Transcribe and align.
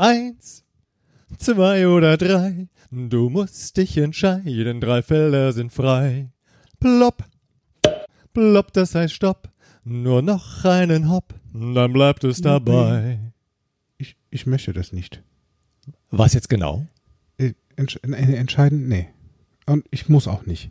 Eins, 0.00 0.64
zwei 1.36 1.86
oder 1.86 2.16
drei. 2.16 2.68
Du 2.90 3.28
musst 3.28 3.76
dich 3.76 3.98
entscheiden, 3.98 4.80
drei 4.80 5.02
Felder 5.02 5.52
sind 5.52 5.74
frei. 5.74 6.30
Plopp, 6.80 7.22
plopp, 8.32 8.72
das 8.72 8.94
heißt 8.94 9.12
Stopp. 9.12 9.50
Nur 9.84 10.22
noch 10.22 10.64
einen 10.64 11.10
Hopp, 11.10 11.34
dann 11.52 11.92
bleibt 11.92 12.24
es 12.24 12.40
dabei. 12.40 13.18
Ich, 13.98 14.16
ich 14.30 14.46
möchte 14.46 14.72
das 14.72 14.94
nicht. 14.94 15.22
Was 16.10 16.32
jetzt 16.32 16.48
genau? 16.48 16.86
Äh, 17.36 17.52
entsch 17.76 17.98
äh, 18.02 18.34
entscheiden, 18.36 18.88
nee. 18.88 19.10
Und 19.66 19.84
ich 19.90 20.08
muss 20.08 20.26
auch 20.28 20.46
nicht. 20.46 20.70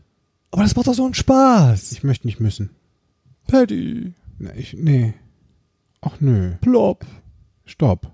Aber 0.49 0.63
das 0.63 0.75
macht 0.75 0.87
doch 0.87 0.95
so 0.95 1.05
einen 1.05 1.13
Spaß. 1.13 1.91
Ich 1.91 2.03
möchte 2.03 2.25
nicht 2.25 2.39
müssen. 2.39 2.71
Paddy. 3.45 4.11
Nee, 4.39 4.53
ich, 4.55 4.73
nee. 4.73 5.13
Ach 6.01 6.19
nö. 6.19 6.55
Plopp. 6.61 7.05
Stopp. 7.65 8.11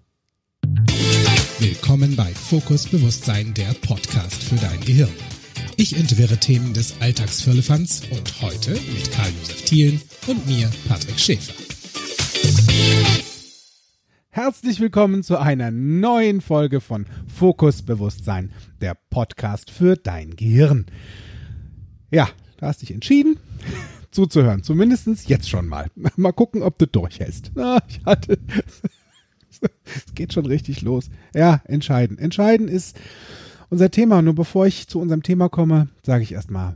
Willkommen 1.68 2.16
bei 2.16 2.32
Fokus 2.32 2.88
Bewusstsein, 2.88 3.56
der 3.56 3.74
Podcast 3.82 4.44
für 4.44 4.56
dein 4.58 4.80
Gehirn. 4.82 5.10
Ich 5.78 5.98
entwirre 5.98 6.38
Themen 6.38 6.76
des 6.76 7.02
Alltagsfirlefanz 7.02 8.04
und 8.12 8.40
heute 8.44 8.74
mit 8.74 9.12
Karl-Josef 9.12 9.64
Thielen 9.64 10.00
und 10.28 10.46
mir, 10.46 10.70
Patrick 10.88 11.20
Schäfer. 11.20 11.54
Herzlich 14.30 14.80
willkommen 14.80 15.24
zu 15.24 15.40
einer 15.40 15.72
neuen 15.72 16.42
Folge 16.42 16.82
von 16.82 17.08
Fokus 17.36 17.82
Bewusstsein, 17.82 18.52
der 18.80 18.96
Podcast 19.10 19.72
für 19.72 19.96
dein 19.96 20.36
Gehirn. 20.36 20.86
Ja, 22.12 22.30
du 22.58 22.68
hast 22.68 22.84
dich 22.84 22.92
entschieden, 22.92 23.40
zuzuhören. 24.12 24.62
Zumindest 24.62 25.08
jetzt 25.28 25.50
schon 25.50 25.68
mal. 25.68 25.88
Mal 26.16 26.32
gucken, 26.32 26.62
ob 26.62 26.78
du 26.78 26.86
durchhältst. 26.86 27.54
Na, 27.56 27.80
ich 27.90 28.06
hatte. 28.06 28.38
Es 30.08 30.16
geht 30.16 30.34
schon 30.34 30.46
richtig 30.46 30.82
los. 30.82 31.10
Ja, 31.34 31.62
entscheiden. 31.66 32.18
Entscheiden 32.18 32.68
ist 32.68 32.98
unser 33.70 33.92
Thema. 33.92 34.22
Nur 34.22 34.36
bevor 34.36 34.68
ich 34.68 34.88
zu 34.88 35.00
unserem 35.00 35.24
Thema 35.24 35.50
komme, 35.50 35.88
sage 36.04 36.24
ich 36.24 36.34
erstmal 36.34 36.76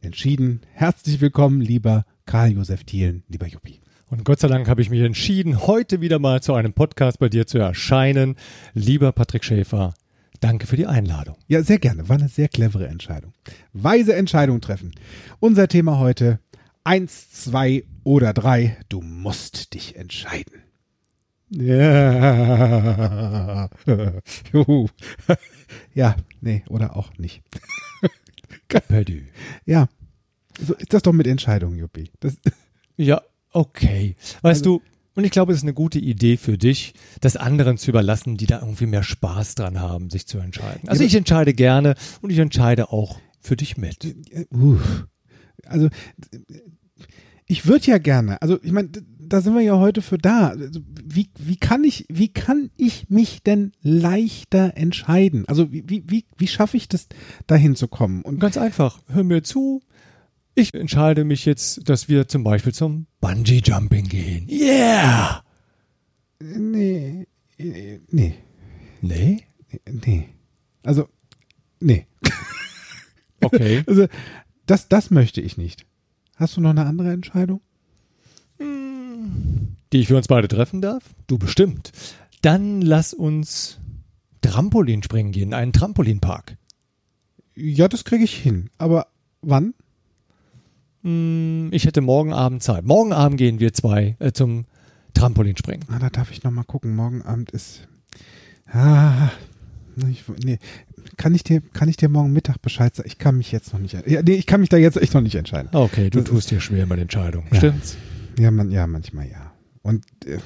entschieden. 0.00 0.60
Herzlich 0.72 1.20
willkommen, 1.20 1.60
lieber 1.60 2.04
Karl-Josef 2.26 2.84
Thielen, 2.84 3.22
lieber 3.28 3.46
Juppie. 3.46 3.80
Und 4.06 4.24
Gott 4.24 4.40
sei 4.40 4.48
Dank 4.48 4.68
habe 4.68 4.82
ich 4.82 4.90
mich 4.90 5.00
entschieden, 5.02 5.66
heute 5.66 6.00
wieder 6.00 6.18
mal 6.18 6.42
zu 6.42 6.54
einem 6.54 6.72
Podcast 6.72 7.18
bei 7.18 7.28
dir 7.28 7.46
zu 7.46 7.58
erscheinen. 7.58 8.34
Lieber 8.74 9.12
Patrick 9.12 9.44
Schäfer, 9.44 9.94
danke 10.40 10.66
für 10.66 10.76
die 10.76 10.86
Einladung. 10.86 11.36
Ja, 11.46 11.62
sehr 11.62 11.78
gerne. 11.78 12.08
War 12.08 12.16
eine 12.18 12.28
sehr 12.28 12.48
clevere 12.48 12.88
Entscheidung. 12.88 13.32
Weise 13.72 14.16
Entscheidung 14.16 14.60
treffen. 14.60 14.92
Unser 15.38 15.68
Thema 15.68 15.98
heute, 15.98 16.40
eins, 16.82 17.30
zwei 17.30 17.84
oder 18.02 18.32
drei. 18.32 18.78
Du 18.88 19.00
musst 19.00 19.74
dich 19.74 19.94
entscheiden. 19.94 20.62
Ja. 21.50 22.90
Juhu. 24.52 24.88
ja, 25.94 26.16
nee, 26.40 26.62
oder 26.68 26.96
auch 26.96 27.16
nicht. 27.18 27.42
Ja. 29.66 29.88
So 30.60 30.74
ist 30.74 30.92
das 30.92 31.02
doch 31.02 31.12
mit 31.12 31.26
Entscheidungen, 31.26 31.76
Juppie. 31.76 32.10
Das 32.20 32.36
ja, 32.96 33.20
okay. 33.52 34.14
Weißt 34.42 34.60
also, 34.64 34.78
du, 34.78 34.82
und 35.14 35.24
ich 35.24 35.32
glaube, 35.32 35.52
es 35.52 35.58
ist 35.58 35.64
eine 35.64 35.74
gute 35.74 35.98
Idee 35.98 36.36
für 36.36 36.56
dich, 36.56 36.94
das 37.20 37.36
anderen 37.36 37.78
zu 37.78 37.90
überlassen, 37.90 38.36
die 38.36 38.46
da 38.46 38.60
irgendwie 38.60 38.86
mehr 38.86 39.02
Spaß 39.02 39.56
dran 39.56 39.80
haben, 39.80 40.08
sich 40.10 40.28
zu 40.28 40.38
entscheiden. 40.38 40.88
Also 40.88 41.02
ich 41.02 41.16
entscheide 41.16 41.52
gerne 41.52 41.96
und 42.22 42.30
ich 42.30 42.38
entscheide 42.38 42.92
auch 42.92 43.18
für 43.40 43.56
dich 43.56 43.76
mit. 43.76 44.14
Also 45.66 45.88
ich 47.46 47.66
würde 47.66 47.86
ja 47.86 47.98
gerne, 47.98 48.40
also 48.40 48.58
ich 48.62 48.70
meine, 48.70 48.90
da 49.32 49.40
sind 49.40 49.54
wir 49.54 49.62
ja 49.62 49.78
heute 49.78 50.02
für 50.02 50.18
da. 50.18 50.48
Also, 50.48 50.80
wie, 51.04 51.30
wie 51.38 51.56
kann 51.56 51.84
ich, 51.84 52.04
wie 52.08 52.28
kann 52.28 52.70
ich 52.76 53.08
mich 53.08 53.42
denn 53.42 53.72
leichter 53.80 54.76
entscheiden? 54.76 55.44
Also 55.48 55.72
wie, 55.72 55.84
wie, 55.88 56.24
wie 56.36 56.46
schaffe 56.46 56.76
ich 56.76 56.88
das, 56.88 57.08
dahin 57.46 57.76
zu 57.76 57.88
kommen? 57.88 58.22
Und 58.22 58.40
ganz 58.40 58.56
einfach, 58.56 59.00
hör 59.08 59.24
mir 59.24 59.42
zu. 59.42 59.82
Ich 60.54 60.74
entscheide 60.74 61.24
mich 61.24 61.44
jetzt, 61.46 61.88
dass 61.88 62.08
wir 62.08 62.28
zum 62.28 62.44
Beispiel 62.44 62.74
zum 62.74 63.06
Bungee 63.20 63.62
Jumping 63.64 64.08
gehen. 64.08 64.48
Yeah! 64.48 65.42
Nee. 66.42 67.26
Nee. 67.56 68.34
Nee? 69.00 69.44
Nee. 69.88 70.28
Also, 70.82 71.08
nee. 71.80 72.06
Okay. 73.40 73.84
Also, 73.86 74.06
das, 74.66 74.88
das 74.88 75.10
möchte 75.10 75.40
ich 75.40 75.56
nicht. 75.56 75.86
Hast 76.36 76.56
du 76.56 76.60
noch 76.60 76.70
eine 76.70 76.86
andere 76.86 77.12
Entscheidung? 77.12 77.60
Die 79.92 80.00
ich 80.00 80.08
für 80.08 80.16
uns 80.16 80.28
beide 80.28 80.48
treffen 80.48 80.80
darf? 80.80 81.02
Du 81.26 81.38
bestimmt. 81.38 81.92
Dann 82.42 82.80
lass 82.80 83.12
uns 83.12 83.78
Trampolin 84.40 85.02
springen 85.02 85.32
gehen, 85.32 85.52
einen 85.52 85.72
Trampolinpark. 85.72 86.56
Ja, 87.54 87.88
das 87.88 88.04
kriege 88.04 88.24
ich 88.24 88.34
hin. 88.34 88.70
Aber 88.78 89.08
wann? 89.42 89.74
Hm, 91.02 91.68
ich 91.72 91.86
hätte 91.86 92.00
morgen 92.00 92.32
Abend 92.32 92.62
Zeit. 92.62 92.84
Morgen 92.84 93.12
Abend 93.12 93.38
gehen 93.38 93.60
wir 93.60 93.72
zwei 93.72 94.16
äh, 94.18 94.32
zum 94.32 94.66
Trampolinspringen. 95.14 95.86
Ah, 95.90 95.98
da 95.98 96.10
darf 96.10 96.30
ich 96.30 96.42
noch 96.44 96.50
mal 96.50 96.64
gucken. 96.64 96.94
Morgen 96.94 97.22
Abend 97.22 97.50
ist. 97.50 97.88
Ah, 98.72 99.30
ich, 100.08 100.24
nee. 100.44 100.58
Kann 101.16 101.34
ich 101.34 101.42
dir, 101.42 101.60
kann 101.60 101.88
ich 101.88 101.96
dir 101.96 102.08
morgen 102.08 102.32
Mittag 102.32 102.62
Bescheid 102.62 102.94
sagen? 102.94 103.08
Ich 103.08 103.18
kann 103.18 103.36
mich 103.36 103.50
jetzt 103.52 103.72
noch 103.72 103.80
nicht, 103.80 103.94
ja, 104.06 104.22
nee, 104.22 104.34
ich 104.34 104.46
kann 104.46 104.60
mich 104.60 104.68
da 104.68 104.76
jetzt 104.76 104.96
echt 104.96 105.14
noch 105.14 105.20
nicht 105.20 105.34
entscheiden. 105.34 105.70
Okay, 105.72 106.10
du 106.10 106.20
das 106.20 106.28
tust 106.28 106.44
ist, 106.44 106.50
dir 106.50 106.60
schwer 106.60 106.86
mit 106.86 106.98
Entscheidungen. 106.98 107.46
Ja. 107.50 107.56
Stimmt's? 107.56 107.96
Ja, 108.38 108.50
man, 108.50 108.70
ja, 108.70 108.86
manchmal 108.86 109.28
ja. 109.28 109.49
Und 109.82 110.04
äh, 110.26 110.38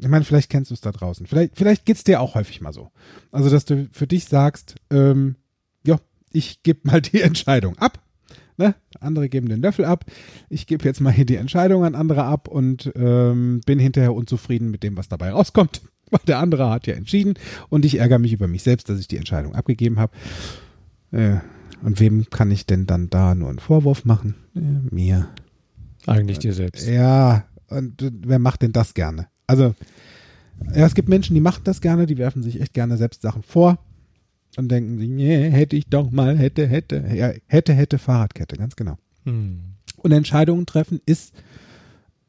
ich 0.00 0.08
meine, 0.08 0.24
vielleicht 0.24 0.50
kennst 0.50 0.70
du 0.70 0.74
es 0.74 0.80
da 0.80 0.92
draußen. 0.92 1.26
Vielleicht, 1.26 1.56
vielleicht 1.56 1.84
geht's 1.84 2.04
dir 2.04 2.20
auch 2.20 2.34
häufig 2.34 2.60
mal 2.60 2.72
so. 2.72 2.90
Also, 3.32 3.50
dass 3.50 3.64
du 3.64 3.88
für 3.90 4.06
dich 4.06 4.26
sagst, 4.26 4.76
ähm, 4.90 5.36
ja, 5.84 5.98
ich 6.32 6.62
gebe 6.62 6.80
mal 6.84 7.00
die 7.02 7.20
Entscheidung 7.20 7.76
ab. 7.78 7.98
Ne? 8.56 8.74
Andere 9.00 9.28
geben 9.28 9.48
den 9.48 9.62
Löffel 9.62 9.84
ab. 9.84 10.04
Ich 10.48 10.66
gebe 10.66 10.84
jetzt 10.84 11.00
mal 11.00 11.12
hier 11.12 11.24
die 11.24 11.36
Entscheidung 11.36 11.84
an 11.84 11.94
andere 11.94 12.24
ab 12.24 12.48
und 12.48 12.90
ähm, 12.96 13.60
bin 13.64 13.78
hinterher 13.78 14.14
unzufrieden 14.14 14.70
mit 14.70 14.82
dem, 14.82 14.96
was 14.96 15.08
dabei 15.08 15.30
rauskommt. 15.30 15.82
Weil 16.10 16.20
der 16.26 16.38
andere 16.38 16.70
hat 16.70 16.86
ja 16.86 16.94
entschieden 16.94 17.34
und 17.68 17.84
ich 17.84 17.98
ärgere 17.98 18.18
mich 18.18 18.32
über 18.32 18.48
mich 18.48 18.62
selbst, 18.62 18.88
dass 18.88 18.98
ich 18.98 19.08
die 19.08 19.18
Entscheidung 19.18 19.54
abgegeben 19.54 19.98
habe. 19.98 20.16
Äh, 21.12 21.36
und 21.82 22.00
wem 22.00 22.28
kann 22.30 22.50
ich 22.50 22.66
denn 22.66 22.86
dann 22.86 23.10
da 23.10 23.34
nur 23.34 23.50
einen 23.50 23.58
Vorwurf 23.58 24.04
machen? 24.04 24.34
Äh, 24.56 24.60
mir. 24.92 25.28
Eigentlich 26.06 26.38
dir 26.38 26.54
selbst. 26.54 26.88
Ja, 26.88 27.44
und 27.68 28.12
wer 28.26 28.38
macht 28.38 28.62
denn 28.62 28.72
das 28.72 28.94
gerne? 28.94 29.28
Also, 29.46 29.74
ja, 30.74 30.86
es 30.86 30.94
gibt 30.94 31.08
Menschen, 31.08 31.34
die 31.34 31.40
machen 31.40 31.62
das 31.64 31.80
gerne, 31.80 32.06
die 32.06 32.18
werfen 32.18 32.42
sich 32.42 32.60
echt 32.60 32.74
gerne 32.74 32.96
selbst 32.96 33.22
Sachen 33.22 33.42
vor 33.42 33.78
und 34.56 34.68
denken 34.70 34.98
sich, 34.98 35.08
nee, 35.08 35.50
hätte 35.50 35.76
ich 35.76 35.88
doch 35.88 36.10
mal, 36.10 36.36
hätte, 36.36 36.66
hätte, 36.66 37.04
ja, 37.14 37.32
hätte, 37.46 37.72
hätte 37.72 37.98
Fahrradkette, 37.98 38.56
ganz 38.56 38.76
genau. 38.76 38.96
Hm. 39.24 39.60
Und 39.96 40.12
Entscheidungen 40.12 40.66
treffen 40.66 41.00
ist 41.06 41.34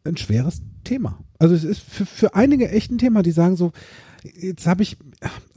ein 0.03 0.17
schweres 0.17 0.61
Thema. 0.83 1.19
Also 1.39 1.55
es 1.55 1.63
ist 1.63 1.81
für, 1.81 2.05
für 2.05 2.35
einige 2.35 2.69
echt 2.69 2.91
ein 2.91 2.97
Thema, 2.97 3.23
die 3.23 3.31
sagen 3.31 3.55
so, 3.55 3.72
jetzt 4.23 4.67
habe 4.67 4.83
ich 4.83 4.97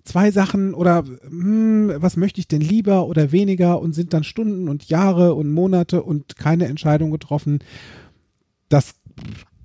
zwei 0.04 0.30
Sachen 0.30 0.74
oder 0.74 1.04
hm, 1.04 1.92
was 1.96 2.16
möchte 2.16 2.40
ich 2.40 2.48
denn 2.48 2.60
lieber 2.60 3.06
oder 3.06 3.32
weniger 3.32 3.80
und 3.80 3.92
sind 3.92 4.12
dann 4.12 4.24
Stunden 4.24 4.68
und 4.68 4.88
Jahre 4.88 5.34
und 5.34 5.50
Monate 5.50 6.02
und 6.02 6.36
keine 6.36 6.66
Entscheidung 6.66 7.10
getroffen 7.10 7.60
das 8.72 8.94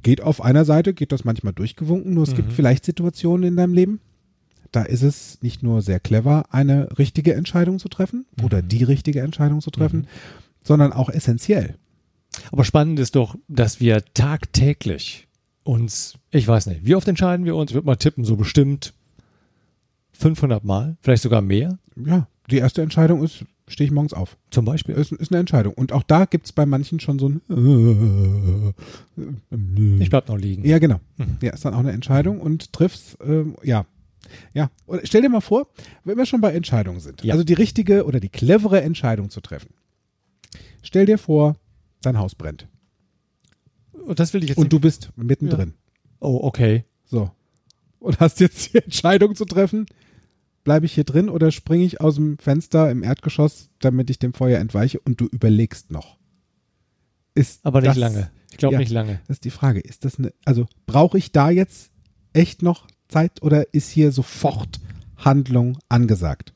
geht 0.07 0.21
auf 0.21 0.41
einer 0.41 0.63
Seite, 0.63 0.93
geht 0.93 1.11
das 1.11 1.25
manchmal 1.25 1.51
durchgewunken, 1.51 2.13
nur 2.13 2.23
es 2.23 2.31
mhm. 2.31 2.37
gibt 2.37 2.53
vielleicht 2.53 2.85
Situationen 2.85 3.45
in 3.45 3.57
deinem 3.57 3.73
Leben, 3.73 3.99
da 4.71 4.83
ist 4.83 5.01
es 5.01 5.39
nicht 5.41 5.63
nur 5.63 5.81
sehr 5.81 5.99
clever, 5.99 6.45
eine 6.49 6.97
richtige 6.97 7.33
Entscheidung 7.33 7.77
zu 7.77 7.89
treffen 7.89 8.25
mhm. 8.37 8.45
oder 8.45 8.61
die 8.61 8.85
richtige 8.85 9.19
Entscheidung 9.19 9.59
zu 9.59 9.69
treffen, 9.69 9.99
mhm. 9.99 10.07
sondern 10.63 10.93
auch 10.93 11.09
essentiell. 11.09 11.75
Aber 12.53 12.63
spannend 12.63 13.01
ist 13.01 13.17
doch, 13.17 13.35
dass 13.49 13.81
wir 13.81 14.01
tagtäglich 14.13 15.27
uns, 15.65 16.13
ich 16.31 16.47
weiß 16.47 16.67
nicht, 16.67 16.85
wie 16.85 16.95
oft 16.95 17.09
entscheiden 17.09 17.45
wir 17.45 17.57
uns? 17.57 17.71
Ich 17.71 17.75
würde 17.75 17.87
mal 17.87 17.97
tippen, 17.97 18.23
so 18.23 18.37
bestimmt 18.37 18.93
500 20.13 20.63
Mal, 20.63 20.95
vielleicht 21.01 21.23
sogar 21.23 21.41
mehr. 21.41 21.79
Ja, 21.97 22.29
die 22.49 22.59
erste 22.59 22.81
Entscheidung 22.81 23.25
ist, 23.25 23.43
stehe 23.67 23.85
ich 23.85 23.91
morgens 23.91 24.13
auf. 24.13 24.37
Zum 24.49 24.65
Beispiel. 24.65 24.95
Ist, 24.95 25.11
ist 25.11 25.31
eine 25.31 25.39
Entscheidung. 25.39 25.73
Und 25.73 25.91
auch 25.91 26.03
da 26.03 26.25
gibt 26.25 26.45
es 26.45 26.51
bei 26.53 26.65
manchen 26.65 26.99
schon 26.99 27.19
so 27.19 27.29
ein 27.29 28.73
Ich 29.99 30.09
bleib 30.09 30.27
noch 30.29 30.37
liegen. 30.37 30.65
Ja, 30.65 30.79
genau. 30.79 30.99
Mhm. 31.17 31.37
Ja, 31.41 31.53
ist 31.53 31.65
dann 31.65 31.73
auch 31.73 31.79
eine 31.79 31.91
Entscheidung 31.91 32.39
und 32.39 32.73
triffst, 32.73 33.17
ähm, 33.21 33.55
ja. 33.63 33.85
Ja, 34.53 34.69
und 34.85 35.01
stell 35.05 35.21
dir 35.21 35.29
mal 35.29 35.41
vor, 35.41 35.67
wenn 36.03 36.17
wir 36.17 36.25
schon 36.25 36.41
bei 36.41 36.51
Entscheidungen 36.51 36.99
sind, 36.99 37.23
ja. 37.23 37.31
also 37.33 37.45
die 37.45 37.53
richtige 37.53 38.03
oder 38.05 38.19
die 38.19 38.27
clevere 38.27 38.81
Entscheidung 38.81 39.29
zu 39.29 39.39
treffen. 39.39 39.69
Stell 40.81 41.05
dir 41.05 41.17
vor, 41.17 41.55
dein 42.01 42.17
Haus 42.17 42.35
brennt. 42.35 42.67
Und 43.93 44.19
das 44.19 44.33
will 44.33 44.43
ich 44.43 44.49
jetzt. 44.49 44.57
Und 44.57 44.73
du 44.73 44.79
bist 44.79 45.11
mittendrin. 45.15 45.69
Ja. 45.69 46.03
Oh, 46.19 46.39
okay. 46.43 46.83
So. 47.05 47.31
Und 47.99 48.19
hast 48.19 48.39
jetzt 48.39 48.73
die 48.73 48.77
Entscheidung 48.83 49.35
zu 49.35 49.45
treffen, 49.45 49.85
bleibe 50.67 50.85
ich 50.85 50.91
hier 50.91 51.05
drin 51.05 51.29
oder 51.29 51.49
springe 51.51 51.85
ich 51.85 52.01
aus 52.01 52.15
dem 52.15 52.37
Fenster 52.39 52.91
im 52.91 53.01
Erdgeschoss, 53.01 53.69
damit 53.79 54.09
ich 54.09 54.19
dem 54.19 54.33
Feuer 54.33 54.59
entweiche 54.59 54.99
und 54.99 55.21
du 55.21 55.27
überlegst 55.27 55.91
noch. 55.91 56.17
Ist 57.35 57.65
Aber 57.65 57.79
nicht 57.79 57.91
das, 57.91 57.95
lange. 57.97 58.31
Ich 58.51 58.57
glaube 58.57 58.73
ja, 58.73 58.79
nicht 58.79 58.91
lange. 58.91 59.21
Das 59.29 59.37
ist 59.37 59.45
die 59.45 59.49
Frage. 59.49 59.79
Ist 59.79 60.03
das 60.03 60.19
eine, 60.19 60.33
also 60.43 60.65
brauche 60.85 61.17
ich 61.17 61.31
da 61.31 61.49
jetzt 61.49 61.89
echt 62.33 62.63
noch 62.63 62.85
Zeit 63.07 63.41
oder 63.41 63.73
ist 63.73 63.89
hier 63.89 64.11
sofort 64.11 64.81
Handlung 65.15 65.77
angesagt? 65.87 66.53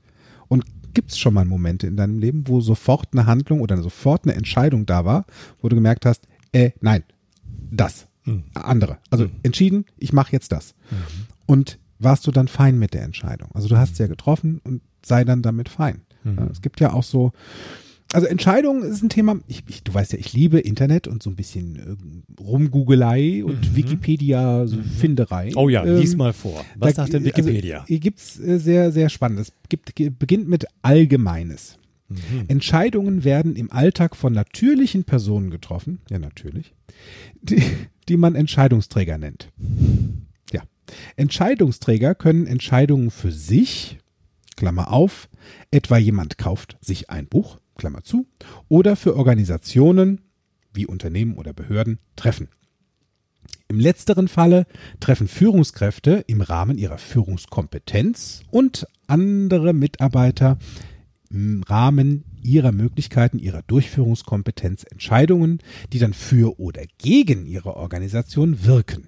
Und 0.50 0.66
gibt 0.94 1.12
es 1.12 1.18
schon 1.18 1.34
mal 1.34 1.46
Momente 1.46 1.88
in 1.88 1.96
deinem 1.96 2.20
Leben, 2.20 2.50
wo 2.50 2.60
sofort 2.60 3.14
eine 3.14 3.28
Handlung 3.28 3.62
oder 3.62 3.82
sofort 3.82 4.26
eine 4.26 4.36
Entscheidung 4.36 4.86
da 4.86 5.06
war, 5.06 5.26
wo 5.62 5.70
du 5.70 5.76
gemerkt 5.78 6.06
hast, 6.06 6.28
äh, 6.52 6.72
nein, 6.82 7.06
das, 7.72 8.08
Mhm. 8.26 8.44
andere. 8.56 8.98
Also 9.10 9.30
entschieden, 9.42 9.86
ich 9.98 10.12
mache 10.12 10.34
jetzt 10.34 10.52
das. 10.52 10.76
Und 11.46 11.80
warst 12.04 12.26
du 12.28 12.32
dann 12.32 12.48
fein 12.48 12.78
mit 12.80 12.94
der 12.94 13.04
Entscheidung? 13.04 13.50
Also 13.54 13.68
du 13.68 13.78
hast 13.78 13.96
sie 13.96 14.04
ja 14.04 14.08
getroffen 14.08 14.60
und 14.64 14.82
sei 15.06 15.24
dann 15.24 15.42
damit 15.42 15.70
fein. 15.70 16.02
Ja, 16.24 16.48
es 16.52 16.62
gibt 16.62 16.80
ja 16.80 16.94
auch 16.94 17.04
so, 17.04 17.32
also 18.14 18.28
Entscheidungen 18.28 18.84
ist 18.84 19.02
ein 19.02 19.10
Thema, 19.10 19.40
ich, 19.48 19.64
ich, 19.68 19.84
du 19.84 19.94
weißt 19.94 20.14
ja, 20.14 20.20
ich 20.20 20.34
liebe 20.34 20.60
Internet 20.60 21.08
und 21.08 21.24
so 21.24 21.30
ein 21.30 21.36
bisschen 21.36 21.76
äh, 22.38 22.42
Rumgoogelei 22.42 23.44
und 23.44 23.76
Wikipedia, 23.76 24.68
so 24.68 24.78
Finderei. 25.00 25.52
Oh 25.56 25.70
ja, 25.70 25.84
lies 25.84 26.12
Ähm, 26.12 26.18
mal 26.18 26.34
vor. 26.34 26.64
Was 26.76 26.94
da- 26.94 27.04
sagt 27.04 27.14
denn 27.14 27.24
Wikipedia? 27.26 27.78
Also, 27.78 27.88
hier 27.88 28.00
gibt's 28.00 28.40
äh, 28.40 28.60
sehr, 28.60 28.92
sehr 28.92 29.10
spannend. 29.10 29.40
Es 29.40 29.54
gibt, 29.70 29.96
beginnt 30.20 30.48
mit 30.48 30.66
Allgemeines. 30.82 31.78
Mhm. 32.10 32.18
Entscheidungen 32.50 33.24
werden 33.24 33.56
im 33.56 33.72
Alltag 33.72 34.16
von 34.18 34.34
natürlichen 34.34 35.06
Personen 35.06 35.50
getroffen, 35.50 36.00
ja 36.10 36.20
natürlich, 36.20 36.74
die, 37.42 37.64
die 38.10 38.18
man 38.18 38.36
Entscheidungsträger 38.36 39.18
nennt. 39.18 39.50
Entscheidungsträger 41.16 42.16
können 42.16 42.48
Entscheidungen 42.48 43.12
für 43.12 43.32
sich, 43.32 44.00
Klammer 44.56 44.92
auf, 44.92 45.30
etwa 45.72 45.98
jemand 45.98 46.38
kauft 46.38 46.78
sich 46.82 47.10
ein 47.10 47.28
Buch, 47.28 47.60
Klammer 47.76 48.04
zu, 48.04 48.28
oder 48.68 48.96
für 48.96 49.16
Organisationen 49.16 50.22
wie 50.74 50.86
Unternehmen 50.86 51.36
oder 51.36 51.54
Behörden 51.54 52.00
treffen. 52.16 52.50
Im 53.68 53.80
letzteren 53.80 54.28
Falle 54.28 54.68
treffen 55.00 55.28
Führungskräfte 55.28 56.26
im 56.28 56.42
Rahmen 56.42 56.78
ihrer 56.78 56.98
Führungskompetenz 56.98 58.44
und 58.52 58.86
andere 59.08 59.74
Mitarbeiter 59.74 60.58
im 61.30 61.64
Rahmen 61.64 62.26
ihrer 62.42 62.72
Möglichkeiten, 62.72 63.40
ihrer 63.40 63.62
Durchführungskompetenz 63.62 64.86
Entscheidungen, 64.90 65.60
die 65.94 66.00
dann 66.00 66.14
für 66.14 66.60
oder 66.60 66.84
gegen 66.98 67.46
ihre 67.46 67.76
Organisation 67.78 68.66
wirken. 68.66 69.08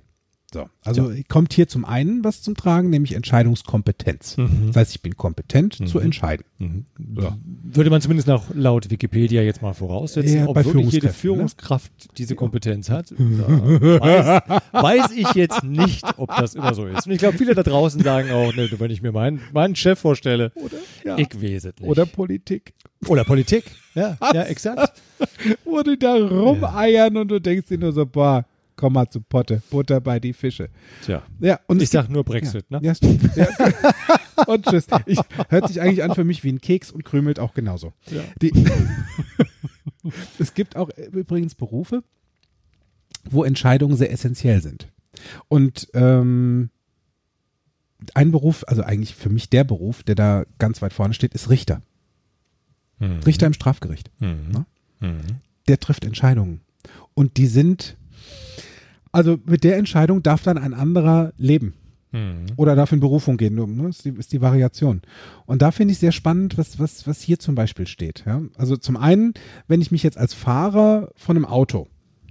So, 0.54 0.70
also 0.84 1.12
kommt 1.30 1.54
hier 1.54 1.68
zum 1.68 1.84
einen 1.84 2.24
was 2.24 2.42
zum 2.42 2.56
Tragen, 2.56 2.90
nämlich 2.90 3.14
Entscheidungskompetenz. 3.14 4.38
Das 4.68 4.76
heißt, 4.76 4.96
ich 4.96 5.02
bin 5.02 5.18
kompetent 5.18 5.88
zu 5.88 6.00
entscheiden. 6.00 6.46
Mhm. 6.60 6.86
So. 7.16 7.34
Würde 7.64 7.90
man 7.90 8.02
zumindest 8.02 8.28
nach 8.28 8.44
laut 8.54 8.90
Wikipedia 8.92 9.42
jetzt 9.42 9.62
mal 9.62 9.74
voraussetzen, 9.74 10.38
Ja, 10.38 10.48
ob 10.48 10.56
wirklich 10.58 10.92
jede 10.92 11.10
Führungskräften, 11.10 11.10
ne? 11.10 11.14
Führungskraft 11.14 12.18
diese 12.18 12.36
Kompetenz 12.36 12.90
hat. 12.90 13.12
Weiß, 13.18 14.42
weiß 14.72 15.12
ich 15.12 15.34
jetzt 15.34 15.64
nicht, 15.64 16.06
ob 16.18 16.30
das 16.36 16.56
immer 16.56 16.74
so 16.74 16.86
ist. 16.86 17.08
Und 17.08 17.14
ich 17.14 17.20
glaube, 17.20 17.38
viele 17.38 17.56
da 17.56 17.64
draußen 17.64 18.02
sagen 18.04 18.32
auch, 18.32 18.54
ne, 18.54 18.70
wenn 18.78 18.92
ich 18.92 19.02
mir 19.02 19.12
meinen, 19.12 19.42
meinen 19.54 19.76
Chef 19.76 20.00
vorstelle, 20.00 20.52
ja. 21.04 21.18
ich 21.18 21.34
weiß 21.42 21.66
es 21.66 21.76
nicht. 21.80 21.90
Oder 21.90 22.06
Politik. 22.06 22.74
Oder 23.08 23.24
Politik. 23.24 23.66
Ja, 23.96 24.18
ja, 24.34 24.44
exakt. 24.44 25.02
Wo 25.66 25.82
die 25.82 25.98
da 25.98 26.16
rumeiern 26.16 27.18
und 27.18 27.30
du 27.30 27.40
denkst 27.40 27.68
dir 27.68 27.78
nur 27.78 27.92
so, 27.92 28.06
boah, 28.06 28.46
komm 28.75 28.94
mal 28.94 29.10
zu 29.10 29.22
Potte, 29.22 29.62
Butter 29.70 30.02
bei 30.02 30.20
die 30.20 30.34
Fische. 30.34 30.70
Tja. 31.04 31.24
Ja, 31.40 31.60
und 31.68 31.78
Ich 31.78 31.90
gibt- 31.90 31.92
sag 31.92 32.10
nur 32.10 32.24
Brexit, 32.24 32.66
ja, 32.70 32.80
ne? 32.80 32.86
Ja, 32.88 32.96
stimmt. 32.96 33.36
Ja. 33.36 33.48
und 34.48 34.66
tschüss. 34.66 34.88
Ich, 35.06 35.20
hört 35.50 35.68
sich 35.68 35.81
eigentlich 35.81 36.04
an 36.04 36.16
für 36.16 36.24
mich 36.24 36.44
wie 36.44 36.52
ein 36.52 36.62
Keks 36.62 36.92
und 36.92 37.04
krümelt 37.06 37.40
auch 37.40 37.54
genauso. 37.54 37.94
Ja. 38.10 38.22
Die, 38.42 38.52
es 40.40 40.54
gibt 40.54 40.75
auch 40.75 40.90
übrigens 41.12 41.56
Berufe, 41.56 42.04
wo 43.30 43.44
Entscheidungen 43.44 43.96
sehr 43.96 44.12
essentiell 44.12 44.62
sind. 44.62 44.88
Und 45.48 45.88
ähm, 45.94 46.69
ein 48.14 48.31
Beruf, 48.31 48.64
also 48.68 48.84
eigentlich 48.84 49.16
für 49.16 49.30
mich 49.30 49.50
der 49.50 49.64
Beruf, 49.64 50.04
der 50.04 50.16
da 50.16 50.46
ganz 50.60 50.81
weit 50.81 50.94
vorne 50.94 51.14
steht, 51.14 51.34
ist 51.34 51.50
Richter. 51.50 51.81
Mhm. 53.00 53.19
Richter 53.26 53.48
im 53.48 53.54
Strafgericht. 53.54 54.12
Mhm. 54.19 54.52
Ne? 54.52 54.66
Mhm. 55.00 55.22
Der 55.68 55.80
trifft 55.80 56.04
Entscheidungen. 56.04 56.62
Und 57.14 57.38
die 57.38 57.48
sind, 57.48 57.96
also 59.12 59.38
mit 59.46 59.64
der 59.64 59.78
Entscheidung 59.78 60.24
darf 60.24 60.44
dann 60.44 60.58
ein 60.58 60.74
anderer 60.74 61.34
leben 61.38 61.74
Mhm. 62.14 62.46
oder 62.58 62.75
darf 62.75 62.92
in 62.92 63.00
Berufung 63.00 63.38
gehen. 63.38 63.56
Ne? 63.56 63.90
Ist, 63.90 64.06
die, 64.06 64.10
ist 64.10 64.31
die 64.31 64.42
Variation. 64.42 65.02
Und 65.46 65.62
da 65.62 65.72
finde 65.72 65.94
ich 65.94 65.98
sehr 65.98 66.12
spannend, 66.12 66.58
was, 66.58 66.80
was, 66.80 67.08
was 67.08 67.22
hier 67.22 67.40
zum 67.40 67.56
Beispiel 67.56 67.88
steht. 67.88 68.24
Ja? 68.25 68.42
Also 68.56 68.78
zum 68.78 68.98
einen, 68.98 69.34
wenn 69.68 69.81
ich 69.81 69.92
mich 69.92 70.04
jetzt 70.04 70.18
als 70.18 70.34
Fahrer 70.34 71.12
von 71.16 71.36
einem 71.36 71.46
Auto 71.46 71.88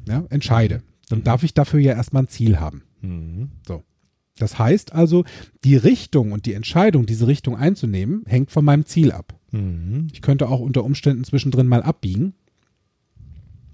ja, 0.07 0.25
entscheide, 0.31 0.83
dann 1.09 1.25
darf 1.25 1.43
ich 1.43 1.53
dafür 1.53 1.81
ja 1.81 1.93
erstmal 1.95 2.23
ein 2.23 2.29
Ziel 2.29 2.61
haben. 2.61 2.85
Mhm. 3.01 3.51
So. 3.67 3.83
Das 4.39 4.59
heißt 4.59 4.93
also, 4.93 5.25
die 5.65 5.77
Richtung 5.77 6.33
und 6.33 6.47
die 6.47 6.55
Entscheidung, 6.55 7.05
diese 7.05 7.27
Richtung 7.27 7.57
einzunehmen, 7.57 8.23
hängt 8.27 8.51
von 8.51 8.65
meinem 8.65 8.87
Ziel 8.87 9.11
ab. 9.11 9.35
Mhm. 9.51 10.07
Ich 10.13 10.23
könnte 10.23 10.49
auch 10.49 10.61
unter 10.61 10.85
Umständen 10.85 11.25
zwischendrin 11.25 11.67
mal 11.67 11.83
abbiegen 11.83 12.35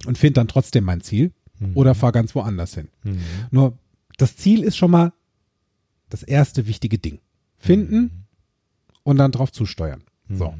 und 0.06 0.16
finde 0.16 0.34
dann 0.34 0.48
trotzdem 0.48 0.84
mein 0.84 1.02
Ziel 1.02 1.32
oder 1.74 1.94
fahre 1.94 2.12
ganz 2.12 2.34
woanders 2.34 2.74
hin. 2.74 2.88
Mhm. 3.04 3.18
Nur 3.50 3.78
das 4.16 4.36
Ziel 4.36 4.62
ist 4.62 4.76
schon 4.76 4.90
mal 4.90 5.12
das 6.08 6.22
erste 6.22 6.66
wichtige 6.66 6.98
Ding. 6.98 7.20
Finden 7.56 8.26
und 9.02 9.16
dann 9.18 9.32
drauf 9.32 9.52
zusteuern. 9.52 10.02
So. 10.30 10.54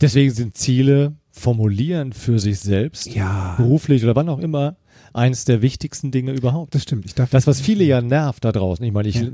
Deswegen 0.00 0.30
sind 0.32 0.56
Ziele 0.56 1.16
formulieren 1.30 2.12
für 2.12 2.38
sich 2.38 2.60
selbst, 2.60 3.14
Ja. 3.14 3.54
beruflich 3.56 4.02
oder 4.04 4.16
wann 4.16 4.28
auch 4.28 4.38
immer, 4.38 4.76
eines 5.12 5.44
der 5.44 5.62
wichtigsten 5.62 6.10
Dinge 6.10 6.32
überhaupt. 6.32 6.74
Das 6.74 6.82
stimmt. 6.82 7.04
Ich 7.06 7.14
darf 7.14 7.30
Das, 7.30 7.46
was 7.46 7.60
viele 7.60 7.84
ja 7.84 8.00
nervt 8.00 8.44
da 8.44 8.52
draußen. 8.52 8.84
Ich 8.84 8.92
meine, 8.92 9.08
ich 9.08 9.16
Ja. 9.16 9.28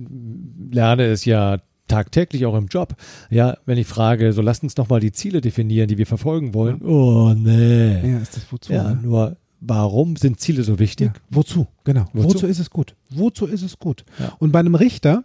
lerne 0.70 1.04
es 1.06 1.24
ja 1.24 1.58
tagtäglich 1.88 2.46
auch 2.46 2.56
im 2.56 2.68
Job. 2.68 2.94
Ja, 3.30 3.58
wenn 3.66 3.78
ich 3.78 3.86
frage, 3.86 4.32
so 4.32 4.40
lasst 4.42 4.62
uns 4.62 4.76
noch 4.76 4.88
mal 4.88 5.00
die 5.00 5.12
Ziele 5.12 5.40
definieren, 5.40 5.88
die 5.88 5.98
wir 5.98 6.06
verfolgen 6.06 6.54
wollen. 6.54 6.80
Oh, 6.82 7.34
nee. 7.36 8.10
ja, 8.12 8.18
ist 8.18 8.36
das 8.36 8.46
wozu? 8.50 8.72
Ja, 8.72 8.94
ne? 8.94 9.00
nur 9.02 9.36
warum 9.62 10.16
sind 10.16 10.40
Ziele 10.40 10.64
so 10.64 10.78
wichtig? 10.78 11.12
Ja, 11.14 11.20
wozu? 11.30 11.66
Genau. 11.84 12.08
Wozu? 12.12 12.34
Wozu? 12.34 12.46
ist 12.46 12.58
es 12.58 12.70
gut? 12.70 12.96
Wozu 13.10 13.46
ist 13.46 13.62
es 13.62 13.78
gut? 13.78 14.04
Ja. 14.18 14.34
Und 14.38 14.52
bei 14.52 14.58
einem 14.58 14.74
Richter, 14.74 15.24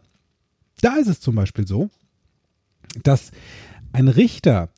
da 0.81 0.95
ist 0.95 1.07
es 1.07 1.19
zum 1.19 1.35
Beispiel 1.35 1.67
so, 1.67 1.89
dass 3.03 3.31
ein 3.91 4.07
Richter 4.07 4.69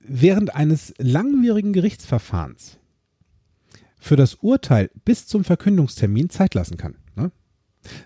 während 0.00 0.54
eines 0.54 0.94
langwierigen 0.98 1.72
Gerichtsverfahrens 1.72 2.78
für 3.98 4.16
das 4.16 4.36
Urteil 4.36 4.90
bis 5.04 5.26
zum 5.26 5.44
Verkündungstermin 5.44 6.30
Zeit 6.30 6.54
lassen 6.54 6.76
kann. 6.76 6.94
Ne? 7.16 7.32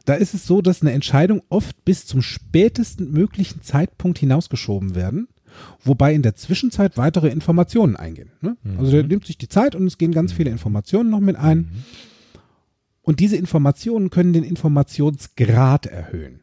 Da 0.06 0.14
ist 0.14 0.34
es 0.34 0.46
so, 0.46 0.62
dass 0.62 0.80
eine 0.80 0.92
Entscheidung 0.92 1.42
oft 1.50 1.84
bis 1.84 2.06
zum 2.06 2.22
spätesten 2.22 3.12
möglichen 3.12 3.62
Zeitpunkt 3.62 4.18
hinausgeschoben 4.18 4.94
werden, 4.94 5.28
wobei 5.84 6.14
in 6.14 6.22
der 6.22 6.36
Zwischenzeit 6.36 6.96
weitere 6.96 7.28
Informationen 7.28 7.96
eingehen. 7.96 8.30
Ne? 8.40 8.56
Also 8.78 8.92
der 8.92 9.04
nimmt 9.04 9.26
sich 9.26 9.38
die 9.38 9.48
Zeit 9.48 9.74
und 9.74 9.86
es 9.86 9.98
gehen 9.98 10.12
ganz 10.12 10.32
viele 10.32 10.50
Informationen 10.50 11.10
noch 11.10 11.20
mit 11.20 11.36
ein. 11.36 11.70
Und 13.02 13.20
diese 13.20 13.36
Informationen 13.36 14.10
können 14.10 14.32
den 14.32 14.44
Informationsgrad 14.44 15.86
erhöhen. 15.86 16.40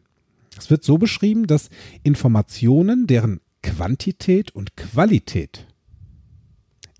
Es 0.58 0.70
wird 0.70 0.84
so 0.84 0.98
beschrieben, 0.98 1.48
dass 1.48 1.70
Informationen, 2.04 3.08
deren 3.08 3.40
Quantität 3.64 4.52
und 4.52 4.76
Qualität 4.76 5.66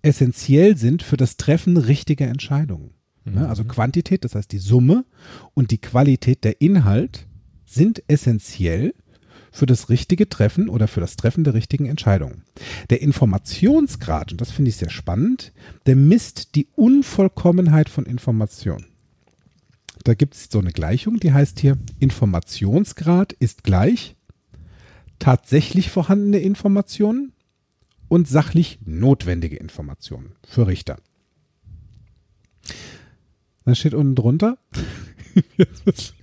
essentiell 0.02 0.78
sind 0.78 1.04
für 1.04 1.18
das 1.18 1.38
Treffen 1.38 1.78
richtiger 1.78 2.28
Entscheidungen. 2.28 2.92
Ne, 3.26 3.48
Also 3.48 3.66
Quantität, 3.66 4.24
das 4.24 4.36
heißt 4.36 4.52
die 4.52 4.60
Summe 4.60 5.06
und 5.54 5.72
die 5.72 5.78
Qualität 5.78 6.44
der 6.44 6.62
Inhalt 6.62 7.28
sind 7.66 8.02
essentiell 8.08 8.94
für 9.52 9.66
das 9.66 9.90
richtige 9.90 10.30
Treffen 10.30 10.70
oder 10.70 10.88
für 10.88 11.02
das 11.02 11.16
Treffen 11.16 11.44
der 11.44 11.54
richtigen 11.54 11.86
Entscheidungen. 11.86 12.44
Der 12.90 13.02
Informationsgrad, 13.02 14.32
und 14.32 14.42
das 14.42 14.52
finde 14.52 14.70
ich 14.70 14.78
sehr 14.78 14.90
spannend, 14.90 15.52
der 15.86 15.96
misst 15.96 16.56
die 16.56 16.68
Unvollkommenheit 16.76 17.90
von 17.90 18.06
Information. 18.06 18.86
Da 20.04 20.14
gibt 20.14 20.36
es 20.36 20.48
so 20.50 20.60
eine 20.60 20.72
Gleichung, 20.72 21.20
die 21.20 21.34
heißt 21.34 21.60
hier, 21.60 21.78
Informationsgrad 22.00 23.34
ist 23.34 23.64
gleich 23.64 24.16
tatsächlich 25.20 25.90
vorhandene 25.90 26.40
Informationen 26.40 27.34
und 28.08 28.28
sachlich 28.28 28.80
notwendige 28.86 29.58
Informationen 29.58 30.36
für 30.48 30.68
Richter. 30.68 30.98
Da 33.66 33.76
steht 33.76 33.94
unten 33.94 34.16
drunter, 34.16 34.58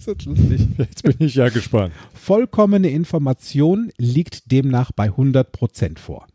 jetzt 0.00 0.06
wird's 0.06 0.24
lustig. 0.24 0.66
Jetzt 0.78 1.02
bin 1.02 1.16
ich 1.18 1.34
ja 1.34 1.48
gespannt. 1.48 1.92
Vollkommene 2.14 2.90
Information 2.90 3.90
liegt 3.98 4.50
demnach 4.50 4.92
bei 4.92 5.08
100% 5.08 5.98
vor. 5.98 6.26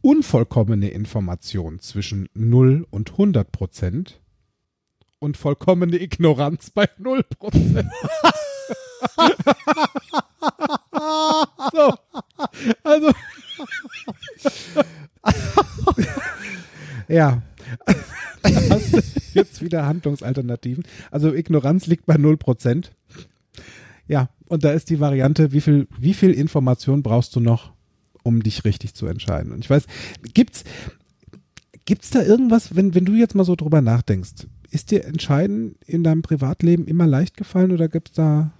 Unvollkommene 0.00 0.88
Information 0.88 1.80
zwischen 1.80 2.28
0 2.34 2.86
und 2.90 3.12
100% 3.12 4.14
und 5.18 5.36
vollkommene 5.36 6.00
Ignoranz 6.00 6.70
bei 6.70 6.88
0%. 7.00 7.24
so, 11.72 11.94
also. 12.82 13.12
ja. 17.08 17.42
Da 18.42 18.50
hast 18.70 18.92
du 18.92 19.00
jetzt 19.34 19.62
wieder 19.62 19.86
Handlungsalternativen. 19.86 20.84
Also 21.10 21.34
Ignoranz 21.34 21.86
liegt 21.86 22.06
bei 22.06 22.16
0%. 22.16 22.90
Ja, 24.06 24.28
und 24.46 24.64
da 24.64 24.72
ist 24.72 24.90
die 24.90 25.00
Variante, 25.00 25.52
wie 25.52 25.60
viel, 25.60 25.88
wie 25.98 26.14
viel 26.14 26.32
Information 26.32 27.02
brauchst 27.02 27.34
du 27.36 27.40
noch, 27.40 27.72
um 28.22 28.42
dich 28.42 28.64
richtig 28.64 28.94
zu 28.94 29.06
entscheiden? 29.06 29.52
Und 29.52 29.60
ich 29.60 29.70
weiß, 29.70 29.86
gibt's, 30.34 30.64
gibt's 31.84 32.10
da 32.10 32.22
irgendwas, 32.22 32.76
wenn, 32.76 32.94
wenn 32.94 33.04
du 33.04 33.14
jetzt 33.14 33.34
mal 33.34 33.44
so 33.44 33.56
drüber 33.56 33.80
nachdenkst, 33.80 34.46
ist 34.70 34.90
dir 34.90 35.04
Entscheiden 35.04 35.76
in 35.86 36.04
deinem 36.04 36.22
Privatleben 36.22 36.86
immer 36.86 37.06
leicht 37.06 37.36
gefallen 37.36 37.72
oder 37.72 37.88
gibt's 37.88 38.12
da 38.12 38.52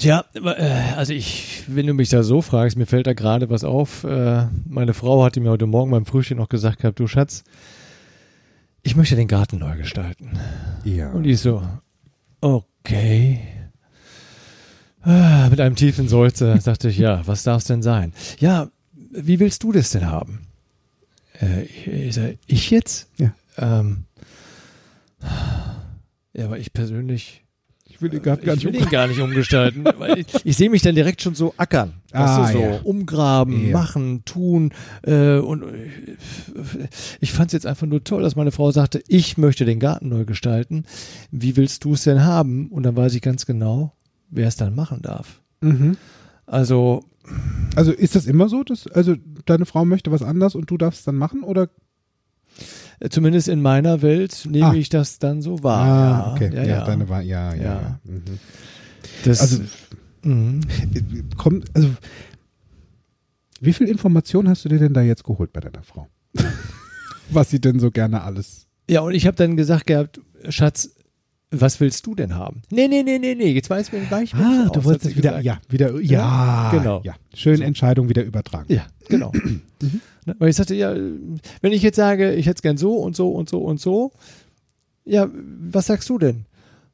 Tja, 0.00 0.24
äh, 0.34 0.94
also 0.96 1.12
ich, 1.12 1.64
wenn 1.66 1.86
du 1.86 1.92
mich 1.92 2.08
da 2.08 2.22
so 2.22 2.40
fragst, 2.40 2.78
mir 2.78 2.86
fällt 2.86 3.06
da 3.06 3.12
gerade 3.12 3.50
was 3.50 3.64
auf. 3.64 4.04
Äh, 4.04 4.46
meine 4.66 4.94
Frau 4.94 5.22
hatte 5.22 5.40
mir 5.40 5.50
heute 5.50 5.66
Morgen 5.66 5.90
beim 5.90 6.06
Frühstück 6.06 6.38
noch 6.38 6.48
gesagt 6.48 6.78
gehabt, 6.80 6.98
du 6.98 7.06
Schatz, 7.06 7.44
ich 8.82 8.96
möchte 8.96 9.16
den 9.16 9.28
Garten 9.28 9.58
neu 9.58 9.76
gestalten. 9.76 10.30
Ja. 10.84 11.10
Und 11.10 11.24
ich 11.26 11.40
so, 11.40 11.62
okay. 12.40 13.40
Ah, 15.02 15.48
Mit 15.50 15.60
einem 15.60 15.76
tiefen 15.76 16.08
Seufzer 16.08 16.60
sagte 16.60 16.88
ich, 16.88 16.98
ja, 16.98 17.26
was 17.26 17.42
darf 17.42 17.62
es 17.62 17.68
denn 17.68 17.82
sein? 17.82 18.12
Ja, 18.38 18.70
wie 19.10 19.40
willst 19.40 19.62
du 19.62 19.72
das 19.72 19.90
denn 19.90 20.06
haben? 20.06 20.46
Äh, 21.40 21.62
ich, 21.62 21.86
ich, 21.86 22.14
sag, 22.14 22.38
ich 22.46 22.70
jetzt? 22.70 23.08
Ja. 23.16 23.32
Ähm, 23.56 24.04
ja, 26.32 26.44
aber 26.44 26.58
ich 26.58 26.72
persönlich 26.72 27.44
Ich 28.00 28.02
will 28.02 28.08
den 28.10 28.22
gar 28.22 28.38
ich 28.38 28.46
nicht 28.46 28.64
will 28.64 28.74
ihn 28.76 28.88
gar 28.88 29.08
nicht 29.08 29.20
umgestalten, 29.20 29.84
weil 29.98 30.20
ich, 30.20 30.26
ich 30.42 30.56
sehe 30.56 30.70
mich 30.70 30.80
dann 30.80 30.94
direkt 30.94 31.20
schon 31.20 31.34
so 31.34 31.52
ackern. 31.58 31.92
Ah, 32.12 32.50
so 32.50 32.58
ja. 32.58 32.80
umgraben, 32.82 33.68
Ja. 33.68 33.76
machen, 33.76 34.24
tun. 34.24 34.72
Äh, 35.02 35.36
und 35.36 35.62
ich 37.20 37.32
fand 37.32 37.48
es 37.48 37.52
jetzt 37.52 37.66
einfach 37.66 37.86
nur 37.86 38.02
toll, 38.02 38.22
dass 38.22 38.36
meine 38.36 38.52
Frau 38.52 38.70
sagte, 38.70 39.02
ich 39.06 39.36
möchte 39.36 39.64
den 39.66 39.78
Garten 39.80 40.08
neu 40.08 40.24
gestalten. 40.24 40.84
Wie 41.30 41.56
willst 41.56 41.84
du 41.84 41.92
es 41.92 42.04
denn 42.04 42.24
haben? 42.24 42.68
Und 42.68 42.84
dann 42.84 42.96
weiß 42.96 43.14
ich 43.14 43.20
ganz 43.22 43.44
genau, 43.44 43.92
wer 44.30 44.48
es 44.48 44.56
dann 44.56 44.74
machen 44.74 45.02
darf. 45.02 45.42
Mhm. 45.60 45.96
Also, 46.46 47.04
Also 47.76 47.92
ist 47.92 48.16
das 48.16 48.26
immer 48.26 48.48
so, 48.48 48.64
dass 48.64 48.86
also 48.86 49.14
deine 49.44 49.66
Frau 49.66 49.84
möchte 49.84 50.10
was 50.10 50.22
anders 50.22 50.54
und 50.54 50.70
du 50.70 50.78
darfst 50.78 51.00
es 51.00 51.04
dann 51.04 51.16
machen 51.16 51.42
oder? 51.42 51.68
Zumindest 53.08 53.48
in 53.48 53.62
meiner 53.62 54.02
Welt 54.02 54.46
nehme 54.50 54.66
Ah. 54.66 54.74
ich 54.74 54.88
das 54.90 55.18
dann 55.18 55.40
so 55.42 55.62
wahr. 55.62 55.86
Ah, 55.86 56.32
okay. 56.32 56.50
Ja, 56.54 56.62
Ja, 56.62 56.68
ja. 56.68 56.84
deine 56.84 57.04
ja. 57.04 57.54
Ja. 57.54 57.54
ja. 57.54 58.00
Mhm. 58.04 58.22
Das, 59.24 59.40
Also 59.40 59.62
mhm. 60.22 60.60
kommt 61.36 61.64
also 61.74 61.88
wie 63.60 63.72
viel 63.72 63.88
Information 63.88 64.48
hast 64.48 64.64
du 64.64 64.68
dir 64.68 64.78
denn 64.78 64.94
da 64.94 65.02
jetzt 65.02 65.24
geholt 65.24 65.52
bei 65.52 65.60
deiner 65.60 65.82
Frau? 65.82 66.08
was 67.30 67.50
sie 67.50 67.60
denn 67.60 67.78
so 67.78 67.90
gerne 67.90 68.22
alles 68.22 68.66
Ja, 68.88 69.00
und 69.00 69.14
ich 69.14 69.26
habe 69.26 69.36
dann 69.36 69.56
gesagt 69.56 69.86
gehabt, 69.86 70.20
Schatz, 70.48 70.90
was 71.50 71.80
willst 71.80 72.06
du 72.06 72.14
denn 72.14 72.34
haben? 72.34 72.62
Nee, 72.70 72.88
nee, 72.88 73.02
nee, 73.02 73.18
nee, 73.18 73.34
nee, 73.34 73.52
jetzt 73.52 73.68
weiß 73.70 73.92
mir 73.92 74.00
gleich. 74.00 74.34
Ah, 74.34 74.66
aus, 74.66 74.72
du 74.72 74.84
wolltest 74.84 75.06
es 75.12 75.16
wieder, 75.16 75.38
gesagt. 75.38 75.44
ja, 75.44 75.60
wieder, 75.68 76.00
ja, 76.00 76.70
genau. 76.70 77.00
Ja, 77.04 77.14
schön 77.34 77.56
So. 77.56 77.62
Entscheidung 77.64 78.08
wieder 78.08 78.22
übertragen. 78.22 78.72
Ja, 78.72 78.86
genau. 79.08 79.32
Ne, 80.26 80.36
Weil 80.38 80.50
ich 80.50 80.56
sagte, 80.56 80.74
ja, 80.74 80.94
wenn 80.94 81.72
ich 81.72 81.80
jetzt 81.80 81.96
sage, 81.96 82.34
ich 82.34 82.44
hätte 82.44 82.56
es 82.58 82.62
gern 82.62 82.76
so 82.76 82.96
und 82.96 83.16
so 83.16 83.30
und 83.32 83.48
so 83.48 83.62
und 83.62 83.80
so, 83.80 84.12
ja, 85.06 85.30
was 85.32 85.86
sagst 85.86 86.10
du 86.10 86.18
denn? 86.18 86.44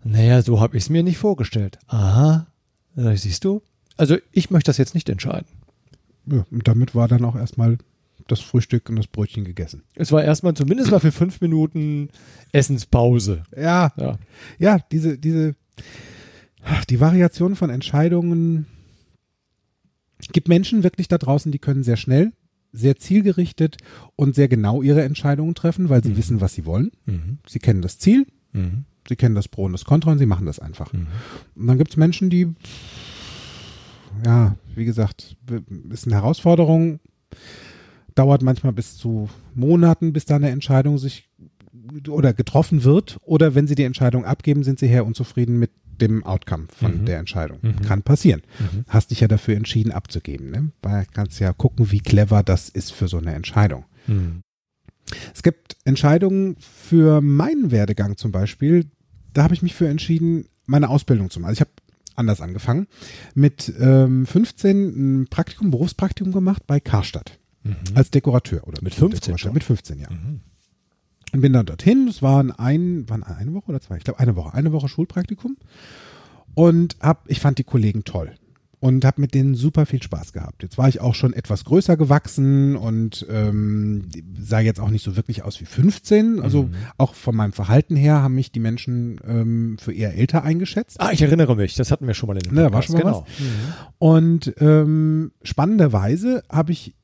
Naja, 0.05 0.43
so 0.43 0.61
habe 0.61 0.77
ich 0.77 0.85
es 0.85 0.91
mir 0.91 1.03
nicht 1.03 1.19
vorgestellt. 1.19 1.81
Aha, 1.89 2.47
siehst 2.95 3.43
du. 3.45 3.63
Also 3.97 4.17
ich 4.31 4.51
möchte 4.51 4.69
das 4.69 4.79
jetzt 4.79 4.95
nicht 4.95 5.09
entscheiden. 5.09 5.49
Ja, 6.31 6.47
und 6.53 6.69
damit 6.69 6.95
war 6.95 7.09
dann 7.09 7.25
auch 7.25 7.35
erstmal 7.35 7.79
das 8.29 8.41
Frühstück 8.41 8.89
und 8.91 8.97
das 8.97 9.07
Brötchen 9.07 9.45
gegessen. 9.45 9.83
Es 9.95 10.13
war 10.13 10.23
erstmal 10.25 10.55
zumindest 10.55 10.91
mal 10.91 11.01
für 11.01 11.13
fünf 11.13 11.41
Minuten 11.41 12.09
Essenspause. 12.53 13.45
Ja, 13.57 13.93
Ja. 13.97 14.19
ja, 14.59 14.79
diese, 14.93 15.19
diese, 15.19 15.55
die 16.91 17.01
Variation 17.01 17.55
von 17.57 17.71
Entscheidungen 17.71 18.67
gibt 20.33 20.49
Menschen 20.49 20.83
wirklich 20.83 21.09
da 21.09 21.19
draußen, 21.19 21.53
die 21.53 21.59
können 21.59 21.83
sehr 21.85 21.97
schnell, 21.97 22.33
sehr 22.73 22.97
zielgerichtet 22.97 23.77
und 24.17 24.35
sehr 24.35 24.49
genau 24.49 24.83
ihre 24.83 25.03
Entscheidungen 25.05 25.55
treffen, 25.55 25.89
weil 25.89 26.03
sie 26.03 26.17
wissen, 26.17 26.41
was 26.41 26.55
sie 26.55 26.67
wollen. 26.67 26.91
Mhm. 27.07 27.39
Sie 27.47 27.59
kennen 27.59 27.83
das 27.83 27.99
Ziel, 27.99 28.27
Mhm. 28.53 28.85
sie 29.09 29.17
kennen 29.17 29.35
das 29.35 29.49
Pro 29.49 29.65
und 29.65 29.73
das 29.73 29.85
Contra 29.85 30.11
und 30.13 30.19
sie 30.19 30.27
machen 30.27 30.47
das 30.47 30.59
einfach. 30.59 30.93
Mhm. 30.93 31.07
Und 31.55 31.67
dann 31.67 31.79
gibt 31.79 31.91
es 31.91 31.97
Menschen, 31.97 32.29
die, 32.31 32.49
ja, 34.25 34.57
wie 34.75 34.85
gesagt, 34.85 35.37
ist 35.91 36.07
eine 36.07 36.17
Herausforderung, 36.17 37.01
dauert 38.17 38.43
manchmal 38.43 38.73
bis 38.73 38.97
zu 38.97 39.29
Monaten, 39.55 40.13
bis 40.13 40.25
da 40.25 40.35
eine 40.37 40.51
Entscheidung 40.51 40.99
sich 40.99 41.29
oder 42.09 42.33
getroffen 42.33 42.83
wird. 42.83 43.19
Oder 43.23 43.55
wenn 43.55 43.69
sie 43.69 43.77
die 43.77 43.85
Entscheidung 43.85 44.25
abgeben, 44.25 44.65
sind 44.65 44.81
sie 44.81 44.89
her 44.89 45.07
unzufrieden 45.07 45.59
mit 45.59 45.71
dem 46.01 46.25
Outcome 46.25 46.67
von 46.69 47.03
Mhm. 47.03 47.05
der 47.07 47.19
Entscheidung. 47.19 47.59
Mhm. 47.63 47.81
Kann 47.83 48.03
passieren. 48.03 48.43
Mhm. 48.59 48.85
Hast 48.89 49.13
dich 49.13 49.21
ja 49.21 49.29
dafür 49.29 49.57
entschieden 49.57 49.93
abzugeben. 49.93 50.51
Ne? 50.51 50.73
Weil 50.83 51.07
kannst 51.13 51.39
ja 51.41 51.53
gucken, 51.53 51.91
wie 51.93 52.01
clever 52.01 52.43
das 52.43 52.69
ist 52.69 52.93
für 52.93 53.09
so 53.09 53.19
eine 53.19 53.35
Entscheidung. 53.35 53.85
Mhm. 54.07 54.43
Es 55.33 55.43
gibt 55.43 55.77
Entscheidungen 55.85 56.57
für 56.59 57.21
meinen 57.21 57.71
Werdegang 57.71 58.17
zum 58.17 58.33
Beispiel. 58.33 58.87
Da 59.33 59.45
habe 59.45 59.55
ich 59.55 59.63
mich 59.63 59.75
für 59.75 59.89
entschieden, 59.89 60.47
meine 60.67 60.89
Ausbildung 60.91 61.31
zu 61.31 61.39
machen. 61.41 61.51
Also 61.51 61.59
ich 61.59 61.61
habe 61.61 61.71
anders 62.17 62.41
angefangen. 62.41 62.89
Mit 63.35 63.73
ähm, 63.79 64.27
15 64.27 65.23
ein 65.23 65.27
Praktikum, 65.29 65.71
Berufspraktikum 65.71 66.33
gemacht 66.33 66.67
bei 66.67 66.81
Karstadt 66.81 67.39
Mhm. 67.69 67.97
als 67.97 68.11
Dekorateur. 68.11 68.67
Oder 68.67 68.83
Mit 68.83 68.95
15 68.95 69.21
Dekorateur. 69.21 69.39
schon? 69.39 69.53
Mit 69.55 69.65
15, 69.65 69.99
ja. 70.01 70.11
Mhm. 70.11 70.41
Und 71.33 71.41
bin 71.41 71.53
dann 71.53 71.67
dorthin. 71.67 72.07
Es 72.09 72.23
waren 72.23 72.51
ein, 72.53 73.09
waren 73.09 73.23
eine 73.23 73.53
Woche 73.53 73.69
oder 73.71 73.81
zwei? 73.81 73.97
Ich 73.97 74.05
glaube 74.05 74.21
eine 74.21 74.37
Woche. 74.37 74.55
Eine 74.55 74.73
Woche 74.73 74.89
Schulpraktikum. 74.89 75.57
Und 76.55 76.97
hab, 77.01 77.29
ich 77.31 77.41
fand 77.41 77.59
die 77.59 77.65
Kollegen 77.65 78.05
toll. 78.05 78.33
Und 78.79 79.05
habe 79.07 79.21
mit 79.23 79.35
denen 79.35 79.55
super 79.55 79.87
viel 79.87 80.03
Spaß 80.03 80.33
gehabt. 80.35 80.63
Jetzt 80.63 80.77
war 80.79 80.87
ich 80.89 81.01
auch 81.01 81.15
schon 81.15 81.33
etwas 81.33 81.65
größer 81.65 81.97
gewachsen 81.97 82.77
und 82.77 83.27
ähm, 83.29 84.07
sah 84.39 84.61
jetzt 84.61 84.81
auch 84.81 84.91
nicht 84.91 85.03
so 85.03 85.17
wirklich 85.17 85.43
aus 85.43 85.61
wie 85.61 85.65
15. 85.65 86.41
Also 86.41 86.65
Mhm. 86.65 86.75
auch 86.99 87.15
von 87.15 87.35
meinem 87.35 87.53
Verhalten 87.53 87.97
her 87.97 88.23
haben 88.23 88.35
mich 88.35 88.53
die 88.53 88.61
Menschen 88.61 89.19
ähm, 89.27 89.77
für 89.81 89.93
eher 89.95 90.15
älter 90.15 90.45
eingeschätzt. 90.45 91.01
Ah, 91.01 91.11
ich 91.11 91.23
erinnere 91.23 91.57
mich, 91.57 91.75
das 91.75 91.91
hatten 91.91 92.07
wir 92.07 92.15
schon 92.15 92.27
mal 92.29 92.35
in 92.35 92.41
dem 92.41 92.55
Ne, 92.55 92.65
da 92.65 92.73
war 92.73 92.83
Podcast. 92.83 92.87
schon 92.87 92.95
mal 92.95 93.13
genau. 93.13 93.27
Mhm. 93.39 93.75
Und 93.99 94.55
ähm, 94.61 95.33
spannenderweise 95.43 96.45
habe 96.51 96.73
ich 96.73 96.95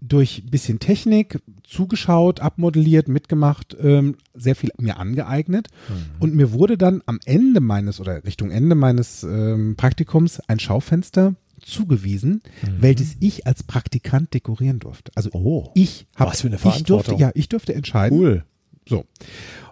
durch 0.00 0.42
ein 0.44 0.50
bisschen 0.50 0.78
Technik 0.78 1.40
zugeschaut, 1.64 2.40
abmodelliert, 2.40 3.08
mitgemacht, 3.08 3.76
ähm, 3.80 4.16
sehr 4.34 4.54
viel 4.54 4.70
mir 4.78 4.96
angeeignet. 4.98 5.68
Mhm. 5.88 5.94
Und 6.20 6.34
mir 6.34 6.52
wurde 6.52 6.78
dann 6.78 7.02
am 7.06 7.18
Ende 7.24 7.60
meines 7.60 8.00
oder 8.00 8.24
Richtung 8.24 8.50
Ende 8.50 8.74
meines 8.74 9.24
ähm, 9.24 9.74
Praktikums 9.76 10.40
ein 10.40 10.58
Schaufenster 10.60 11.34
zugewiesen, 11.60 12.42
Mhm. 12.62 12.76
welches 12.80 13.16
ich 13.20 13.46
als 13.46 13.64
Praktikant 13.64 14.32
dekorieren 14.34 14.78
durfte. 14.78 15.10
Also 15.16 15.30
Oh, 15.32 15.70
ich 15.74 16.06
habe 16.16 16.30
Was 16.30 16.42
für 16.42 16.46
eine 16.46 16.56
ich 16.56 16.62
durfte, 16.62 16.84
Verantwortung. 16.86 17.18
ja, 17.18 17.30
ich 17.34 17.48
durfte 17.48 17.74
entscheiden. 17.74 18.16
cool. 18.18 18.44
So. 18.88 19.04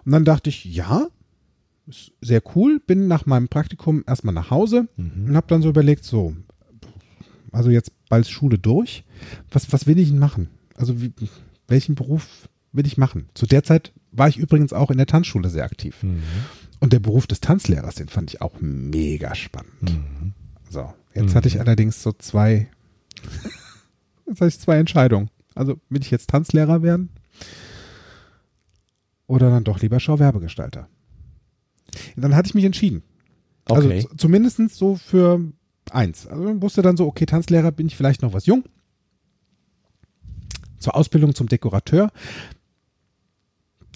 Und 0.05 0.11
dann 0.11 0.25
dachte 0.25 0.49
ich, 0.49 0.65
ja, 0.65 1.07
ist 1.87 2.11
sehr 2.21 2.41
cool, 2.55 2.81
bin 2.85 3.07
nach 3.07 3.25
meinem 3.25 3.47
Praktikum 3.47 4.03
erstmal 4.05 4.33
nach 4.33 4.51
Hause 4.51 4.89
Mhm. 4.97 5.29
und 5.29 5.35
habe 5.37 5.47
dann 5.47 5.61
so 5.61 5.69
überlegt, 5.69 6.03
so, 6.03 6.35
also 7.57 7.69
jetzt 7.69 7.91
bald 8.09 8.27
Schule 8.27 8.57
durch, 8.59 9.03
was, 9.51 9.71
was 9.73 9.87
will 9.87 9.99
ich 9.99 10.09
denn 10.09 10.19
machen? 10.19 10.49
Also 10.75 11.01
wie, 11.01 11.11
welchen 11.67 11.95
Beruf 11.95 12.47
will 12.71 12.85
ich 12.85 12.97
machen? 12.97 13.27
Zu 13.33 13.45
der 13.47 13.63
Zeit 13.63 13.91
war 14.11 14.27
ich 14.29 14.37
übrigens 14.37 14.73
auch 14.73 14.91
in 14.91 14.97
der 14.97 15.07
Tanzschule 15.07 15.49
sehr 15.49 15.63
aktiv. 15.65 16.01
Mhm. 16.03 16.21
Und 16.79 16.93
der 16.93 16.99
Beruf 16.99 17.25
des 17.27 17.39
Tanzlehrers, 17.39 17.95
den 17.95 18.07
fand 18.07 18.29
ich 18.31 18.41
auch 18.41 18.53
mega 18.61 19.33
spannend. 19.35 19.81
Mhm. 19.81 20.33
So, 20.69 20.93
jetzt 21.13 21.31
Mhm. 21.31 21.35
hatte 21.35 21.47
ich 21.47 21.59
allerdings 21.59 22.03
so 22.03 22.13
zwei, 22.13 22.67
jetzt 24.27 24.39
hatte 24.41 24.47
ich 24.49 24.59
zwei 24.59 24.77
Entscheidungen. 24.77 25.29
Also 25.55 25.77
will 25.89 26.01
ich 26.01 26.11
jetzt 26.11 26.29
Tanzlehrer 26.29 26.83
werden 26.83 27.09
oder 29.25 29.49
dann 29.49 29.63
doch 29.63 29.81
lieber 29.81 29.99
Schauwerbegestalter? 29.99 30.87
Dann 32.15 32.35
hatte 32.35 32.47
ich 32.49 32.53
mich 32.55 32.65
entschieden. 32.65 33.01
Also 33.65 33.87
Okay. 33.87 34.01
z- 34.01 34.19
zumindest 34.21 34.59
so 34.75 34.95
für 34.95 35.41
eins. 35.93 36.27
Also 36.27 36.61
wusste 36.61 36.81
dann 36.81 36.97
so, 36.97 37.05
okay, 37.05 37.25
Tanzlehrer 37.25 37.71
bin 37.71 37.87
ich 37.87 37.95
vielleicht 37.95 38.21
noch 38.21 38.33
was 38.33 38.45
jung. 38.45 38.63
Zur 40.79 40.95
Ausbildung 40.95 41.33
zum 41.33 41.47
Dekorateur. 41.47 42.11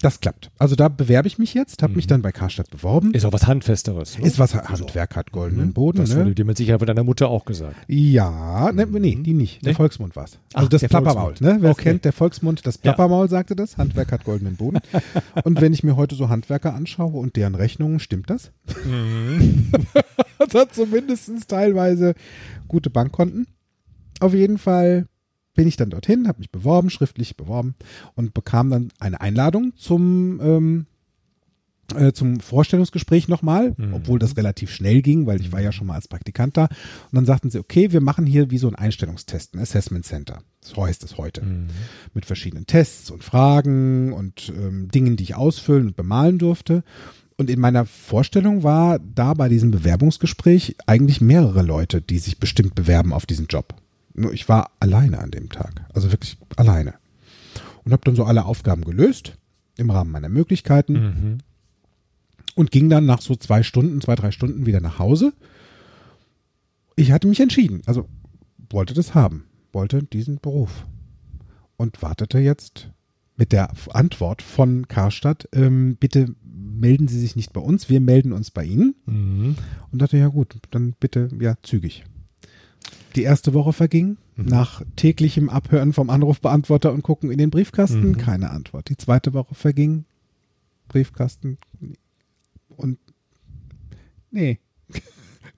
Das 0.02 0.18
klappt. 0.20 0.50
Also 0.58 0.74
da 0.74 0.88
bewerbe 0.88 1.28
ich 1.28 1.38
mich 1.38 1.54
jetzt, 1.54 1.82
habe 1.82 1.94
mich 1.94 2.06
Mhm. 2.06 2.10
dann 2.10 2.22
bei 2.22 2.32
Karstadt 2.32 2.68
beworben. 2.70 3.14
Ist 3.14 3.24
auch 3.24 3.32
was 3.32 3.46
Handfesteres. 3.46 4.18
Ne? 4.18 4.26
Ist 4.26 4.38
was 4.40 4.54
Handwerk 4.54 5.14
hat 5.16 5.30
goldenen 5.32 5.68
Mhm. 5.68 5.72
Boden. 5.72 5.98
Das 5.98 6.10
ne? 6.10 6.16
wurde 6.16 6.34
dir 6.34 6.44
mit 6.44 6.56
Sicherheit 6.56 6.80
von 6.80 6.88
deiner 6.88 7.04
Mutter 7.04 7.28
auch 7.28 7.44
gesagt. 7.44 7.76
Ja, 7.86 8.70
ne, 8.72 8.84
nee, 8.86 9.14
die 9.22 9.32
nicht. 9.32 9.62
Der 9.64 9.70
Nee? 9.70 9.76
Volksmund 9.76 10.16
war's. 10.16 10.38
Also 10.52 10.66
Ach, 10.66 10.70
das 10.70 10.80
der 10.80 10.88
Plappermaul, 10.88 11.34
ne? 11.40 11.58
Wer 11.60 11.70
es 11.70 11.76
Okay. 11.78 11.90
kennt, 11.90 12.04
der 12.04 12.12
Volksmund, 12.12 12.66
das 12.66 12.74
Ja. 12.76 12.80
Plappermaul 12.82 13.28
sagte 13.28 13.54
das. 13.56 13.78
Handwerk 13.78 14.10
hat 14.12 14.24
goldenen 14.24 14.56
Boden. 14.56 14.80
und 15.44 15.60
wenn 15.60 15.72
ich 15.72 15.84
mir 15.84 15.94
heute 15.96 16.16
so 16.16 16.28
Handwerker 16.28 16.74
anschaue 16.74 17.18
und 17.20 17.36
deren 17.36 17.54
Rechnungen, 17.54 18.00
stimmt 18.00 18.28
das? 18.28 18.50
Das 20.38 20.54
hat 20.54 20.74
zumindest 20.74 21.30
teilweise 21.48 22.14
gute 22.68 22.90
Bankkonten. 22.90 23.46
Auf 24.20 24.34
jeden 24.34 24.58
Fall 24.58 25.06
bin 25.54 25.68
ich 25.68 25.76
dann 25.76 25.90
dorthin, 25.90 26.28
habe 26.28 26.38
mich 26.38 26.50
beworben, 26.50 26.90
schriftlich 26.90 27.36
beworben 27.36 27.74
und 28.14 28.34
bekam 28.34 28.70
dann 28.70 28.88
eine 28.98 29.20
Einladung 29.20 29.72
zum 29.76 30.40
ähm, 30.42 30.86
äh, 31.96 32.12
zum 32.12 32.40
Vorstellungsgespräch 32.40 33.28
nochmal, 33.28 33.74
Mhm. 33.76 33.92
obwohl 33.92 34.18
das 34.18 34.36
relativ 34.38 34.70
schnell 34.70 35.02
ging, 35.02 35.26
weil 35.26 35.40
ich 35.42 35.52
war 35.52 35.60
ja 35.60 35.72
schon 35.72 35.86
mal 35.88 35.94
als 35.94 36.08
Praktikant 36.08 36.56
da. 36.56 36.64
Und 36.64 36.70
dann 37.12 37.26
sagten 37.26 37.50
sie, 37.50 37.58
okay, 37.58 37.92
wir 37.92 38.00
machen 38.00 38.24
hier 38.24 38.50
wie 38.50 38.56
so 38.56 38.68
ein 38.68 38.76
Einstellungstest, 38.76 39.54
ein 39.54 39.58
Assessment 39.60 40.06
Center. 40.06 40.42
So 40.62 40.86
heißt 40.86 41.04
es 41.04 41.18
heute. 41.18 41.44
Mhm. 41.44 41.66
Mit 42.14 42.24
verschiedenen 42.24 42.66
Tests 42.66 43.10
und 43.10 43.22
Fragen 43.24 44.12
und 44.14 44.50
ähm, 44.56 44.88
Dingen, 44.88 45.16
die 45.16 45.24
ich 45.24 45.34
ausfüllen 45.34 45.88
und 45.88 45.96
bemalen 45.96 46.38
durfte. 46.38 46.82
Und 47.36 47.50
in 47.50 47.60
meiner 47.60 47.84
Vorstellung 47.84 48.62
war 48.62 48.98
da 48.98 49.34
bei 49.34 49.48
diesem 49.50 49.70
Bewerbungsgespräch 49.70 50.76
eigentlich 50.86 51.20
mehrere 51.20 51.62
Leute, 51.62 52.00
die 52.00 52.18
sich 52.18 52.38
bestimmt 52.38 52.74
bewerben 52.74 53.12
auf 53.12 53.26
diesen 53.26 53.46
Job. 53.48 53.74
Nur 54.14 54.32
ich 54.32 54.48
war 54.48 54.70
alleine 54.80 55.18
an 55.18 55.30
dem 55.30 55.48
Tag. 55.48 55.84
Also 55.94 56.10
wirklich 56.12 56.36
alleine. 56.56 56.94
Und 57.84 57.92
habe 57.92 58.02
dann 58.04 58.16
so 58.16 58.24
alle 58.24 58.44
Aufgaben 58.44 58.84
gelöst 58.84 59.38
im 59.76 59.90
Rahmen 59.90 60.10
meiner 60.10 60.28
Möglichkeiten 60.28 60.92
Mhm. 60.92 61.38
und 62.54 62.70
ging 62.70 62.90
dann 62.90 63.06
nach 63.06 63.20
so 63.20 63.34
zwei 63.34 63.62
Stunden, 63.62 64.00
zwei, 64.00 64.14
drei 64.14 64.30
Stunden 64.30 64.66
wieder 64.66 64.80
nach 64.80 64.98
Hause. 64.98 65.32
Ich 66.96 67.10
hatte 67.10 67.26
mich 67.26 67.40
entschieden, 67.40 67.82
also 67.86 68.08
wollte 68.70 68.94
das 68.94 69.14
haben, 69.14 69.44
wollte 69.72 70.02
diesen 70.02 70.38
Beruf 70.40 70.86
und 71.76 72.02
wartete 72.02 72.38
jetzt 72.38 72.90
mit 73.36 73.50
der 73.52 73.72
Antwort 73.90 74.42
von 74.42 74.86
Karstadt, 74.88 75.48
ähm, 75.52 75.96
bitte 75.98 76.34
melden 76.44 77.08
Sie 77.08 77.18
sich 77.18 77.34
nicht 77.34 77.52
bei 77.52 77.60
uns, 77.60 77.88
wir 77.88 78.00
melden 78.00 78.32
uns 78.32 78.50
bei 78.50 78.64
Ihnen. 78.64 78.94
Mhm. 79.06 79.56
Und 79.90 80.02
dachte, 80.02 80.18
ja 80.18 80.28
gut, 80.28 80.56
dann 80.70 80.94
bitte, 81.00 81.28
ja, 81.40 81.54
zügig. 81.62 82.04
Die 83.16 83.22
erste 83.22 83.52
Woche 83.54 83.72
verging, 83.72 84.16
nach 84.36 84.82
täglichem 84.96 85.48
Abhören 85.50 85.92
vom 85.92 86.08
Anrufbeantworter 86.10 86.92
und 86.92 87.02
gucken 87.02 87.30
in 87.30 87.38
den 87.38 87.50
Briefkasten, 87.50 88.10
Mhm. 88.10 88.16
keine 88.16 88.50
Antwort. 88.50 88.88
Die 88.88 88.96
zweite 88.96 89.32
Woche 89.34 89.54
verging, 89.54 90.04
Briefkasten 90.88 91.58
und 92.76 92.98
nee. 94.30 94.58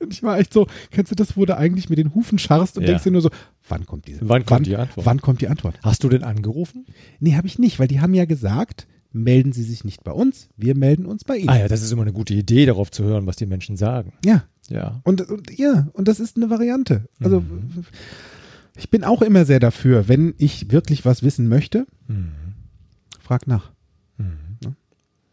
Und 0.00 0.12
ich 0.12 0.23
war 0.23 0.38
echt 0.38 0.52
so, 0.52 0.66
kennst 0.90 1.12
du 1.12 1.14
das, 1.14 1.37
wo 1.37 1.46
du 1.46 1.56
eigentlich 1.56 1.88
mit 1.88 1.99
den 1.99 2.14
Hufen 2.14 2.38
scharrst 2.38 2.76
und 2.76 2.82
Ja. 2.82 2.88
denkst 2.88 3.04
dir 3.04 3.12
nur 3.12 3.20
so, 3.23 3.30
wann 3.68 3.87
kommt 3.87 4.06
diese 4.08 4.28
Wann 4.28 4.44
kommt 4.44 4.66
die 4.66 4.76
Antwort? 4.76 5.06
Wann 5.06 5.20
kommt 5.23 5.40
die 5.40 5.49
Antwort? 5.49 5.78
Hast 5.82 6.02
du 6.04 6.08
denn 6.08 6.25
angerufen? 6.25 6.84
Nee, 7.20 7.37
habe 7.37 7.46
ich 7.46 7.58
nicht, 7.58 7.78
weil 7.78 7.87
die 7.88 8.00
haben 8.00 8.12
ja 8.12 8.25
gesagt, 8.25 8.87
melden 9.14 9.52
Sie 9.52 9.62
sich 9.62 9.85
nicht 9.85 10.04
bei 10.04 10.12
uns, 10.12 10.49
wir 10.56 10.76
melden 10.76 11.06
uns 11.06 11.25
bei 11.25 11.37
Ihnen. 11.38 11.49
Ah 11.49 11.59
ja, 11.59 11.68
das 11.68 11.83
ist 11.83 11.92
immer 11.92 12.02
eine 12.02 12.12
gute 12.12 12.35
Idee, 12.35 12.66
darauf 12.66 12.90
zu 12.90 13.04
hören, 13.04 13.26
was 13.26 13.37
die 13.37 13.47
Menschen 13.47 13.76
sagen. 13.76 14.12
Ja, 14.25 14.44
Ja. 14.68 15.00
Und, 15.04 15.21
und 15.30 15.56
ja, 15.59 15.88
und 15.92 16.09
das 16.09 16.21
ist 16.21 16.37
eine 16.37 16.50
Variante. 16.50 17.09
Also 17.21 17.40
Mhm. 17.40 17.85
ich 18.76 18.90
bin 18.90 19.04
auch 19.04 19.23
immer 19.23 19.44
sehr 19.44 19.61
dafür, 19.61 20.09
wenn 20.09 20.35
ich 20.38 20.71
wirklich 20.73 21.04
was 21.04 21.23
wissen 21.23 21.49
möchte, 21.49 21.87
Mhm. 22.09 22.33
frag 23.21 23.47
nach. 23.47 23.73
Mhm. 24.18 24.75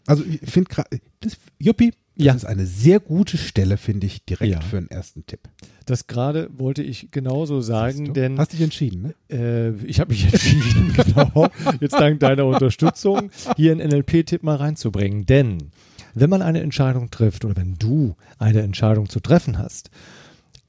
Also 0.08 0.24
ich 0.26 0.40
finde 0.50 0.70
gerade, 0.70 0.90
das 1.22 1.38
Juppie, 1.60 1.94
das 2.15 2.25
Ja. 2.25 2.34
ist 2.36 2.46
eine 2.46 2.65
sehr 2.65 3.00
gute 3.00 3.38
Stelle, 3.38 3.77
finde 3.77 4.08
ich, 4.08 4.25
direkt 4.25 4.51
Ja. 4.51 4.62
für 4.62 4.77
einen 4.77 4.89
ersten 4.89 5.25
Tipp. 5.25 5.41
Das 5.86 6.08
gerade 6.08 6.50
wollte 6.58 6.84
ich 6.84 7.10
genauso 7.12 7.62
sagen, 7.62 8.06
du? 8.06 8.12
denn 8.13 8.38
Hast 8.38 8.53
dich 8.53 8.62
entschieden, 8.62 9.01
ne? 9.01 9.36
Äh, 9.36 9.86
ich 9.86 10.00
habe 10.00 10.12
mich 10.12 10.25
entschieden, 10.34 10.94
genau, 10.94 11.48
jetzt 11.80 11.94
dank 11.94 12.20
deiner 12.20 12.46
Unterstützung, 12.46 13.32
hier 13.56 13.72
einen 13.72 13.88
NLP-Tipp 13.89 14.44
mal 14.44 14.56
reinzubringen. 14.58 15.25
Denn 15.25 15.72
wenn 16.13 16.30
man 16.30 16.41
eine 16.41 16.62
Entscheidung 16.62 17.10
trifft 17.10 17.46
oder 17.46 17.56
wenn 17.56 17.75
du 17.75 18.15
eine 18.38 18.62
Entscheidung 18.62 19.10
zu 19.10 19.20
treffen 19.22 19.58
hast, 19.58 19.89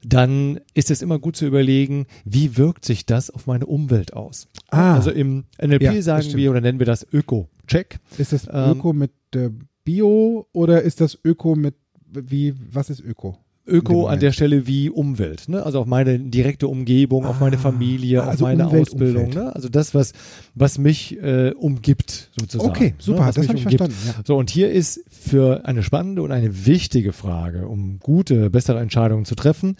dann 0.05 0.59
ist 0.73 0.91
es 0.91 1.01
immer 1.01 1.17
gut 1.19 1.35
zu 1.37 1.45
überlegen, 1.45 2.07
wie 2.25 2.57
wirkt 2.57 2.83
sich 2.83 3.05
das 3.05 3.29
auf 3.29 3.47
meine 3.47 3.65
Umwelt 3.65 4.13
aus. 4.13 4.47
Ah. 4.69 4.95
Also 4.95 5.11
im 5.11 5.45
NLP 5.61 5.81
Ja, 5.81 6.01
sagen 6.01 6.33
wir 6.35 6.51
oder 6.51 6.59
nennen 6.61 6.79
wir 6.79 6.85
das 6.85 7.07
Öko-Check. 7.13 7.99
Ist 8.17 8.33
das 8.33 8.47
Ähm, 8.51 8.71
Öko 8.79 8.91
mit 8.93 9.11
äh, 9.35 9.49
Bio 9.83 10.47
oder 10.53 10.81
ist 10.81 11.01
das 11.01 11.17
Öko 11.23 11.55
mit 11.55 11.75
wie, 12.11 12.53
was 12.71 12.89
ist 12.89 12.99
Öko? 13.01 13.37
Öko 13.65 14.07
an 14.07 14.19
der 14.19 14.33
Stelle 14.33 14.67
wie 14.67 14.89
Umwelt, 14.89 15.47
ne? 15.47 15.63
also 15.65 15.79
auf 15.79 15.87
meine 15.87 16.19
direkte 16.19 16.67
Umgebung, 16.67 17.25
auf 17.25 17.39
meine 17.39 17.55
Ah, 17.55 17.59
Familie, 17.59 18.21
also 18.21 18.43
auf 18.45 18.51
meine 18.51 18.67
Umwelt, 18.67 18.89
Ausbildung, 18.89 19.25
Umfeld. 19.27 19.43
ne? 19.45 19.55
also 19.55 19.69
das, 19.69 19.95
was, 19.95 20.11
was 20.53 20.77
mich 20.77 21.17
äh, 21.23 21.51
umgibt 21.57 22.29
sozusagen. 22.37 22.69
Okay, 22.69 22.93
super, 22.99 23.21
ne? 23.21 23.25
das 23.27 23.37
mich 23.37 23.47
habe 23.47 23.57
ich 23.59 23.65
umgibt. 23.65 23.81
verstanden. 23.83 24.13
Ja. 24.17 24.23
So, 24.25 24.35
und 24.35 24.49
hier 24.49 24.69
ist 24.69 25.05
für 25.09 25.65
eine 25.65 25.81
spannende 25.81 26.21
und 26.23 26.33
eine 26.33 26.65
wichtige 26.65 27.13
Frage, 27.13 27.67
um 27.69 27.99
gute, 27.99 28.49
bessere 28.49 28.81
Entscheidungen 28.81 29.23
zu 29.23 29.35
treffen, 29.35 29.77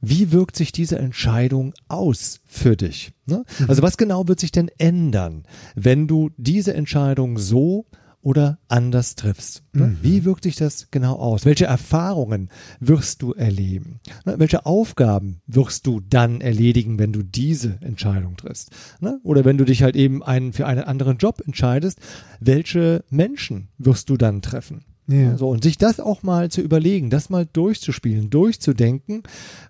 wie 0.00 0.30
wirkt 0.30 0.54
sich 0.56 0.70
diese 0.70 0.96
Entscheidung 0.98 1.74
aus 1.88 2.40
für 2.46 2.76
dich? 2.76 3.12
Ne? 3.26 3.42
Mhm. 3.58 3.66
Also 3.68 3.82
was 3.82 3.96
genau 3.96 4.28
wird 4.28 4.38
sich 4.38 4.52
denn 4.52 4.70
ändern, 4.78 5.42
wenn 5.74 6.06
du 6.06 6.30
diese 6.36 6.74
Entscheidung 6.74 7.38
so 7.38 7.86
oder 8.22 8.58
anders 8.68 9.14
triffst? 9.14 9.62
Ne? 9.72 9.88
Mhm. 9.88 9.98
Wie 10.02 10.24
wirkt 10.24 10.44
sich 10.44 10.56
das 10.56 10.88
genau 10.90 11.14
aus? 11.14 11.44
Welche 11.44 11.66
Erfahrungen 11.66 12.50
wirst 12.78 13.22
du 13.22 13.32
erleben? 13.32 14.00
Ne? 14.24 14.34
Welche 14.38 14.66
Aufgaben 14.66 15.40
wirst 15.46 15.86
du 15.86 16.00
dann 16.00 16.40
erledigen, 16.40 16.98
wenn 16.98 17.12
du 17.12 17.22
diese 17.22 17.78
Entscheidung 17.80 18.36
triffst? 18.36 18.70
Ne? 19.00 19.20
Oder 19.22 19.44
wenn 19.44 19.58
du 19.58 19.64
dich 19.64 19.82
halt 19.82 19.96
eben 19.96 20.22
einen, 20.22 20.52
für 20.52 20.66
einen 20.66 20.84
anderen 20.84 21.18
Job 21.18 21.42
entscheidest, 21.46 21.98
welche 22.40 23.04
Menschen 23.10 23.68
wirst 23.78 24.10
du 24.10 24.16
dann 24.16 24.42
treffen? 24.42 24.84
Ja. 25.10 25.36
So, 25.36 25.48
und 25.48 25.64
sich 25.64 25.76
das 25.76 25.98
auch 26.00 26.22
mal 26.22 26.50
zu 26.50 26.60
überlegen, 26.60 27.10
das 27.10 27.30
mal 27.30 27.46
durchzuspielen, 27.52 28.30
durchzudenken, 28.30 29.22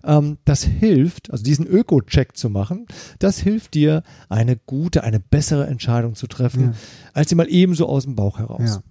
ähm, 0.03 0.37
das 0.45 0.63
hilft, 0.63 1.31
also 1.31 1.43
diesen 1.43 1.65
Öko-Check 1.65 2.37
zu 2.37 2.49
machen, 2.49 2.85
das 3.19 3.39
hilft 3.39 3.73
dir, 3.73 4.03
eine 4.29 4.55
gute, 4.57 5.03
eine 5.03 5.19
bessere 5.19 5.67
Entscheidung 5.67 6.15
zu 6.15 6.27
treffen, 6.27 6.61
Ja. 6.63 6.73
als 7.13 7.29
sie 7.29 7.35
mal 7.35 7.47
ebenso 7.49 7.87
aus 7.87 8.03
dem 8.03 8.15
Bauch 8.15 8.37
heraus. 8.39 8.75
Ja. 8.75 8.83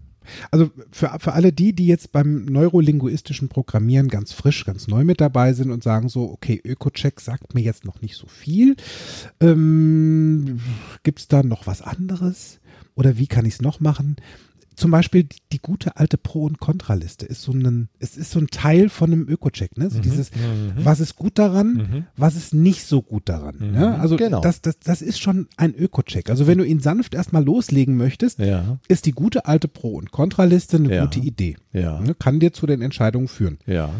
Also 0.50 0.70
für, 0.92 1.16
für 1.18 1.32
alle 1.32 1.52
die, 1.52 1.72
die 1.72 1.86
jetzt 1.86 2.12
beim 2.12 2.44
neurolinguistischen 2.44 3.48
Programmieren 3.48 4.08
ganz 4.08 4.32
frisch, 4.32 4.64
ganz 4.64 4.86
neu 4.86 5.02
mit 5.04 5.20
dabei 5.20 5.54
sind 5.54 5.70
und 5.70 5.82
sagen 5.82 6.08
so, 6.08 6.30
okay, 6.30 6.60
Öko-Check 6.64 7.20
sagt 7.20 7.54
mir 7.54 7.62
jetzt 7.62 7.84
noch 7.84 8.00
nicht 8.02 8.16
so 8.16 8.26
viel. 8.26 8.76
Ähm, 9.40 10.60
Gibt 11.02 11.20
es 11.20 11.28
da 11.28 11.42
noch 11.42 11.66
was 11.66 11.82
anderes? 11.82 12.60
Oder 12.94 13.18
wie 13.18 13.26
kann 13.26 13.44
ich 13.46 13.54
es 13.54 13.62
noch 13.62 13.80
machen? 13.80 14.16
Zum 14.80 14.90
Beispiel 14.90 15.24
die, 15.24 15.36
die 15.52 15.58
gute 15.58 15.96
alte 15.98 16.16
Pro- 16.16 16.44
und 16.46 16.58
Kontraliste 16.58 17.26
ist 17.26 17.42
so 17.42 17.52
ein, 17.52 17.90
es 17.98 18.16
ist 18.16 18.30
so 18.30 18.38
ein 18.38 18.46
Teil 18.46 18.88
von 18.88 19.12
einem 19.12 19.28
Öko-Check, 19.28 19.76
ne? 19.76 19.90
So 19.90 20.00
dieses, 20.00 20.30
Mhm. 20.34 20.72
was 20.76 21.00
ist 21.00 21.16
gut 21.16 21.38
daran, 21.38 21.72
Mhm. 21.74 22.04
was 22.16 22.34
ist 22.34 22.54
nicht 22.54 22.86
so 22.86 23.02
gut 23.02 23.28
daran. 23.28 23.56
Mhm. 23.58 23.74
Ja? 23.74 23.94
Also 23.96 24.16
Genau. 24.16 24.40
das, 24.40 24.62
das, 24.62 24.78
das 24.78 25.02
ist 25.02 25.20
schon 25.20 25.48
ein 25.58 25.74
Öko-Check. 25.74 26.30
Also 26.30 26.46
wenn 26.46 26.56
du 26.56 26.64
ihn 26.64 26.80
sanft 26.80 27.14
erstmal 27.14 27.44
loslegen 27.44 27.96
möchtest, 27.98 28.38
Ja, 28.38 28.78
ist 28.88 29.04
die 29.04 29.12
gute 29.12 29.44
alte 29.44 29.68
Pro- 29.68 29.96
und 29.98 30.12
Kontraliste 30.12 30.78
eine 30.78 30.94
Ja. 30.94 31.04
gute 31.04 31.20
Idee. 31.20 31.56
ja, 31.72 32.00
Ne? 32.00 32.14
Kann 32.14 32.40
dir 32.40 32.52
zu 32.54 32.66
den 32.66 32.80
Entscheidungen 32.80 33.28
führen. 33.28 33.58
ja. 33.66 33.90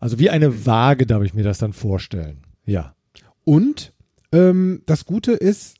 Also 0.00 0.18
wie 0.18 0.28
eine 0.30 0.66
Waage 0.66 1.06
darf 1.06 1.22
ich 1.22 1.32
mir 1.32 1.42
das 1.44 1.58
dann 1.58 1.72
vorstellen. 1.72 2.38
Ja. 2.66 2.94
Und 3.44 3.92
ähm, 4.32 4.82
das 4.84 5.06
Gute 5.06 5.32
ist, 5.32 5.76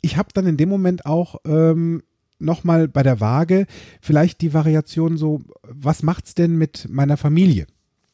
ich 0.00 0.16
habe 0.16 0.30
dann 0.32 0.46
in 0.46 0.56
dem 0.56 0.68
Moment 0.70 1.04
auch 1.04 1.36
ähm, 1.44 2.02
nochmal 2.40 2.88
bei 2.88 3.02
der 3.02 3.20
Waage 3.20 3.66
vielleicht 4.00 4.40
die 4.40 4.52
Variation 4.54 5.16
so, 5.16 5.42
was 5.62 6.02
macht's 6.02 6.34
denn 6.34 6.56
mit 6.56 6.88
meiner 6.90 7.16
Familie? 7.16 7.66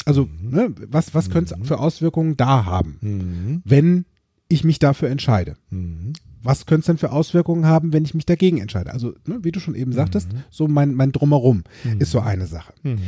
Also, 0.04 0.28
ne, 0.40 0.72
was, 0.88 1.14
was 1.14 1.30
könnte 1.30 1.56
es 1.60 1.66
für 1.68 1.78
Auswirkungen 1.80 2.36
da 2.36 2.64
haben, 2.64 2.98
Mhm. 3.00 3.62
wenn 3.64 4.04
ich 4.48 4.62
mich 4.62 4.78
dafür 4.78 5.10
entscheide? 5.10 5.56
Mhm. 5.70 6.12
Was 6.42 6.64
könnte 6.66 6.80
es 6.82 6.86
denn 6.86 6.98
für 6.98 7.10
Auswirkungen 7.10 7.66
haben, 7.66 7.92
wenn 7.92 8.04
ich 8.04 8.14
mich 8.14 8.24
dagegen 8.26 8.58
entscheide? 8.58 8.92
Also, 8.92 9.14
ne, 9.26 9.40
wie 9.42 9.50
du 9.50 9.58
schon 9.58 9.74
eben 9.74 9.92
sagtest, 9.92 10.28
so 10.50 10.68
mein, 10.68 10.94
mein 10.94 11.10
Drumherum 11.10 11.64
ist 11.98 12.12
so 12.12 12.20
eine 12.20 12.46
Sache. 12.46 12.72
Mhm. 12.84 12.98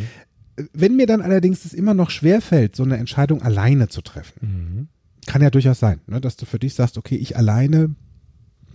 Wenn 0.72 0.96
mir 0.96 1.06
dann 1.06 1.20
allerdings 1.22 1.64
es 1.64 1.72
immer 1.72 1.94
noch 1.94 2.10
schwerfällt, 2.10 2.74
so 2.74 2.82
eine 2.82 2.96
Entscheidung 2.96 3.42
alleine 3.42 3.86
zu 3.88 4.02
treffen, 4.02 4.40
Mhm. 4.40 4.88
kann 5.26 5.40
ja 5.40 5.50
durchaus 5.50 5.78
sein, 5.78 6.00
ne, 6.08 6.20
dass 6.20 6.34
du 6.36 6.46
für 6.46 6.58
dich 6.58 6.74
sagst, 6.74 6.98
okay, 6.98 7.14
ich 7.14 7.36
alleine, 7.36 7.94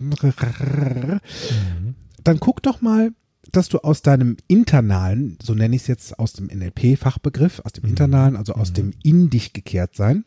dann 2.24 2.40
guck 2.40 2.62
doch 2.62 2.80
mal, 2.80 3.12
dass 3.52 3.68
du 3.68 3.78
aus 3.78 4.02
deinem 4.02 4.36
internalen, 4.48 5.38
so 5.42 5.54
nenne 5.54 5.76
ich 5.76 5.82
es 5.82 5.88
jetzt 5.88 6.18
aus 6.18 6.32
dem 6.32 6.46
NLP-Fachbegriff, 6.46 7.60
aus 7.60 7.72
dem 7.72 7.84
internalen, 7.84 8.36
also 8.36 8.54
aus 8.54 8.72
dem 8.72 8.92
in 9.02 9.30
dich 9.30 9.52
gekehrt 9.52 9.94
sein, 9.94 10.24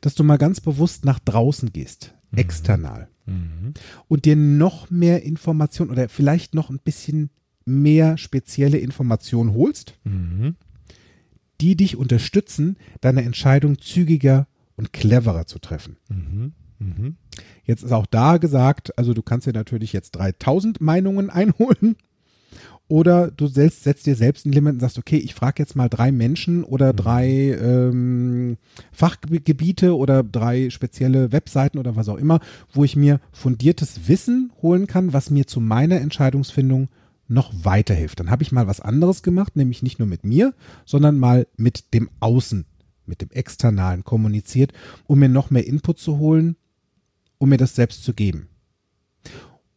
dass 0.00 0.14
du 0.14 0.24
mal 0.24 0.38
ganz 0.38 0.60
bewusst 0.60 1.04
nach 1.04 1.18
draußen 1.18 1.72
gehst, 1.72 2.14
external 2.34 3.08
Mhm. 3.26 3.74
und 4.08 4.24
dir 4.24 4.36
noch 4.36 4.90
mehr 4.90 5.22
Information 5.22 5.90
oder 5.90 6.08
vielleicht 6.08 6.54
noch 6.54 6.70
ein 6.70 6.78
bisschen 6.82 7.28
mehr 7.66 8.16
spezielle 8.16 8.78
Informationen 8.78 9.52
holst, 9.52 9.98
Mhm. 10.04 10.56
die 11.60 11.76
dich 11.76 11.96
unterstützen, 11.96 12.76
deine 13.02 13.22
Entscheidung 13.22 13.78
zügiger 13.78 14.48
und 14.76 14.92
cleverer 14.94 15.46
zu 15.46 15.58
treffen. 15.58 15.98
Mhm. 17.68 17.72
Mhm. 17.72 17.72
Jetzt 17.72 17.82
ist 17.84 17.92
auch 17.92 18.06
da 18.06 18.38
gesagt, 18.38 18.96
also 18.98 19.14
du 19.14 19.22
kannst 19.22 19.46
dir 19.46 19.52
natürlich 19.52 19.92
jetzt 19.92 20.12
3000 20.12 20.80
Meinungen 20.80 21.30
einholen 21.30 21.96
oder 22.88 23.30
du 23.30 23.46
setzt, 23.46 23.84
setzt 23.84 24.06
dir 24.06 24.16
selbst 24.16 24.46
ein 24.46 24.52
Limit 24.52 24.74
und 24.74 24.80
sagst, 24.80 24.98
okay, 24.98 25.18
ich 25.18 25.34
frage 25.34 25.62
jetzt 25.62 25.76
mal 25.76 25.90
drei 25.90 26.10
Menschen 26.10 26.64
oder 26.64 26.94
drei 26.94 27.28
ähm, 27.60 28.56
Fachgebiete 28.92 29.94
oder 29.94 30.22
drei 30.22 30.70
spezielle 30.70 31.30
Webseiten 31.30 31.78
oder 31.78 31.96
was 31.96 32.08
auch 32.08 32.16
immer, 32.16 32.40
wo 32.72 32.84
ich 32.84 32.96
mir 32.96 33.20
fundiertes 33.30 34.08
Wissen 34.08 34.52
holen 34.62 34.86
kann, 34.86 35.12
was 35.12 35.28
mir 35.28 35.46
zu 35.46 35.60
meiner 35.60 36.00
Entscheidungsfindung 36.00 36.88
noch 37.28 37.52
weiterhilft. 37.62 38.20
Dann 38.20 38.30
habe 38.30 38.42
ich 38.42 38.52
mal 38.52 38.66
was 38.66 38.80
anderes 38.80 39.22
gemacht, 39.22 39.54
nämlich 39.54 39.82
nicht 39.82 39.98
nur 39.98 40.08
mit 40.08 40.24
mir, 40.24 40.54
sondern 40.86 41.18
mal 41.18 41.46
mit 41.58 41.92
dem 41.92 42.08
Außen, 42.20 42.64
mit 43.04 43.20
dem 43.20 43.30
Externalen 43.30 44.02
kommuniziert, 44.02 44.72
um 45.06 45.18
mir 45.18 45.28
noch 45.28 45.50
mehr 45.50 45.66
Input 45.66 45.98
zu 45.98 46.16
holen, 46.16 46.56
um 47.38 47.48
mir 47.48 47.56
das 47.56 47.74
selbst 47.74 48.04
zu 48.04 48.14
geben. 48.14 48.48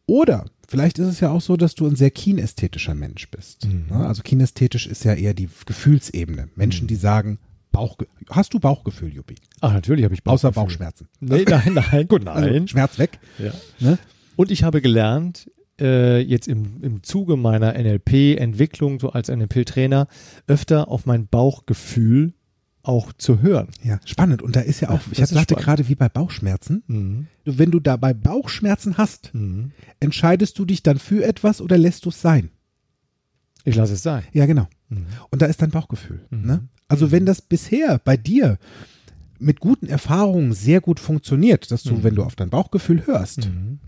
Oder 0.06 0.46
vielleicht 0.68 0.98
ist 0.98 1.06
es 1.06 1.20
ja 1.20 1.30
auch 1.30 1.40
so, 1.40 1.56
dass 1.56 1.74
du 1.74 1.86
ein 1.86 1.96
sehr 1.96 2.10
kinästhetischer 2.10 2.94
Mensch 2.94 3.30
bist. 3.30 3.66
Mhm. 3.66 3.86
Ne? 3.90 4.06
Also 4.06 4.22
kinästhetisch 4.22 4.86
ist 4.86 5.04
ja 5.04 5.14
eher 5.14 5.34
die 5.34 5.48
Gefühlsebene. 5.66 6.48
Menschen, 6.54 6.86
die 6.86 6.96
sagen, 6.96 7.38
Bauch, 7.70 7.96
hast 8.28 8.52
du 8.52 8.60
Bauchgefühl, 8.60 9.12
Juppie? 9.14 9.36
Ach, 9.60 9.72
natürlich 9.72 10.04
habe 10.04 10.14
ich 10.14 10.20
Außer 10.24 10.50
Bauchgefühl. 10.50 10.64
Bauchschmerzen. 10.64 11.08
Nee, 11.20 11.44
nein, 11.48 11.74
nein. 11.74 12.08
Gut, 12.08 12.26
also 12.26 12.48
nein. 12.48 12.68
Schmerz 12.68 12.98
weg. 12.98 13.18
Ja. 13.38 13.52
Ne? 13.80 13.98
Und 14.36 14.50
ich 14.50 14.62
habe 14.62 14.82
gelernt, 14.82 15.50
äh, 15.80 16.20
jetzt 16.20 16.48
im, 16.48 16.82
im 16.82 17.02
Zuge 17.02 17.36
meiner 17.36 17.72
NLP-Entwicklung, 17.72 19.00
so 19.00 19.10
als 19.10 19.28
NLP-Trainer, 19.28 20.06
öfter 20.46 20.88
auf 20.88 21.06
mein 21.06 21.26
Bauchgefühl 21.26 22.34
auch 22.84 23.12
zu 23.12 23.40
hören. 23.42 23.68
Ja, 23.84 24.00
spannend. 24.04 24.42
Und 24.42 24.56
da 24.56 24.60
ist 24.60 24.80
ja 24.80 24.90
auch, 24.90 25.00
ich 25.10 25.18
sagte 25.18 25.34
spannend. 25.54 25.56
gerade 25.64 25.88
wie 25.88 25.94
bei 25.94 26.08
Bauchschmerzen, 26.08 26.82
Mhm. 26.88 27.26
du- 27.44 27.58
wenn 27.58 27.70
du 27.70 27.78
dabei 27.80 28.12
Bauchschmerzen 28.12 28.96
hast, 28.98 29.32
Mhm. 29.34 29.70
entscheidest 30.00 30.58
du 30.58 30.64
dich 30.64 30.82
dann 30.82 30.98
für 30.98 31.24
etwas 31.24 31.60
oder 31.60 31.78
lässt 31.78 32.04
du 32.04 32.08
es 32.08 32.20
sein? 32.20 32.50
Ich 33.64 33.76
lasse 33.76 33.92
es 33.94 34.02
sein. 34.02 34.24
Ja, 34.32 34.46
genau. 34.46 34.68
Mhm. 34.88 35.06
Und 35.30 35.42
da 35.42 35.46
ist 35.46 35.62
dein 35.62 35.70
Bauchgefühl. 35.70 36.26
Mhm. 36.30 36.46
Ne? 36.46 36.68
Also 36.88 37.12
wenn 37.12 37.24
das 37.26 37.40
bisher 37.40 37.98
bei 38.00 38.16
dir 38.16 38.58
mit 39.38 39.60
guten 39.60 39.86
Erfahrungen 39.86 40.52
sehr 40.52 40.80
gut 40.80 40.98
funktioniert, 41.00 41.70
dass 41.70 41.82
du, 41.84 41.94
Mhm. 41.94 42.02
wenn 42.02 42.14
du 42.16 42.24
auf 42.24 42.34
dein 42.36 42.50
Bauchgefühl 42.50 43.06
hörst, 43.06 43.46
Mhm. 43.48 43.78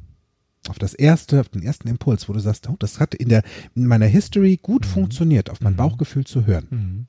auf 0.68 0.78
das 0.78 0.94
erste, 0.94 1.40
auf 1.40 1.48
den 1.48 1.62
ersten 1.62 1.88
Impuls, 1.88 2.28
wo 2.28 2.32
du 2.32 2.40
sagst, 2.40 2.68
oh, 2.68 2.76
das 2.78 3.00
hat 3.00 3.14
in 3.14 3.28
der 3.28 3.42
in 3.74 3.86
meiner 3.86 4.06
History 4.06 4.56
gut 4.62 4.86
funktioniert, 4.86 5.50
auf 5.50 5.60
mein. 5.60 5.74
Bauchgefühl 5.76 6.24
zu 6.24 6.46
hören. 6.46 7.08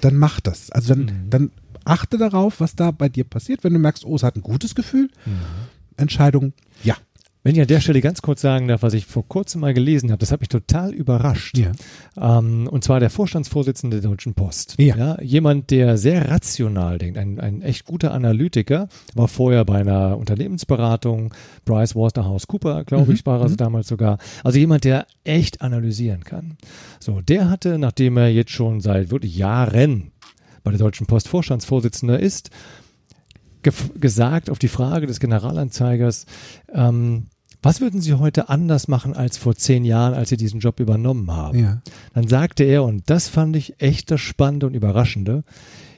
Dann 0.00 0.16
mach 0.16 0.40
das. 0.40 0.70
Also 0.70 0.94
dann, 0.94 1.04
Mhm. 1.04 1.30
dann 1.30 1.50
achte 1.84 2.18
darauf, 2.18 2.60
was 2.60 2.74
da 2.76 2.90
bei 2.90 3.08
dir 3.08 3.24
passiert. 3.24 3.64
Wenn 3.64 3.72
du 3.72 3.78
merkst, 3.78 4.04
oh, 4.04 4.16
es 4.16 4.22
hat 4.22 4.36
ein 4.36 4.42
gutes 4.42 4.74
Gefühl, 4.74 5.10
Mhm. 5.26 5.32
Entscheidung, 5.96 6.52
ja. 6.84 6.96
Wenn 7.48 7.54
ich 7.54 7.62
an 7.62 7.66
der 7.66 7.80
Stelle 7.80 8.02
ganz 8.02 8.20
kurz 8.20 8.42
sagen 8.42 8.68
darf, 8.68 8.82
was 8.82 8.92
ich 8.92 9.06
vor 9.06 9.26
kurzem 9.26 9.62
mal 9.62 9.72
gelesen 9.72 10.10
habe, 10.10 10.18
das 10.18 10.32
hat 10.32 10.40
mich 10.40 10.50
total 10.50 10.92
überrascht. 10.92 11.56
Ja. 11.56 11.72
Ähm, 12.20 12.68
und 12.70 12.84
zwar 12.84 13.00
der 13.00 13.08
Vorstandsvorsitzende 13.08 14.02
der 14.02 14.10
Deutschen 14.10 14.34
Post. 14.34 14.74
Ja. 14.76 15.18
jemand, 15.22 15.70
der 15.70 15.96
sehr 15.96 16.28
rational 16.28 16.98
denkt, 16.98 17.16
ein, 17.16 17.40
ein 17.40 17.62
echt 17.62 17.86
guter 17.86 18.12
Analytiker, 18.12 18.90
war 19.14 19.28
vorher 19.28 19.64
bei 19.64 19.78
einer 19.78 20.18
Unternehmensberatung, 20.18 21.32
Bryce 21.64 21.96
Waterhouse 21.96 22.48
Cooper, 22.48 22.84
glaube 22.84 23.06
Mhm, 23.06 23.14
ich, 23.14 23.24
war 23.24 23.40
er 23.40 23.48
mhm. 23.48 23.56
damals 23.56 23.88
sogar. 23.88 24.18
Also 24.44 24.58
jemand, 24.58 24.84
der 24.84 25.06
echt 25.24 25.62
analysieren 25.62 26.24
kann. 26.24 26.58
So, 27.00 27.22
der 27.22 27.48
hatte, 27.48 27.78
nachdem 27.78 28.18
er 28.18 28.28
jetzt 28.28 28.50
schon 28.50 28.82
seit 28.82 29.10
wirklich 29.10 29.34
Jahren 29.34 30.12
bei 30.64 30.70
der 30.70 30.80
Deutschen 30.80 31.06
Post 31.06 31.28
Vorstandsvorsitzender 31.28 32.20
ist, 32.20 32.50
gesagt 33.62 34.50
auf 34.50 34.58
die 34.58 34.68
Frage 34.68 35.06
des 35.06 35.18
Generalanzeigers, 35.18 36.26
ähm, 36.74 37.28
was 37.62 37.80
würden 37.80 38.00
Sie 38.00 38.14
heute 38.14 38.48
anders 38.48 38.88
machen 38.88 39.14
als 39.14 39.36
vor 39.36 39.54
zehn 39.54 39.84
Jahren, 39.84 40.14
als 40.14 40.28
Sie 40.28 40.36
diesen 40.36 40.60
Job 40.60 40.80
übernommen 40.80 41.30
haben? 41.30 41.58
Ja. 41.58 41.82
Dann 42.14 42.28
sagte 42.28 42.64
er, 42.64 42.84
und 42.84 43.10
das 43.10 43.28
fand 43.28 43.56
ich 43.56 43.80
echt 43.80 44.10
das 44.10 44.20
Spannende 44.20 44.66
und 44.66 44.74
Überraschende, 44.74 45.44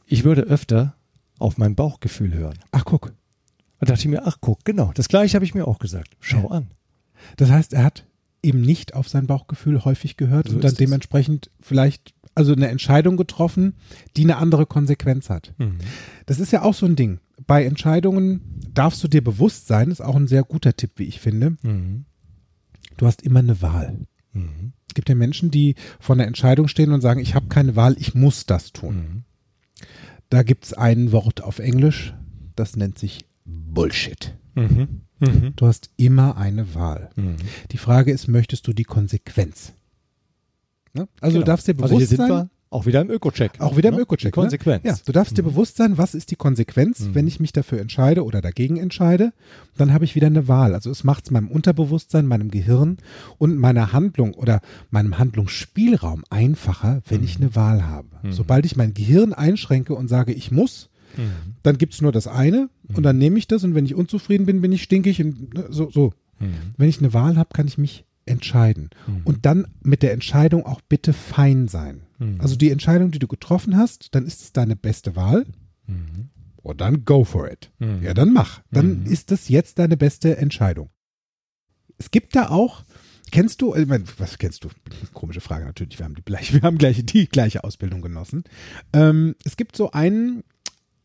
ich 0.07 0.25
würde 0.25 0.43
öfter 0.43 0.95
auf 1.39 1.59
mein 1.59 1.75
Bauchgefühl 1.75 2.33
hören. 2.35 2.59
Ach, 2.73 2.85
guck. 2.85 3.13
Da 3.79 3.87
dachte 3.87 4.01
ich 4.01 4.09
mir, 4.09 4.27
ach 4.27 4.39
guck, 4.41 4.65
genau, 4.65 4.93
das 4.95 5.09
gleiche 5.09 5.35
habe 5.35 5.45
ich 5.45 5.55
mir 5.55 5.67
auch 5.67 5.79
gesagt. 5.79 6.17
Schau 6.21 6.49
an. 6.49 6.69
Das 7.37 7.51
heißt, 7.51 7.73
er 7.73 7.85
hat 7.85 8.05
eben 8.43 8.61
nicht 8.61 8.95
auf 8.95 9.09
sein 9.09 9.27
Bauchgefühl 9.27 9.85
häufig 9.85 10.17
gehört 10.17 10.49
So 10.49 10.55
und 10.55 10.65
dann 10.65 10.75
dementsprechend 10.75 11.51
vielleicht 11.61 12.15
also 12.35 12.53
eine 12.53 12.69
Entscheidung 12.69 13.17
getroffen, 13.17 13.75
die 14.17 14.25
eine 14.25 14.37
andere 14.37 14.67
Konsequenz 14.67 15.31
hat. 15.31 15.55
Das 16.27 16.41
ist 16.41 16.53
ja 16.53 16.63
auch 16.63 16.75
so 16.75 16.87
ein 16.87 16.97
Ding. 16.97 17.21
Bei 17.47 17.65
Entscheidungen 17.65 18.41
darfst 18.73 19.03
du 19.03 19.09
dir 19.09 19.23
bewusst 19.23 19.67
sein, 19.67 19.91
ist 19.91 20.01
auch 20.01 20.17
ein 20.17 20.29
sehr 20.29 20.43
guter 20.43 20.77
Tipp, 20.77 20.93
wie 20.97 21.05
ich 21.05 21.21
finde. 21.21 21.57
Mhm. 21.63 22.05
Du 22.97 23.07
hast 23.07 23.23
immer 23.23 23.41
eine 23.41 23.63
Wahl. 23.63 24.07
Mhm. 24.33 24.73
Es 24.89 24.95
gibt 24.95 25.09
ja 25.09 25.15
Menschen, 25.15 25.51
die 25.51 25.75
vor 25.99 26.17
einer 26.17 26.27
Entscheidung 26.27 26.69
stehen 26.69 26.93
und 26.93 27.01
sagen, 27.01 27.21
ich 27.21 27.35
habe 27.35 27.47
keine 27.49 27.77
Wahl, 27.77 27.97
ich 27.99 28.15
muss 28.15 28.47
das 28.47 28.73
tun. 28.73 28.97
Mhm. 28.97 29.23
Da 30.29 30.43
gibt 30.43 30.65
es 30.65 30.73
ein 30.73 31.13
Wort 31.13 31.43
auf 31.43 31.59
Englisch, 31.59 32.15
das 32.57 32.77
nennt 32.77 32.99
sich 32.99 33.25
Bullshit. 33.45 34.37
Mhm. 34.55 35.03
Mhm. 35.19 35.53
Du 35.57 35.67
hast 35.67 35.91
immer 35.97 36.37
eine 36.37 36.75
Wahl. 36.75 37.11
Mhm. 37.17 37.37
Die 37.73 37.79
Frage 37.79 38.13
ist, 38.13 38.29
möchtest 38.29 38.67
du 38.67 38.73
die 38.73 38.85
Konsequenz? 38.85 39.73
Ne? 40.95 41.09
Also 41.21 41.35
Genau. 41.35 41.45
du 41.45 41.51
darfst 41.51 41.69
dir 41.69 41.73
Also 41.75 41.85
hier 41.87 41.95
bewusst 41.99 42.09
sind 42.11 42.27
sein, 42.29 42.51
auch 42.73 42.87
wieder 42.87 43.01
im 43.01 43.11
Öko-Check. 43.11 43.61
auch 43.61 43.77
wieder 43.77 43.89
im 43.89 43.97
Ne? 43.97 44.03
Öko-Check. 44.03 44.33
Die 44.33 44.41
Konsequenz. 44.41 44.85
Ne? 44.85 44.91
Ja, 44.91 44.97
du 45.05 45.11
darfst 45.13 45.37
dir 45.37 45.43
Mhm. 45.43 45.47
bewusst 45.49 45.77
sein, 45.77 45.99
was 45.99 46.15
ist 46.15 46.31
die 46.31 46.37
Konsequenz, 46.37 47.01
Mhm. 47.01 47.15
wenn 47.15 47.27
ich 47.27 47.41
mich 47.41 47.53
dafür 47.53 47.81
entscheide 47.81 48.25
oder 48.25 48.41
dagegen 48.41 48.77
entscheide. 48.77 49.33
Dann 49.77 49.93
habe 49.93 50.05
ich 50.05 50.15
wieder 50.15 50.29
eine 50.29 50.47
Wahl. 50.49 50.75
Also 50.75 50.91
es 50.91 51.03
macht 51.03 51.25
es 51.25 51.31
meinem 51.33 51.49
Unterbewusstsein, 51.49 52.27
meinem 52.27 52.51
Gehirn 52.51 52.99
und 53.39 53.57
meiner 53.59 53.93
Handlung 53.93 54.35
oder 54.35 54.61
meinem 54.91 55.19
Handlungsspielraum 55.19 56.25
einfacher, 56.31 57.03
wenn 57.09 57.25
ich 57.25 57.37
eine 57.37 57.55
Wahl 57.57 57.87
habe. 57.87 58.09
Mhm. 58.23 58.33
Sobald 58.33 58.65
ich 58.67 58.77
mein 58.77 58.95
Gehirn 58.95 59.33
einschränke 59.33 59.95
und 59.95 60.09
sage, 60.09 60.33
ich 60.33 60.51
muss, 60.51 60.91
Mhm. 61.17 61.55
dann 61.65 61.77
gibt 61.77 61.95
es 61.95 62.03
nur 62.03 62.13
das 62.13 62.29
eine 62.29 62.69
und 62.95 63.03
dann 63.03 63.19
nehme 63.19 63.37
ich 63.39 63.49
das 63.49 63.65
und 63.65 63.75
wenn 63.75 63.85
ich 63.85 63.97
unzufrieden 63.97 64.47
bin, 64.47 64.61
bin 64.61 64.71
ich 64.71 64.83
stinkig 64.85 65.21
und 65.23 65.55
ne, 65.55 65.67
so. 65.71 65.91
so. 65.91 66.13
Mhm. 66.39 66.53
Wenn 66.77 66.89
ich 66.89 67.01
eine 67.01 67.13
Wahl 67.13 67.37
habe, 67.37 67.51
kann 67.53 67.67
ich 67.67 67.79
mich 67.79 68.05
entscheiden. 68.27 68.91
Mhm. 69.07 69.23
Und 69.25 69.47
dann 69.47 69.67
mit 69.83 70.03
der 70.03 70.13
Entscheidung 70.13 70.65
auch 70.67 70.81
bitte 70.81 71.13
fein 71.13 71.69
sein. 71.69 72.03
Mhm. 72.19 72.41
Also 72.41 72.57
die 72.57 72.71
Entscheidung, 72.71 73.11
die 73.11 73.19
du 73.19 73.27
getroffen 73.29 73.77
hast, 73.77 74.15
dann 74.15 74.27
ist 74.27 74.43
es 74.43 74.53
deine 74.53 74.77
beste 74.77 75.17
Wahl. 75.17 75.47
Mhm. 75.87 76.31
Oh, 76.63 76.75
dann 76.75 77.05
go 77.05 77.25
for 77.25 77.51
it. 77.51 77.71
Mhm. 77.79 78.03
Ja, 78.03 78.15
dann 78.15 78.33
mach. 78.33 78.61
Dann 78.71 79.01
Mhm. 79.01 79.07
ist 79.07 79.31
das 79.31 79.49
jetzt 79.49 79.79
deine 79.79 79.97
beste 79.97 80.37
Entscheidung. 80.37 80.91
Es 81.99 82.11
gibt 82.11 82.37
da 82.37 82.49
auch, 82.51 82.85
kennst 83.31 83.63
du, 83.63 83.75
meine, 83.87 84.05
was 84.19 84.39
kennst 84.39 84.65
du? 84.65 84.69
Komische 85.13 85.41
Frage 85.41 85.65
natürlich, 85.65 85.99
wir 85.99 86.05
haben 86.05 86.15
die 86.15 86.25
gleiche, 86.25 86.53
wir 86.61 86.63
haben 86.63 86.79
gleich, 86.79 87.05
die 87.05 87.27
gleiche 87.29 87.65
Ausbildung 87.65 88.03
genossen. 88.03 88.45
Ähm, 88.93 89.35
es 89.45 89.57
gibt 89.57 89.77
so 89.77 89.91
einen, 89.93 90.45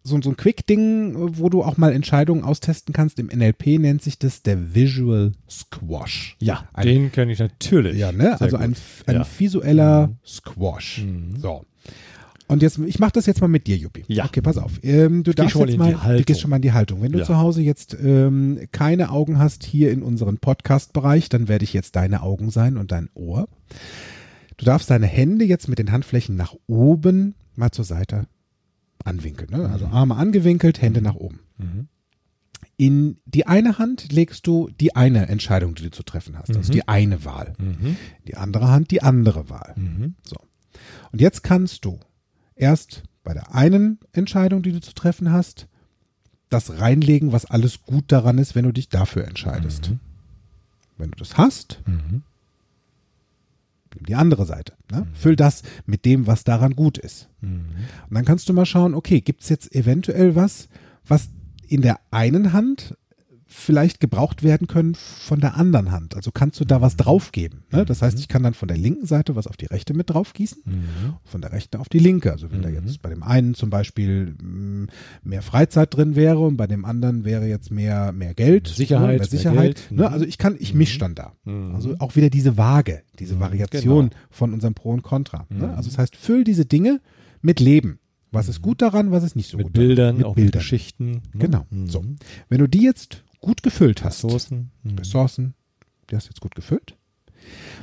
so, 0.07 0.21
so 0.21 0.29
ein 0.29 0.37
Quick-Ding, 0.37 1.15
wo 1.39 1.49
du 1.49 1.63
auch 1.63 1.77
mal 1.77 1.91
Entscheidungen 1.91 2.43
austesten 2.43 2.93
kannst. 2.93 3.17
Im 3.19 3.27
NLP 3.27 3.79
nennt 3.79 4.03
sich 4.03 4.19
das 4.19 4.43
der 4.43 4.75
Visual 4.75 5.31
Squash. 5.49 6.37
Ja, 6.39 6.69
Ein- 6.73 6.85
den 6.87 7.11
kenne 7.11 7.31
ich 7.31 7.39
natürlich. 7.39 7.97
Ja, 7.97 8.11
ne? 8.11 8.23
Sehr 8.37 8.41
Also 8.41 8.57
gut. 8.57 8.65
ein, 8.65 8.75
ein 9.07 9.15
Ja. 9.15 9.27
visueller 9.37 10.07
Mhm. 10.07 10.15
Squash. 10.25 11.01
Mhm. 11.03 11.37
So. 11.37 11.65
Und 12.47 12.61
jetzt, 12.61 12.77
ich 12.77 12.99
mache 12.99 13.13
das 13.13 13.25
jetzt 13.25 13.41
mal 13.41 13.47
mit 13.47 13.65
dir, 13.65 13.75
Juppie. 13.75 14.03
Ja. 14.07 14.25
Okay, 14.25 14.41
pass 14.41 14.59
auf. 14.59 14.73
Ähm, 14.83 15.23
du 15.23 15.33
darfst 15.33 15.55
jetzt 15.55 15.77
mal, 15.77 15.87
die 15.87 15.93
du 15.93 16.03
Haltung. 16.03 16.25
gehst 16.25 16.41
schon 16.41 16.51
mal 16.51 16.57
in 16.57 16.61
die 16.61 16.73
Haltung. 16.73 17.01
Wenn 17.01 17.11
du 17.11 17.17
Ja. 17.17 17.25
zu 17.25 17.37
Hause 17.37 17.63
jetzt 17.63 17.97
ähm, 17.99 18.59
keine 18.71 19.09
Augen 19.09 19.39
hast 19.39 19.63
hier 19.63 19.91
in 19.91 20.03
unserem 20.03 20.37
Podcast-Bereich, 20.37 21.29
dann 21.29 21.47
werde 21.47 21.63
ich 21.63 21.73
jetzt 21.73 21.95
deine 21.95 22.21
Augen 22.21 22.51
sein 22.51 22.77
und 22.77 22.91
dein 22.91 23.09
Ohr. 23.15 23.47
Du 24.57 24.65
darfst 24.65 24.91
deine 24.91 25.07
Hände 25.07 25.43
jetzt 25.43 25.67
mit 25.67 25.79
den 25.79 25.91
Handflächen 25.91 26.35
nach 26.35 26.53
oben 26.67 27.33
mal 27.55 27.71
zur 27.71 27.83
Seite 27.85 28.27
anwinkeln. 29.05 29.49
Ne? 29.51 29.69
Also 29.69 29.85
Arme 29.87 30.15
angewinkelt, 30.15 30.81
Hände 30.81 31.01
nach 31.01 31.15
oben. 31.15 31.39
Mhm. 31.57 31.87
In 32.77 33.17
die 33.25 33.47
eine 33.47 33.77
Hand 33.77 34.11
legst 34.11 34.45
du 34.47 34.69
die 34.81 34.95
eine 34.95 35.27
Entscheidung, 35.29 35.75
die 35.75 35.83
du 35.83 35.91
zu 35.91 36.03
treffen 36.03 36.37
hast, 36.37 36.49
also 36.55 36.69
Mhm. 36.71 36.73
die 36.73 36.87
eine 36.87 37.23
Wahl. 37.23 37.53
Mhm. 37.57 37.95
Die 38.27 38.35
andere 38.35 38.67
Hand 38.67 38.91
die 38.91 39.01
andere 39.01 39.49
Wahl. 39.49 39.73
Mhm. 39.77 40.15
So. 40.23 40.35
Und 41.11 41.21
jetzt 41.21 41.41
kannst 41.43 41.85
du 41.85 41.99
erst 42.55 43.03
bei 43.23 43.33
der 43.33 43.55
einen 43.55 43.99
Entscheidung, 44.11 44.61
die 44.61 44.71
du 44.73 44.81
zu 44.81 44.93
treffen 44.93 45.31
hast, 45.31 45.67
das 46.49 46.79
reinlegen, 46.79 47.31
was 47.31 47.45
alles 47.45 47.81
gut 47.83 48.11
daran 48.11 48.37
ist, 48.37 48.55
wenn 48.55 48.65
du 48.65 48.71
dich 48.73 48.89
dafür 48.89 49.25
entscheidest. 49.25 49.91
Mhm. 49.91 49.99
Wenn 50.97 51.11
du 51.11 51.17
das 51.17 51.37
hast, 51.37 51.81
Mhm. 51.85 52.23
Nimm 53.95 54.05
die 54.05 54.15
andere 54.15 54.45
Seite. 54.45 54.73
Ne? 54.91 55.07
Füll 55.13 55.35
das 55.35 55.63
mit 55.85 56.05
dem, 56.05 56.27
was 56.27 56.43
daran 56.43 56.75
gut 56.75 56.97
ist. 56.97 57.29
Mhm. 57.41 57.65
Und 58.09 58.15
dann 58.15 58.25
kannst 58.25 58.47
du 58.49 58.53
mal 58.53 58.65
schauen, 58.65 58.93
okay, 58.93 59.21
gibt 59.21 59.43
es 59.43 59.49
jetzt 59.49 59.73
eventuell 59.75 60.35
was, 60.35 60.69
was 61.07 61.29
in 61.67 61.81
der 61.81 61.99
einen 62.11 62.53
Hand 62.53 62.95
vielleicht 63.55 63.99
gebraucht 63.99 64.43
werden 64.43 64.67
können 64.67 64.95
von 64.95 65.39
der 65.39 65.55
anderen 65.55 65.91
Hand. 65.91 66.15
Also 66.15 66.31
kannst 66.31 66.59
du 66.59 66.65
da 66.65 66.81
was 66.81 66.97
draufgeben. 66.97 67.63
Ne? 67.71 67.85
Das 67.85 68.01
heißt, 68.01 68.19
ich 68.19 68.27
kann 68.27 68.43
dann 68.43 68.53
von 68.53 68.67
der 68.67 68.77
linken 68.77 69.05
Seite 69.05 69.35
was 69.35 69.47
auf 69.47 69.55
die 69.57 69.65
rechte 69.65 69.93
mit 69.93 70.09
draufgießen, 70.09 70.61
Mhm. 70.65 71.13
von 71.23 71.41
der 71.41 71.51
rechten 71.53 71.77
auf 71.77 71.87
die 71.89 71.99
linke. 71.99 72.31
Also 72.31 72.51
wenn 72.51 72.61
da 72.61 72.69
Mhm. 72.69 72.75
jetzt 72.85 73.01
bei 73.01 73.09
dem 73.09 73.23
einen 73.23 73.53
zum 73.55 73.69
Beispiel 73.69 74.35
mh, 74.41 74.87
mehr 75.23 75.41
Freizeit 75.41 75.95
drin 75.95 76.15
wäre 76.15 76.39
und 76.39 76.57
bei 76.57 76.67
dem 76.67 76.85
anderen 76.85 77.23
wäre 77.25 77.47
jetzt 77.47 77.71
mehr, 77.71 78.11
mehr 78.11 78.33
Geld, 78.33 78.67
Sicherheit, 78.67 79.01
ne? 79.01 79.07
mehr 79.07 79.17
mehr 79.19 79.27
Sicherheit. 79.27 79.75
Geld. 79.75 79.91
Ne? 79.91 80.07
Mhm. 80.07 80.13
Also 80.13 80.25
ich 80.25 80.37
kann, 80.37 80.55
ich 80.59 80.73
misch 80.73 80.97
dann 80.97 81.15
da. 81.15 81.33
Mhm. 81.45 81.73
Also 81.75 81.95
auch 81.99 82.15
wieder 82.15 82.29
diese 82.29 82.57
Waage, 82.57 83.03
diese 83.19 83.35
Mhm, 83.35 83.39
Variation 83.39 84.09
genau. 84.09 84.21
von 84.29 84.53
unserem 84.53 84.73
Pro 84.73 84.91
und 84.91 85.03
Contra. 85.03 85.45
Ne? 85.49 85.67
Mhm. 85.67 85.73
Also 85.75 85.89
das 85.89 85.97
heißt, 85.97 86.15
füll 86.15 86.43
diese 86.43 86.65
Dinge 86.65 86.99
mit 87.41 87.59
Leben. 87.59 87.99
Was 88.31 88.49
ist 88.49 88.61
gut 88.61 88.81
daran, 88.81 89.11
was 89.11 89.23
ist 89.23 89.37
nicht 89.37 89.49
so 89.49 89.55
mit 89.57 89.67
gut 89.67 89.73
Bildern, 89.73 89.95
daran. 89.97 90.17
Mit 90.17 90.25
auch 90.25 90.35
mit 90.35 90.43
Bildern. 90.45 90.59
Geschichten. 90.59 91.11
ne? 91.11 91.21
Genau. 91.39 91.65
Mhm. 91.69 91.87
So. 91.87 92.03
Wenn 92.49 92.57
du 92.59 92.67
die 92.67 92.81
jetzt 92.81 93.23
gut 93.45 93.63
gefüllt 93.63 94.03
hast, 94.03 94.23
Ressourcen. 94.25 94.71
Mhm. 94.83 94.97
Ressourcen, 94.97 95.53
die 96.09 96.15
hast 96.15 96.25
du 96.25 96.29
jetzt 96.31 96.41
gut 96.41 96.55
gefüllt, 96.55 96.97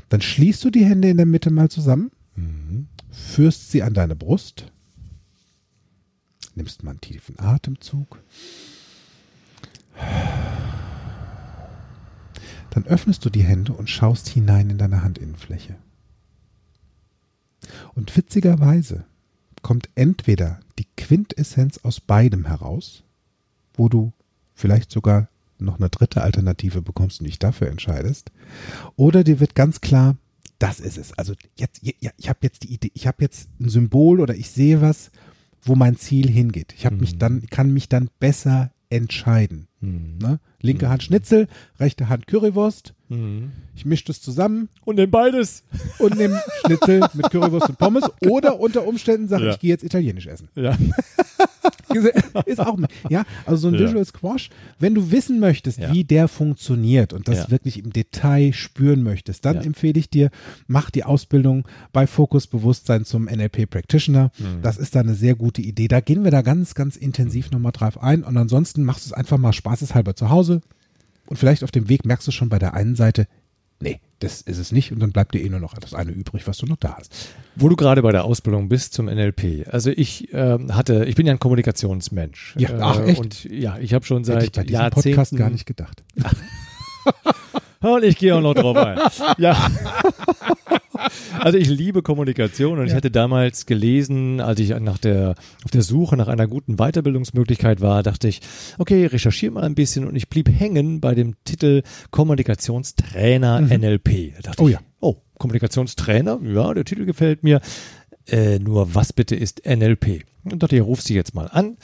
Dann 0.08 0.20
schließt 0.20 0.64
du 0.64 0.70
die 0.70 0.84
Hände 0.84 1.08
in 1.08 1.16
der 1.16 1.26
Mitte 1.26 1.50
mal 1.50 1.70
zusammen, 1.70 2.10
Mhm. 2.34 2.88
führst 3.10 3.70
sie 3.70 3.82
an 3.84 3.94
deine 3.94 4.16
Brust, 4.16 4.72
nimmst 6.56 6.82
mal 6.82 6.90
einen 6.90 7.00
tiefen 7.00 7.38
Atemzug. 7.38 8.20
Dann 12.70 12.86
öffnest 12.86 13.24
du 13.24 13.30
die 13.30 13.44
Hände 13.44 13.72
und 13.72 13.88
schaust 13.88 14.28
hinein 14.28 14.70
in 14.70 14.78
deine 14.78 15.04
Handinnenfläche. 15.04 15.76
Und 17.94 18.16
witzigerweise 18.16 19.04
kommt 19.62 19.90
entweder 19.94 20.58
die 20.78 20.86
Quintessenz 20.96 21.78
aus 21.78 22.00
beidem 22.00 22.46
heraus, 22.46 23.04
wo 23.74 23.88
du 23.88 24.12
vielleicht 24.54 24.90
sogar 24.90 25.28
noch 25.62 25.78
eine 25.78 25.88
dritte 25.88 26.22
Alternative 26.22 26.82
bekommst 26.82 27.20
und 27.20 27.26
dich 27.26 27.38
dafür 27.38 27.68
entscheidest, 27.68 28.30
oder 28.96 29.24
dir 29.24 29.40
wird 29.40 29.54
ganz 29.54 29.80
klar, 29.80 30.16
das 30.58 30.78
ist 30.80 30.98
es. 30.98 31.12
Also 31.18 31.34
jetzt, 31.58 31.80
ja, 31.82 32.10
ich 32.16 32.28
habe 32.28 32.38
jetzt 32.42 32.62
die 32.62 32.72
Idee, 32.72 32.90
ich 32.94 33.06
habe 33.06 33.18
jetzt 33.20 33.48
ein 33.60 33.68
Symbol 33.68 34.20
oder 34.20 34.34
ich 34.34 34.50
sehe 34.50 34.80
was, 34.80 35.10
wo 35.62 35.74
mein 35.74 35.96
Ziel 35.96 36.28
hingeht. 36.28 36.72
Ich 36.76 36.86
habe 36.86 36.96
mich 36.96 37.14
Mhm. 37.14 37.18
dann, 37.18 37.46
kann 37.50 37.72
mich 37.72 37.88
dann 37.88 38.10
besser 38.20 38.72
entscheiden. 38.90 39.66
Mhm. 39.80 40.18
Ne? 40.20 40.40
Linke 40.62 40.88
Hand 40.88 41.02
Schnitzel, 41.02 41.48
rechte 41.78 42.08
Hand 42.08 42.26
Currywurst. 42.26 42.94
Mhm. 43.08 43.52
Ich 43.74 43.84
mische 43.84 44.06
das 44.06 44.20
zusammen 44.22 44.68
Und 44.84 44.98
in 44.98 45.10
beides. 45.10 45.64
und 45.98 46.16
nehme 46.16 46.40
Schnitzel 46.64 47.00
mit 47.14 47.30
Currywurst 47.30 47.68
und 47.68 47.78
Pommes. 47.78 48.04
Oder 48.28 48.58
unter 48.58 48.86
Umständen 48.86 49.28
sage 49.28 49.44
Ja. 49.46 49.50
ich, 49.52 49.58
gehe 49.58 49.70
jetzt 49.70 49.84
italienisch 49.84 50.26
essen. 50.26 50.48
Ja. 50.54 50.76
Ist 52.46 52.58
auch, 52.60 52.78
ja, 53.10 53.24
also 53.44 53.56
so 53.62 53.68
ein 53.68 53.74
Ja. 53.74 53.80
Visual 53.80 54.04
Squash, 54.04 54.48
wenn 54.78 54.94
du 54.94 55.10
wissen 55.10 55.40
möchtest, 55.40 55.78
Ja. 55.78 55.92
wie 55.92 56.04
der 56.04 56.26
funktioniert 56.28 57.12
und 57.12 57.28
das 57.28 57.44
Ja. 57.44 57.50
wirklich 57.50 57.78
im 57.78 57.92
Detail 57.92 58.52
spüren 58.54 59.02
möchtest, 59.02 59.44
dann 59.44 59.56
Ja. 59.56 59.62
empfehle 59.62 59.98
ich 59.98 60.08
dir, 60.08 60.30
mach 60.66 60.90
die 60.90 61.04
Ausbildung 61.04 61.68
bei 61.92 62.06
Fokus 62.06 62.46
Bewusstsein 62.46 63.04
zum 63.04 63.26
NLP 63.28 63.66
Practitioner. 63.66 64.30
Mhm. 64.38 64.62
Das 64.62 64.78
ist 64.78 64.94
da 64.94 65.00
eine 65.00 65.14
sehr 65.14 65.34
gute 65.34 65.60
Idee. 65.60 65.86
Da 65.88 66.00
gehen 66.00 66.24
wir 66.24 66.30
da 66.30 66.40
ganz, 66.42 66.74
ganz 66.74 66.96
intensiv 66.96 67.50
nochmal 67.50 67.72
drauf 67.72 68.02
ein 68.02 68.24
und 68.24 68.36
ansonsten 68.36 68.84
machst 68.84 69.04
du 69.04 69.08
es 69.10 69.12
einfach 69.12 69.38
mal 69.38 69.52
spaßeshalber 69.52 70.16
zu 70.16 70.30
Hause 70.30 70.51
und 71.26 71.36
vielleicht 71.36 71.64
auf 71.64 71.70
dem 71.70 71.88
Weg 71.88 72.04
merkst 72.04 72.26
du 72.26 72.32
schon 72.32 72.48
bei 72.48 72.58
der 72.58 72.74
einen 72.74 72.96
Seite, 72.96 73.26
nee, 73.80 74.00
das 74.20 74.40
ist 74.42 74.58
es 74.58 74.72
nicht 74.72 74.92
und 74.92 75.00
dann 75.00 75.12
bleibt 75.12 75.34
dir 75.34 75.42
eh 75.42 75.48
nur 75.48 75.60
noch 75.60 75.74
das 75.74 75.94
eine 75.94 76.12
übrig, 76.12 76.46
was 76.46 76.58
du 76.58 76.66
noch 76.66 76.76
da 76.76 76.96
hast. 76.98 77.12
Wo 77.56 77.68
du 77.68 77.76
gerade 77.76 78.02
bei 78.02 78.12
der 78.12 78.24
Ausbildung 78.24 78.68
bist 78.68 78.94
zum 78.94 79.06
NLP. 79.06 79.66
Also 79.70 79.90
ich 79.90 80.32
ähm, 80.32 80.74
hatte, 80.74 81.04
ich 81.06 81.16
bin 81.16 81.26
ja 81.26 81.32
ein 81.32 81.38
Kommunikationsmensch. 81.38 82.54
Ja, 82.58 82.70
ach, 82.80 83.00
echt? 83.00 83.20
Und 83.20 83.44
ja, 83.44 83.78
ich 83.78 83.94
habe 83.94 84.04
schon 84.04 84.24
Hätte 84.24 84.38
ich 84.38 84.44
seit 84.44 84.52
bei 84.52 84.62
diesem 84.64 84.80
Jahrzehnten. 84.80 85.16
Podcast 85.16 85.36
gar 85.36 85.50
nicht 85.50 85.66
gedacht. 85.66 86.02
Und 87.80 88.04
ich 88.04 88.16
gehe 88.16 88.34
auch 88.36 88.40
noch 88.40 88.54
drauf 88.54 88.76
ein. 88.76 88.98
Ja. 89.38 89.56
Also 91.40 91.58
ich 91.58 91.68
liebe 91.68 92.02
Kommunikation 92.02 92.78
und 92.78 92.84
ich 92.86 92.90
Ja. 92.90 92.96
hatte 92.96 93.10
damals 93.10 93.66
gelesen, 93.66 94.40
als 94.40 94.60
ich 94.60 94.70
nach 94.80 94.98
der, 94.98 95.34
auf 95.64 95.70
der 95.70 95.82
Suche 95.82 96.16
nach 96.16 96.28
einer 96.28 96.46
guten 96.46 96.76
Weiterbildungsmöglichkeit 96.76 97.80
war, 97.80 98.02
dachte 98.02 98.28
ich, 98.28 98.40
okay, 98.78 99.06
recherchiere 99.06 99.52
mal 99.52 99.64
ein 99.64 99.74
bisschen 99.74 100.06
und 100.06 100.16
ich 100.16 100.28
blieb 100.28 100.48
hängen 100.48 101.00
bei 101.00 101.14
dem 101.14 101.34
Titel 101.44 101.82
Kommunikationstrainer 102.10 103.60
NLP. 103.60 104.34
Da 104.36 104.40
dachte 104.42 104.62
Oh 104.62 104.68
ich, 104.68 104.74
ja. 104.74 104.80
oh, 105.00 105.16
Kommunikationstrainer, 105.38 106.40
ja, 106.44 106.74
der 106.74 106.84
Titel 106.84 107.04
gefällt 107.04 107.42
mir. 107.42 107.60
Äh, 108.28 108.60
nur 108.60 108.94
was 108.94 109.12
bitte 109.12 109.34
ist 109.34 109.62
NLP? 109.66 110.22
Und 110.44 110.62
dachte, 110.62 110.76
ich 110.76 110.82
ruf 110.82 111.00
sie 111.02 111.14
jetzt 111.14 111.34
mal 111.34 111.46
an. 111.48 111.76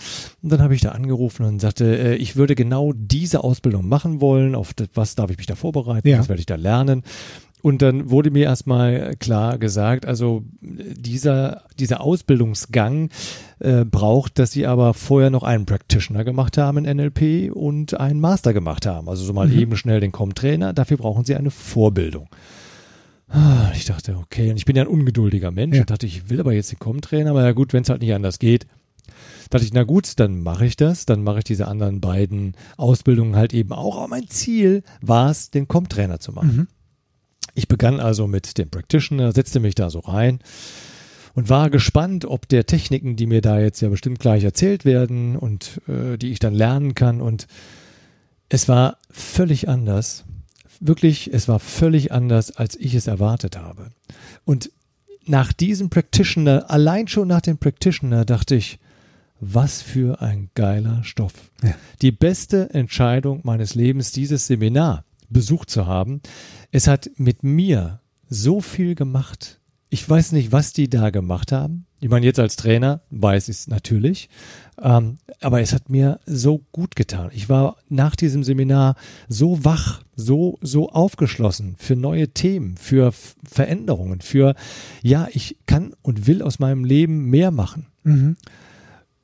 Und 0.43 0.53
dann 0.53 0.61
habe 0.63 0.75
ich 0.75 0.81
da 0.81 0.91
angerufen 0.91 1.45
und 1.45 1.61
sagte, 1.61 1.97
äh, 1.99 2.15
ich 2.15 2.37
würde 2.37 2.55
genau 2.55 2.93
diese 2.95 3.43
Ausbildung 3.43 3.89
machen 3.89 4.21
wollen. 4.21 4.55
Auf 4.55 4.73
das, 4.75 4.89
was 4.95 5.15
darf 5.17 5.31
ich 5.31 5.37
mich 5.39 5.47
da 5.47 5.57
vorbereiten? 5.57 6.07
Ja. 6.07 6.21
Was 6.21 6.29
werde 6.29 6.39
ich 6.41 6.47
da 6.47 6.55
lernen? 6.55 7.03
Und 7.61 7.83
dann 7.83 8.11
wurde 8.11 8.31
mir 8.31 8.45
erstmal 8.45 9.17
klar 9.17 9.59
gesagt, 9.59 10.07
also 10.07 10.45
äh, 10.63 10.95
dieser, 10.95 11.65
dieser 11.79 12.01
Ausbildungsgang 12.01 13.11
äh, 13.59 13.85
braucht, 13.85 14.39
dass 14.39 14.53
sie 14.53 14.67
aber 14.67 14.95
vorher 14.95 15.31
noch 15.31 15.43
einen 15.43 15.67
Practitioner 15.67 16.23
gemacht 16.25 16.57
haben 16.57 16.85
in 16.85 16.97
NLP 16.97 17.51
und 17.53 17.99
einen 17.99 18.21
Master 18.21 18.53
gemacht 18.55 18.87
haben. 18.87 19.09
Also 19.09 19.25
so 19.25 19.33
mal 19.33 19.49
Mhm. 19.49 19.59
eben 19.59 19.77
schnell 19.77 20.01
den 20.01 20.13
Com-Trainer. 20.13 20.73
Dafür 20.73 20.97
brauchen 20.99 21.25
sie 21.25 21.35
eine 21.35 21.51
Vorbildung. 21.51 22.29
Ah, 23.29 23.71
Ich 23.75 23.85
dachte, 23.85 24.17
okay, 24.17 24.51
und 24.51 24.57
ich 24.57 24.65
bin 24.65 24.77
ja 24.77 24.83
ein 24.83 24.89
ungeduldiger 24.89 25.51
Mensch. 25.51 25.75
Ja. 25.77 25.81
Ich 25.83 25.87
dachte, 25.87 26.07
ich 26.07 26.31
will 26.31 26.41
aber 26.41 26.53
jetzt 26.55 26.73
den 26.73 26.79
Com-Trainer, 26.79 27.31
aber 27.31 27.43
ja 27.45 27.53
gut, 27.53 27.73
wenn 27.73 27.83
es 27.83 27.89
halt 27.91 28.01
nicht 28.01 28.15
anders 28.15 28.39
geht. 28.39 28.67
Dachte 29.51 29.65
ich, 29.65 29.73
na 29.73 29.83
gut, 29.85 30.19
dann 30.21 30.43
mache 30.43 30.65
ich 30.67 30.77
das, 30.77 31.07
dann 31.07 31.23
mache 31.23 31.39
ich 31.39 31.45
diese 31.45 31.67
anderen 31.69 32.01
beiden 32.01 32.53
Ausbildungen 32.77 33.35
halt 33.37 33.53
eben 33.55 33.73
auch. 33.73 33.97
Aber 33.97 34.09
mein 34.09 34.29
Ziel 34.29 34.83
war 35.01 35.31
es, 35.31 35.51
den 35.51 35.69
Com-Trainer 35.69 36.21
zu 36.21 36.33
machen. 36.33 36.57
Mhm. 36.57 36.67
Ich 37.59 37.67
begann 37.67 37.99
also 37.99 38.29
mit 38.29 38.57
dem 38.57 38.71
Practitioner, 38.71 39.33
setzte 39.33 39.59
mich 39.59 39.75
da 39.75 39.91
so 39.91 39.99
rein 39.99 40.39
und 41.35 41.49
war 41.49 41.71
gespannt, 41.71 42.25
ob 42.25 42.49
der 42.49 42.67
Techniken, 42.67 43.17
die 43.17 43.27
mir 43.27 43.41
da 43.41 43.59
jetzt 43.59 43.81
ja 43.81 43.89
bestimmt 43.89 44.21
gleich 44.21 44.45
erzählt 44.45 44.85
werden 44.85 45.35
und 45.35 45.81
äh, 45.89 46.17
die 46.19 46.31
ich 46.31 46.39
dann 46.39 46.55
lernen 46.55 46.95
kann. 46.95 47.21
Und 47.21 47.49
es 48.49 48.69
war 48.69 48.99
völlig 49.11 49.69
anders. 49.69 50.25
Wirklich, 50.79 51.35
es 51.35 51.49
war 51.49 51.59
völlig 51.59 52.13
anders, 52.13 52.57
als 52.57 52.77
ich 52.77 52.95
es 52.95 53.09
erwartet 53.09 53.59
habe. 53.59 53.91
Und 54.45 54.71
nach 55.27 55.53
diesem 55.53 55.91
Practitioner, 55.91 56.71
allein 56.71 57.09
schon 57.09 57.27
nach 57.27 57.41
dem 57.41 57.59
Practitioner, 57.59 58.25
dachte 58.25 58.55
ich, 58.55 58.79
was 59.41 59.83
für 59.83 60.23
ein 60.23 60.51
geiler 60.55 61.03
Stoff. 61.03 61.33
Ja. 61.65 61.75
Die 62.03 62.13
beste 62.13 62.71
Entscheidung 62.73 63.41
meines 63.43 63.75
Lebens, 63.75 64.13
dieses 64.13 64.47
Seminar 64.47 65.03
besucht 65.29 65.71
zu 65.71 65.87
haben. 65.87 66.21
Es 66.71 66.87
hat 66.87 67.11
mit 67.17 67.43
mir 67.43 68.01
so 68.29 68.61
viel 68.61 68.95
gemacht. 68.95 69.61
Ich 69.91 70.09
weiß 70.09 70.33
nicht, 70.33 70.53
was 70.53 70.73
die 70.73 70.91
da 70.91 71.11
gemacht 71.11 71.53
haben. 71.53 71.87
Ich 72.01 72.11
meine, 72.11 72.27
jetzt 72.27 72.39
als 72.39 72.57
Trainer 72.57 73.01
weiß 73.11 73.49
ich 73.49 73.57
es 73.57 73.67
natürlich. 73.69 74.29
Ähm, 74.81 75.19
aber 75.41 75.61
es 75.61 75.73
hat 75.73 75.89
mir 75.89 76.21
so 76.27 76.65
gut 76.73 76.95
getan. 76.95 77.31
Ich 77.33 77.49
war 77.49 77.77
nach 77.89 78.15
diesem 78.15 78.45
Seminar 78.45 78.97
so 79.29 79.65
wach, 79.65 80.03
so, 80.15 80.59
so 80.61 80.91
aufgeschlossen 80.91 81.75
für 81.79 81.97
neue 81.97 82.29
Themen, 82.29 82.77
für 82.77 83.13
Veränderungen, 83.45 84.21
für, 84.21 84.55
ja, 85.03 85.27
ich 85.33 85.57
kann 85.67 85.95
und 86.03 86.27
will 86.27 86.43
aus 86.43 86.59
meinem 86.59 86.85
Leben 86.85 87.31
mehr 87.31 87.51
machen. 87.51 87.87
Mhm. 88.05 88.37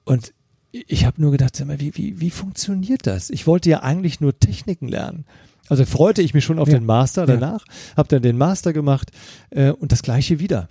Und 0.04 0.32
ich 0.72 1.04
habe 1.04 1.20
nur 1.20 1.30
gedacht, 1.30 1.62
wie, 1.78 1.96
wie, 1.96 2.20
wie 2.20 2.30
funktioniert 2.30 3.06
das? 3.06 3.30
Ich 3.30 3.46
wollte 3.46 3.70
ja 3.70 3.82
eigentlich 3.82 4.20
nur 4.20 4.38
Techniken 4.38 4.88
lernen. 4.88 5.24
Also 5.68 5.84
freute 5.84 6.22
ich 6.22 6.34
mich 6.34 6.44
schon 6.44 6.58
auf 6.58 6.68
Ja. 6.68 6.74
den 6.78 6.84
Master 6.86 7.22
Ja. 7.22 7.36
danach, 7.36 7.64
habe 7.96 8.08
dann 8.08 8.22
den 8.22 8.36
Master 8.36 8.72
gemacht 8.72 9.10
äh, 9.50 9.70
und 9.70 9.92
das 9.92 10.02
gleiche 10.02 10.38
wieder. 10.40 10.68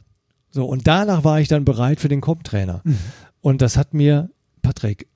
So, 0.52 0.66
und 0.66 0.86
danach 0.88 1.24
war 1.24 1.40
ich 1.40 1.48
dann 1.48 1.66
bereit 1.66 2.00
für 2.00 2.10
den 2.10 2.22
Com-Trainer. 2.22 2.82
Mhm. 2.84 2.98
Und 3.42 3.62
das 3.62 3.76
hat 3.76 3.94
mir, 3.94 4.30
Patrick, 4.62 5.08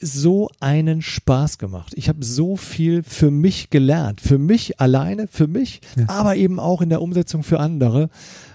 so 0.00 0.48
einen 0.60 1.02
Spaß 1.02 1.58
gemacht. 1.58 1.92
Ich 1.96 2.08
habe 2.08 2.24
so 2.24 2.56
viel 2.56 3.02
für 3.02 3.30
mich 3.30 3.70
gelernt, 3.70 4.20
für 4.20 4.38
mich 4.38 4.80
alleine, 4.80 5.28
für 5.28 5.46
mich, 5.46 5.80
Ja. 5.96 6.08
aber 6.08 6.36
eben 6.36 6.58
auch 6.58 6.80
in 6.82 6.88
der 6.88 7.00
Umsetzung 7.00 7.42
für 7.42 7.60
andere, 7.60 8.08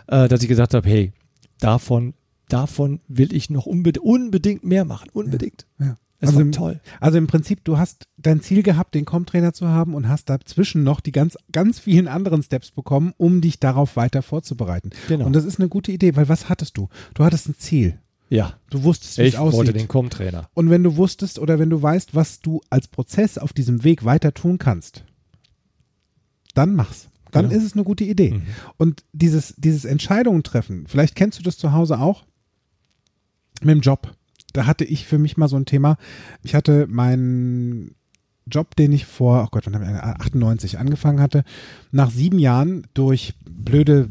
äh, 0.08 0.28
dass 0.28 0.42
ich 0.42 0.48
gesagt 0.50 0.74
habe, 0.74 0.88
hey, 0.88 1.14
davon, 1.60 2.14
davon 2.50 3.00
will 3.08 3.34
ich 3.34 3.50
noch 3.50 3.66
unbedingt, 3.68 4.04
unbedingt 4.06 4.64
mehr 4.64 4.84
machen, 4.86 5.10
unbedingt. 5.14 5.66
Ja. 5.80 5.96
Es 6.22 6.28
Also 6.30 6.36
war 6.40 6.42
im- 6.46 6.52
toll. 6.52 6.82
Also 7.00 7.18
im 7.18 7.28
Prinzip, 7.28 7.64
du 7.64 7.78
hast 7.78 8.08
dein 8.18 8.42
Ziel 8.42 8.62
gehabt, 8.62 8.94
den 8.94 9.06
Com-Trainer 9.06 9.54
zu 9.54 9.68
haben 9.70 9.94
und 9.96 10.10
hast 10.10 10.30
dazwischen 10.30 10.84
noch 10.84 11.00
die 11.00 11.14
ganz, 11.14 11.38
ganz 11.52 11.80
vielen 11.80 12.08
anderen 12.10 12.44
Steps 12.44 12.72
bekommen, 12.72 13.14
um 13.18 13.40
dich 13.42 13.60
darauf 13.60 13.96
weiter 13.96 14.22
vorzubereiten. 14.22 14.90
Genau. 15.08 15.26
Und 15.26 15.34
das 15.34 15.46
ist 15.46 15.60
eine 15.60 15.70
gute 15.70 15.92
Idee, 15.94 16.16
weil 16.18 16.28
was 16.28 16.50
hattest 16.50 16.78
du? 16.78 16.90
Du 17.14 17.24
hattest 17.24 17.48
ein 17.48 17.56
Ziel. 17.58 18.00
Ja, 18.32 18.54
Du 18.70 18.84
wusstest, 18.84 19.18
wie 19.18 19.24
es 19.24 19.34
ich 19.34 19.40
wollte 19.40 19.58
aussieht. 19.58 19.76
den 19.76 19.88
Com-Trainer. 19.88 20.50
Und 20.54 20.70
wenn 20.70 20.84
du 20.84 20.98
wusstest 20.98 21.40
oder 21.40 21.58
wenn 21.58 21.70
du 21.70 21.82
weißt, 21.82 22.14
was 22.14 22.42
du 22.42 22.62
als 22.70 22.88
Prozess 22.88 23.38
auf 23.38 23.54
diesem 23.54 23.84
Weg 23.84 24.04
weiter 24.06 24.34
tun 24.34 24.58
kannst, 24.60 25.04
dann 26.54 26.76
mach's. 26.76 27.08
Dann 27.32 27.48
Genau. 27.50 27.58
ist 27.60 27.66
es 27.66 27.74
eine 27.74 27.84
gute 27.84 28.04
Idee. 28.04 28.32
Mhm. 28.34 28.42
Und 28.78 29.04
dieses, 29.14 29.54
dieses 29.58 29.86
Entscheidungen 29.86 30.44
treffen, 30.44 30.86
vielleicht 30.88 31.16
kennst 31.16 31.40
du 31.40 31.44
das 31.44 31.58
zu 31.58 31.72
Hause 31.72 32.00
auch 32.00 32.26
mit 33.62 33.70
dem 33.76 33.82
Job. 33.82 34.12
Da 34.54 34.66
hatte 34.66 34.86
ich 34.86 35.06
für 35.06 35.18
mich 35.18 35.38
mal 35.38 35.48
so 35.48 35.56
ein 35.56 35.66
Thema. 35.66 35.98
Ich 36.44 36.56
hatte 36.56 36.88
meinen 36.88 37.96
Job, 38.46 38.76
den 38.76 38.92
ich 38.92 39.06
vor, 39.06 39.44
oh 39.46 39.48
Gott, 39.52 39.66
wann 39.66 39.76
habe 39.76 39.86
ich 39.86 39.92
98 39.92 40.80
angefangen 40.80 41.22
hatte, 41.22 41.44
nach 41.92 42.12
sieben 42.12 42.40
Jahren 42.40 42.88
durch 42.94 43.34
blöde 43.46 44.10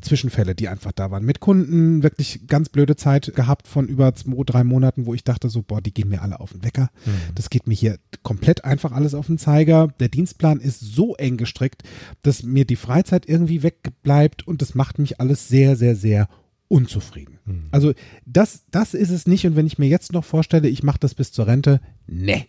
Zwischenfälle, 0.00 0.54
die 0.54 0.68
einfach 0.68 0.92
da 0.92 1.10
waren. 1.10 1.24
Mit 1.24 1.40
Kunden 1.40 2.02
wirklich 2.02 2.46
ganz 2.46 2.68
blöde 2.68 2.96
Zeit 2.96 3.32
gehabt 3.34 3.66
von 3.66 3.86
über 3.86 4.14
zwei, 4.14 4.42
drei 4.44 4.64
Monaten, 4.64 5.06
wo 5.06 5.14
ich 5.14 5.24
dachte 5.24 5.48
so, 5.48 5.62
boah, 5.62 5.80
die 5.80 5.92
gehen 5.92 6.08
mir 6.08 6.22
alle 6.22 6.40
auf 6.40 6.52
den 6.52 6.62
Wecker. 6.64 6.90
Mhm. 7.04 7.34
Das 7.34 7.50
geht 7.50 7.66
mir 7.66 7.74
hier 7.74 7.98
komplett 8.22 8.64
einfach 8.64 8.92
alles 8.92 9.14
auf 9.14 9.26
den 9.26 9.38
Zeiger. 9.38 9.88
Der 9.98 10.08
Dienstplan 10.08 10.60
ist 10.60 10.80
so 10.80 11.16
eng 11.16 11.36
gestrickt, 11.36 11.82
dass 12.22 12.42
mir 12.42 12.64
die 12.64 12.76
Freizeit 12.76 13.28
irgendwie 13.28 13.62
wegbleibt 13.62 14.46
und 14.46 14.62
das 14.62 14.74
macht 14.74 14.98
mich 14.98 15.20
alles 15.20 15.48
sehr, 15.48 15.76
sehr, 15.76 15.96
sehr 15.96 16.28
unzufrieden. 16.68 17.38
Mhm. 17.44 17.64
Also 17.70 17.92
das, 18.26 18.64
das 18.70 18.94
ist 18.94 19.10
es 19.10 19.26
nicht. 19.26 19.46
Und 19.46 19.56
wenn 19.56 19.66
ich 19.66 19.78
mir 19.78 19.88
jetzt 19.88 20.12
noch 20.12 20.24
vorstelle, 20.24 20.68
ich 20.68 20.82
mache 20.82 20.98
das 21.00 21.14
bis 21.14 21.32
zur 21.32 21.46
Rente, 21.46 21.80
nee. 22.06 22.46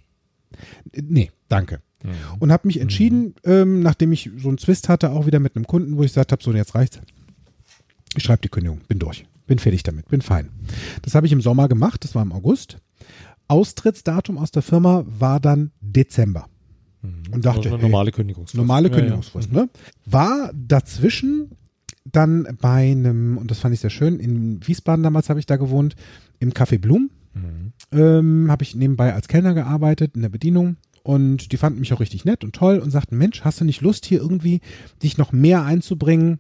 Nee, 0.94 1.32
danke. 1.48 1.82
und 2.40 2.52
habe 2.52 2.68
mich 2.68 2.80
entschieden, 2.80 3.36
ähm, 3.44 3.82
nachdem 3.82 4.12
ich 4.12 4.32
so 4.38 4.48
einen 4.50 4.58
Zwist 4.58 4.90
hatte, 4.90 5.12
auch 5.12 5.26
wieder 5.26 5.40
mit 5.40 5.56
einem 5.56 5.68
Kunden, 5.68 5.96
wo 5.98 6.02
ich 6.04 6.10
gesagt 6.12 6.32
habe, 6.32 6.42
so 6.44 6.52
jetzt 6.54 6.74
reicht's. 6.76 7.00
Ich 8.16 8.24
schreibe 8.24 8.42
die 8.42 8.50
Kündigung, 8.50 8.82
bin 8.88 8.98
durch, 9.00 9.26
bin 9.46 9.60
fertig 9.60 9.84
damit, 9.84 10.08
bin 10.10 10.22
fein. 10.22 10.50
Das 11.04 11.14
habe 11.14 11.28
ich 11.28 11.32
im 11.34 11.42
Sommer 11.42 11.68
gemacht, 11.68 12.04
das 12.04 12.16
war 12.16 12.24
im 12.24 12.32
August. 12.32 12.78
Austrittsdatum 13.48 14.38
aus 14.38 14.52
der 14.52 14.62
Firma 14.64 15.04
war 15.08 15.40
dann 15.40 15.72
Dezember. 15.82 16.48
Und 17.02 17.46
dachte, 17.46 17.60
Also 17.60 17.76
eine 17.76 17.84
normale 17.84 18.12
Kündigungsfrist. 18.12 18.58
normale 18.58 18.88
Ja, 18.90 18.94
ja. 18.94 19.00
Kündigungsfrist, 19.00 19.52
ne? 19.52 19.70
War 20.06 20.52
dazwischen 20.54 21.52
dann 22.06 22.48
bei 22.62 22.92
einem, 22.92 23.38
und 23.38 23.52
das 23.52 23.60
fand 23.60 23.74
ich 23.74 23.82
sehr 23.82 23.90
schön, 23.90 24.20
in 24.20 24.66
Wiesbaden 24.66 25.04
damals 25.04 25.30
habe 25.30 25.40
ich 25.40 25.46
da 25.46 25.58
gewohnt, 25.58 25.96
im 26.40 26.52
Café 26.52 26.80
Blum. 26.80 27.10
Mhm. 27.34 27.74
Ähm, 27.92 28.48
habe 28.50 28.64
ich 28.64 28.76
nebenbei 28.76 29.14
als 29.14 29.28
Kellner 29.28 29.54
gearbeitet 29.54 30.16
in 30.16 30.22
der 30.22 30.30
Bedienung 30.30 30.78
und 31.04 31.52
die 31.52 31.58
fanden 31.58 31.80
mich 31.80 31.94
auch 31.94 32.00
richtig 32.00 32.26
nett 32.26 32.44
und 32.44 32.54
toll 32.54 32.80
und 32.80 32.92
sagten, 32.92 33.18
Mensch, 33.18 33.42
hast 33.44 33.62
du 33.62 33.66
nicht 33.66 33.82
Lust 33.82 34.06
hier 34.06 34.20
irgendwie 34.20 34.62
dich 35.02 35.18
noch 35.18 35.32
mehr 35.32 35.64
einzubringen? 35.64 36.40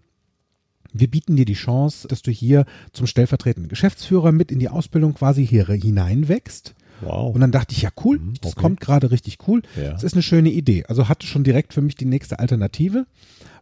Wir 0.91 1.09
bieten 1.09 1.35
dir 1.35 1.45
die 1.45 1.53
Chance, 1.53 2.07
dass 2.07 2.21
du 2.21 2.31
hier 2.31 2.65
zum 2.93 3.05
stellvertretenden 3.05 3.69
Geschäftsführer 3.69 4.31
mit 4.31 4.51
in 4.51 4.59
die 4.59 4.69
Ausbildung 4.69 5.13
quasi 5.13 5.45
hier 5.45 5.67
hineinwächst. 5.67 6.73
Wow. 7.01 7.33
Und 7.33 7.41
dann 7.41 7.51
dachte 7.51 7.73
ich, 7.73 7.81
ja 7.81 7.89
cool, 8.03 8.19
Mhm, 8.19 8.33
das 8.41 8.53
okay. 8.53 8.61
kommt 8.61 8.79
gerade 8.81 9.11
richtig 9.11 9.37
cool. 9.47 9.61
Ja. 9.75 9.91
Das 9.91 10.03
ist 10.03 10.13
eine 10.13 10.23
schöne 10.23 10.49
Idee. 10.49 10.85
Also 10.87 11.07
hatte 11.09 11.25
schon 11.27 11.43
direkt 11.43 11.73
für 11.73 11.81
mich 11.81 11.95
die 11.95 12.05
nächste 12.05 12.39
Alternative, 12.39 13.05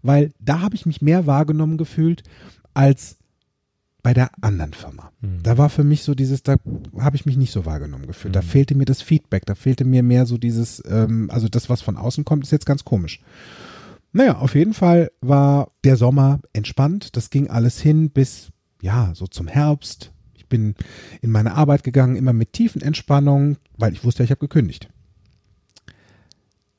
weil 0.02 0.32
da 0.40 0.62
habe 0.62 0.76
ich 0.76 0.86
mich 0.86 1.02
mehr 1.02 1.26
wahrgenommen 1.28 1.78
gefühlt 1.78 2.24
als 2.74 3.18
bei 4.04 4.14
der 4.14 4.30
anderen 4.42 4.74
Firma. 4.74 5.12
Mhm. 5.22 5.44
Da 5.44 5.58
war 5.58 5.70
für 5.70 5.84
mich 5.84 6.04
so 6.04 6.16
dieses, 6.16 6.42
da 6.44 6.56
habe 6.98 7.16
ich 7.18 7.26
mich 7.26 7.36
nicht 7.36 7.52
so 7.52 7.66
wahrgenommen 7.66 8.08
gefühlt. 8.08 8.36
Da 8.36 8.42
fehlte 8.42 8.74
mir 8.76 8.86
das 8.86 9.02
Feedback, 9.02 9.46
da 9.46 9.56
fehlte 9.56 9.84
mir 9.84 10.02
mehr 10.04 10.26
so 10.26 10.38
dieses, 10.38 10.82
ähm, 10.88 11.30
also 11.30 11.50
das, 11.50 11.70
was 11.70 11.82
von 11.82 11.98
außen 11.98 12.24
kommt, 12.24 12.44
ist 12.44 12.52
jetzt 12.52 12.66
ganz 12.66 12.86
komisch. 12.86 13.20
Naja, 14.14 14.38
auf 14.38 14.56
jeden 14.56 14.74
Fall 14.74 15.12
war 15.20 15.72
der 15.84 15.98
Sommer 15.98 16.40
entspannt. 16.54 17.18
Das 17.18 17.30
ging 17.30 17.50
alles 17.50 17.82
hin 17.82 18.10
bis, 18.10 18.50
ja, 18.82 19.12
so 19.14 19.28
zum 19.28 19.48
Herbst. 19.48 20.12
Ich 20.48 20.50
bin 20.50 20.76
in 21.22 21.30
meine 21.30 21.56
Arbeit 21.56 21.84
gegangen, 21.84 22.16
immer 22.16 22.32
mit 22.32 22.54
tiefen 22.54 22.82
Entspannung, 22.82 23.58
weil 23.78 23.92
ich 23.92 24.06
wusste, 24.06 24.24
ich 24.24 24.32
habe 24.32 24.40
gekündigt. 24.40 24.88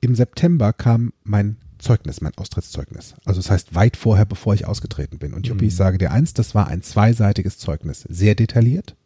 Im 0.01 0.15
September 0.15 0.73
kam 0.73 1.13
mein 1.23 1.59
Zeugnis, 1.77 2.23
mein 2.23 2.35
Austrittszeugnis. 2.37 3.15
Also 3.27 3.41
das 3.41 3.51
heißt 3.51 3.75
weit 3.75 3.99
vorher, 3.99 4.25
bevor 4.25 4.55
ich 4.55 4.67
ausgetreten 4.67 5.19
bin. 5.19 5.35
Und 5.35 5.47
Juppie, 5.47 5.67
ich 5.67 5.77
sage 5.77 5.99
dir 5.99 6.13
eins, 6.13 6.33
das 6.33 6.55
war 6.55 6.69
ein 6.69 6.81
zweiseitiges 6.81 7.59
Zeugnis. 7.59 8.07
Sehr 8.09 8.35
detailliert 8.35 8.97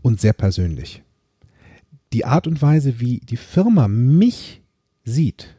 und 0.00 0.22
sehr 0.22 0.32
persönlich. 0.32 1.02
Die 2.14 2.24
Art 2.24 2.46
und 2.46 2.62
Weise, 2.62 2.98
wie 2.98 3.18
die 3.18 3.36
Firma 3.36 3.88
mich 3.88 4.62
sieht, 5.04 5.54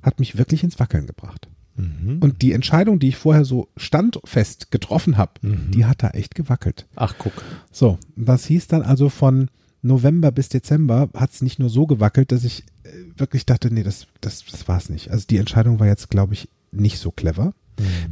hat 0.00 0.18
mich 0.18 0.38
wirklich 0.38 0.64
ins 0.64 0.78
Wackeln 0.78 1.06
gebracht. 1.06 1.50
Mhm. 1.78 2.18
Und 2.20 2.42
die 2.42 2.52
Entscheidung, 2.52 2.98
die 2.98 3.08
ich 3.08 3.16
vorher 3.16 3.44
so 3.44 3.68
standfest 3.76 4.70
getroffen 4.70 5.16
habe, 5.16 5.32
die 5.42 5.86
hat 5.86 6.02
da 6.02 6.10
echt 6.10 6.34
gewackelt. 6.34 6.86
Ach, 6.96 7.14
guck. 7.18 7.32
So, 7.72 7.98
das 8.16 8.44
hieß 8.46 8.66
dann 8.66 8.82
also 8.82 9.08
von 9.08 9.48
November 9.80 10.32
bis 10.32 10.48
Dezember 10.48 11.08
hat 11.14 11.32
es 11.32 11.40
nicht 11.40 11.58
nur 11.60 11.70
so 11.70 11.86
gewackelt, 11.86 12.32
dass 12.32 12.42
ich 12.44 12.64
äh, 12.82 12.88
wirklich 13.16 13.46
dachte, 13.46 13.72
nee, 13.72 13.84
das, 13.84 14.08
das, 14.20 14.44
das 14.44 14.66
war 14.66 14.76
es 14.76 14.90
nicht. 14.90 15.10
Also 15.10 15.24
die 15.30 15.36
Entscheidung 15.38 15.78
war 15.78 15.86
jetzt, 15.86 16.10
glaube 16.10 16.34
ich, 16.34 16.48
nicht 16.72 16.98
so 16.98 17.10
clever. 17.10 17.54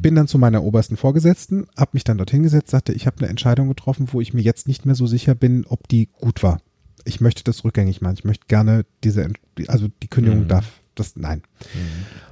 Bin 0.01 0.15
dann 0.15 0.29
zu 0.29 0.39
meiner 0.39 0.63
obersten 0.63 0.97
Vorgesetzten, 0.97 1.67
habe 1.77 1.91
mich 1.95 2.05
dann 2.05 2.19
dorthin 2.19 2.45
gesetzt, 2.45 2.71
sagte, 2.71 2.93
ich 2.93 3.09
habe 3.09 3.19
eine 3.19 3.29
Entscheidung 3.29 3.67
getroffen, 3.67 4.07
wo 4.13 4.21
ich 4.21 4.33
mir 4.33 4.43
jetzt 4.43 4.69
nicht 4.69 4.87
mehr 4.87 4.95
so 4.95 5.09
sicher 5.09 5.35
bin, 5.35 5.65
ob 5.67 5.89
die 5.89 6.07
gut 6.13 6.45
war. 6.45 6.61
Ich 7.05 7.21
möchte 7.21 7.43
das 7.43 7.65
rückgängig 7.65 8.01
machen. 8.01 8.15
Ich 8.17 8.23
möchte 8.25 8.47
gerne 8.47 8.87
diese, 9.03 9.29
also 9.67 9.89
die 10.05 10.07
Kündigung 10.07 10.43
Mhm. 10.45 10.49
darf, 10.49 10.83
das, 10.99 11.17
nein. 11.17 11.43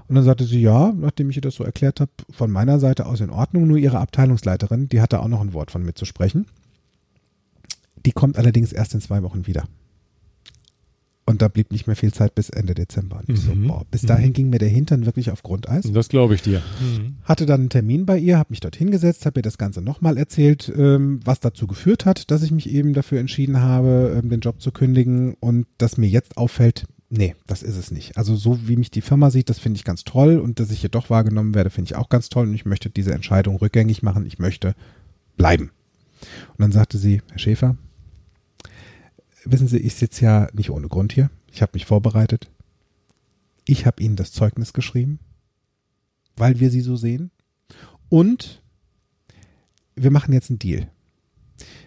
Und 0.08 0.16
dann 0.16 0.24
sagte 0.24 0.44
sie, 0.44 0.60
ja, 0.60 0.92
nachdem 0.92 1.30
ich 1.30 1.36
ihr 1.36 1.42
das 1.42 1.54
so 1.54 1.64
erklärt 1.64 2.00
habe, 2.00 2.10
von 2.30 2.50
meiner 2.50 2.78
Seite 2.80 3.06
aus 3.06 3.20
in 3.20 3.30
Ordnung, 3.30 3.66
nur 3.66 3.78
ihre 3.78 3.98
Abteilungsleiterin, 3.98 4.88
die 4.88 5.00
hatte 5.00 5.20
auch 5.20 5.28
noch 5.28 5.40
ein 5.40 5.52
Wort 5.52 5.70
von 5.70 5.82
mir 5.84 5.94
zu 5.94 6.04
sprechen. 6.04 6.46
Die 8.04 8.12
kommt 8.12 8.36
allerdings 8.36 8.72
erst 8.72 8.94
in 8.94 9.00
zwei 9.00 9.22
Wochen 9.22 9.46
wieder. 9.46 9.64
Und 11.26 11.40
da 11.40 11.48
blieb 11.48 11.72
nicht 11.72 11.86
mehr 11.86 11.96
viel 11.96 12.12
Zeit 12.12 12.34
bis 12.34 12.50
Ende 12.50 12.74
Dezember. 12.74 13.16
Und 13.20 13.30
ich 13.30 13.40
so, 13.40 13.54
Mhm. 13.54 13.68
boah, 13.68 13.82
bis 13.90 14.02
dahin 14.02 14.34
ging 14.34 14.50
mir 14.50 14.58
der 14.58 14.68
Hintern 14.68 15.06
wirklich 15.06 15.30
auf 15.30 15.42
Grundeis. 15.42 15.90
Das 15.90 16.10
glaube 16.10 16.34
ich 16.34 16.42
dir. 16.42 16.60
Mhm. 16.82 17.16
Hatte 17.24 17.46
dann 17.46 17.60
einen 17.62 17.70
Termin 17.70 18.04
bei 18.04 18.18
ihr, 18.18 18.36
habe 18.36 18.50
mich 18.50 18.60
dort 18.60 18.76
hingesetzt, 18.76 19.24
habe 19.24 19.40
ihr 19.40 19.42
das 19.42 19.56
Ganze 19.56 19.80
nochmal 19.80 20.18
erzählt, 20.18 20.70
ähm, 20.76 21.20
was 21.24 21.40
dazu 21.40 21.66
geführt 21.66 22.04
hat, 22.04 22.30
dass 22.30 22.42
ich 22.42 22.50
mich 22.50 22.68
eben 22.68 22.92
dafür 22.92 23.20
entschieden 23.20 23.58
habe, 23.62 24.20
ähm, 24.22 24.28
den 24.28 24.40
Job 24.40 24.60
zu 24.60 24.70
kündigen 24.70 25.32
und 25.40 25.66
dass 25.78 25.96
mir 25.96 26.10
jetzt 26.10 26.36
auffällt, 26.36 26.84
nee, 27.10 27.34
das 27.46 27.62
ist 27.62 27.76
es 27.76 27.90
nicht. 27.90 28.16
Also 28.16 28.36
so 28.36 28.68
wie 28.68 28.76
mich 28.76 28.90
die 28.90 29.00
Firma 29.00 29.30
sieht, 29.30 29.50
das 29.50 29.58
finde 29.58 29.78
ich 29.78 29.84
ganz 29.84 30.04
toll 30.04 30.38
und 30.38 30.60
dass 30.60 30.70
ich 30.70 30.80
hier 30.80 30.90
doch 30.90 31.10
wahrgenommen 31.10 31.54
werde, 31.54 31.70
finde 31.70 31.88
ich 31.90 31.96
auch 31.96 32.08
ganz 32.08 32.28
toll 32.28 32.48
und 32.48 32.54
ich 32.54 32.64
möchte 32.64 32.90
diese 32.90 33.12
Entscheidung 33.12 33.56
rückgängig 33.56 34.02
machen, 34.02 34.26
ich 34.26 34.38
möchte 34.38 34.74
bleiben. 35.36 35.70
Und 36.50 36.60
dann 36.60 36.72
sagte 36.72 36.98
sie, 36.98 37.22
Herr 37.30 37.38
Schäfer, 37.38 37.76
wissen 39.44 39.68
Sie, 39.68 39.78
ich 39.78 39.94
sitze 39.94 40.24
ja 40.24 40.48
nicht 40.52 40.70
ohne 40.70 40.88
Grund 40.88 41.12
hier. 41.12 41.30
Ich 41.52 41.62
habe 41.62 41.72
mich 41.74 41.86
vorbereitet. 41.86 42.50
Ich 43.66 43.86
habe 43.86 44.02
Ihnen 44.02 44.16
das 44.16 44.32
Zeugnis 44.32 44.72
geschrieben, 44.72 45.18
weil 46.36 46.60
wir 46.60 46.70
Sie 46.70 46.80
so 46.80 46.96
sehen. 46.96 47.30
Und 48.08 48.62
wir 49.94 50.10
machen 50.10 50.32
jetzt 50.32 50.50
einen 50.50 50.58
Deal. 50.58 50.90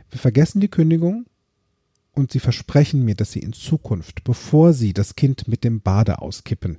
Wir 0.09 0.19
vergessen 0.19 0.61
die 0.61 0.69
Kündigung 0.69 1.25
und 2.17 2.31
Sie 2.31 2.39
versprechen 2.39 3.05
mir, 3.05 3.15
dass 3.15 3.31
Sie 3.31 3.39
in 3.39 3.53
Zukunft, 3.53 4.23
bevor 4.23 4.73
Sie 4.73 4.93
das 4.93 5.15
Kind 5.15 5.47
mit 5.47 5.63
dem 5.63 5.81
Bade 5.81 6.19
auskippen, 6.21 6.77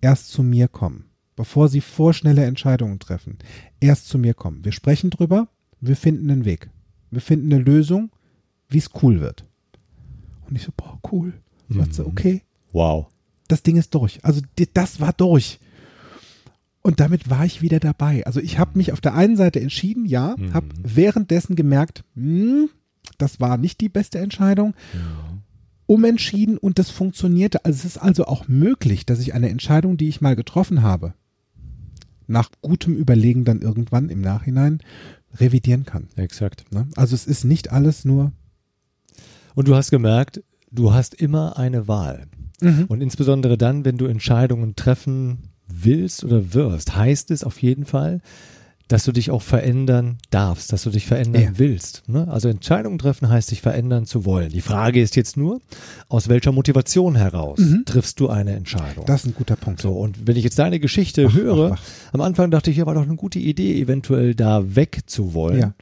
erst 0.00 0.30
zu 0.30 0.42
mir 0.42 0.68
kommen. 0.68 1.06
Bevor 1.36 1.68
Sie 1.68 1.80
vorschnelle 1.80 2.44
Entscheidungen 2.44 2.98
treffen, 2.98 3.38
erst 3.80 4.08
zu 4.08 4.18
mir 4.18 4.34
kommen. 4.34 4.64
Wir 4.64 4.72
sprechen 4.72 5.10
drüber, 5.10 5.48
wir 5.80 5.96
finden 5.96 6.30
einen 6.30 6.44
Weg. 6.44 6.70
Wir 7.10 7.20
finden 7.20 7.52
eine 7.52 7.62
Lösung, 7.62 8.10
wie 8.68 8.78
es 8.78 8.90
cool 9.02 9.20
wird. 9.20 9.44
Und 10.48 10.56
ich 10.56 10.62
so, 10.62 10.72
boah, 10.76 10.98
cool. 11.12 11.34
Und 11.68 11.76
sagt 11.76 11.94
sie, 11.94 12.06
okay, 12.06 12.42
Wow. 12.72 13.06
das 13.48 13.62
Ding 13.62 13.76
ist 13.76 13.94
durch. 13.94 14.24
Also 14.24 14.40
das 14.74 15.00
war 15.00 15.12
durch. 15.12 15.60
Und 16.82 17.00
damit 17.00 17.28
war 17.28 17.44
ich 17.44 17.62
wieder 17.62 17.80
dabei. 17.80 18.24
Also 18.26 18.40
ich 18.40 18.58
habe 18.58 18.78
mich 18.78 18.92
auf 18.92 19.00
der 19.00 19.14
einen 19.14 19.36
Seite 19.36 19.60
entschieden, 19.60 20.06
ja, 20.06 20.36
habe 20.52 20.68
währenddessen 20.82 21.56
gemerkt, 21.56 22.04
hm, 22.14 22.70
das 23.18 23.40
war 23.40 23.56
nicht 23.56 23.80
die 23.80 23.88
beste 23.88 24.18
Entscheidung. 24.18 24.74
Umentschieden 25.86 26.58
und 26.58 26.78
das 26.78 26.90
funktionierte. 26.90 27.64
Also 27.64 27.78
es 27.78 27.84
ist 27.84 27.98
also 27.98 28.26
auch 28.26 28.48
möglich, 28.48 29.06
dass 29.06 29.20
ich 29.20 29.34
eine 29.34 29.48
Entscheidung, 29.50 29.96
die 29.96 30.08
ich 30.08 30.20
mal 30.20 30.34
getroffen 30.36 30.82
habe, 30.82 31.14
nach 32.26 32.50
gutem 32.60 32.96
Überlegen 32.96 33.44
dann 33.44 33.62
irgendwann 33.62 34.08
im 34.08 34.20
Nachhinein 34.20 34.80
revidieren 35.36 35.84
kann. 35.84 36.08
Exakt. 36.16 36.72
Ne? 36.72 36.88
Also 36.96 37.14
es 37.14 37.26
ist 37.26 37.44
nicht 37.44 37.72
alles 37.72 38.04
nur 38.04 38.32
Und 39.54 39.68
du 39.68 39.74
hast 39.74 39.90
gemerkt, 39.90 40.42
du 40.70 40.92
hast 40.92 41.14
immer 41.14 41.56
eine 41.56 41.88
Wahl. 41.88 42.26
Und 42.88 43.00
insbesondere 43.02 43.58
dann, 43.58 43.84
wenn 43.84 43.98
du 43.98 44.06
Entscheidungen 44.06 44.76
treffen 44.76 45.50
willst 45.66 46.24
oder 46.24 46.54
wirst, 46.54 46.96
heißt 46.96 47.30
es 47.30 47.44
auf 47.44 47.60
jeden 47.60 47.84
Fall, 47.84 48.20
dass 48.88 49.04
du 49.04 49.10
dich 49.12 49.30
auch 49.32 49.42
verändern 49.42 50.18
darfst, 50.30 50.72
dass 50.72 50.84
du 50.84 50.90
dich 50.90 51.06
verändern 51.06 51.42
Ja. 51.42 51.50
willst. 51.56 52.04
Ne? 52.06 52.28
Also 52.28 52.48
Entscheidungen 52.48 52.98
treffen 52.98 53.28
heißt, 53.28 53.50
dich 53.50 53.60
verändern 53.60 54.06
zu 54.06 54.24
wollen. 54.24 54.50
Die 54.50 54.60
Frage 54.60 55.00
ist 55.02 55.16
jetzt 55.16 55.36
nur, 55.36 55.60
aus 56.08 56.28
welcher 56.28 56.52
Motivation 56.52 57.16
heraus 57.16 57.60
triffst 57.84 58.20
du 58.20 58.28
eine 58.28 58.52
Entscheidung? 58.54 59.04
das 59.06 59.22
ist 59.24 59.26
ein 59.30 59.34
guter 59.34 59.56
Punkt. 59.56 59.80
So, 59.82 59.90
und 59.92 60.26
wenn 60.28 60.36
ich 60.36 60.44
jetzt 60.44 60.58
deine 60.58 60.78
Geschichte 60.78 61.32
höre, 61.32 61.72
ach, 61.72 61.82
am 62.12 62.20
Anfang 62.20 62.50
dachte 62.52 62.70
ich, 62.70 62.76
ja, 62.76 62.86
war 62.86 62.94
doch 62.94 63.02
eine 63.02 63.16
gute 63.16 63.38
Idee, 63.40 63.80
eventuell 63.80 64.34
da 64.36 64.76
weg 64.76 65.00
zu 65.06 65.34
wollen. 65.34 65.74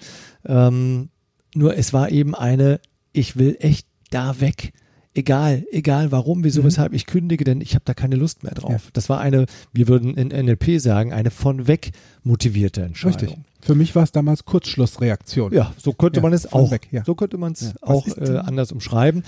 Ja. 0.46 0.68
Ähm, 0.68 1.10
nur 1.54 1.76
es 1.76 1.92
war 1.92 2.10
eben 2.10 2.34
eine, 2.34 2.80
ich 3.12 3.36
will 3.36 3.56
echt 3.60 3.86
da 4.10 4.40
weg. 4.40 4.72
Egal, 5.16 5.64
egal 5.70 6.10
warum, 6.10 6.42
wieso, 6.42 6.64
weshalb 6.64 6.92
ich 6.92 7.06
kündige, 7.06 7.44
denn 7.44 7.60
ich 7.60 7.74
habe 7.76 7.84
da 7.84 7.94
keine 7.94 8.16
Lust 8.16 8.42
mehr 8.42 8.52
drauf. 8.52 8.70
Mhm. 8.70 8.76
Ja. 8.76 8.90
Das 8.94 9.08
war 9.08 9.20
eine, 9.20 9.46
wir 9.72 9.86
würden 9.86 10.16
in 10.16 10.28
NLP 10.28 10.80
sagen, 10.80 11.12
eine 11.12 11.30
von 11.30 11.68
weg 11.68 11.92
motivierte 12.24 12.82
Entscheidung. 12.82 13.28
Richtig. 13.28 13.44
Für 13.60 13.76
mich 13.76 13.94
war 13.94 14.02
es 14.02 14.12
damals 14.12 14.44
Kurzschlussreaktion. 14.44 15.52
Ja, 15.54 15.72
so 15.78 15.92
könnte 15.92 16.18
Ja, 16.18 16.22
man 16.22 16.32
es 16.32 16.52
auch, 16.52 16.70
weg, 16.70 16.88
ja. 16.90 17.02
so 17.06 17.14
könnte 17.14 17.38
man 17.38 17.52
es 17.52 17.74
auch 17.80 18.06
äh, 18.08 18.38
anders 18.38 18.72
umschreiben. 18.72 19.22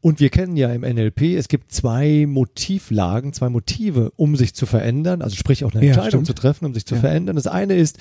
Und 0.00 0.20
wir 0.20 0.30
kennen 0.30 0.56
ja 0.56 0.72
im 0.72 0.82
NLP, 0.82 1.36
es 1.36 1.48
gibt 1.48 1.72
zwei 1.72 2.24
Motivlagen, 2.26 3.32
zwei 3.32 3.48
Motive, 3.50 4.12
um 4.16 4.36
sich 4.36 4.54
zu 4.54 4.64
verändern, 4.66 5.22
also 5.22 5.36
sprich 5.36 5.64
auch 5.64 5.74
eine 5.74 5.86
Entscheidung 5.86 6.24
zu 6.24 6.34
treffen, 6.34 6.66
um 6.66 6.74
sich 6.74 6.86
zu 6.86 6.96
verändern. 6.96 7.36
Das 7.36 7.46
eine 7.48 7.74
ist 7.74 7.98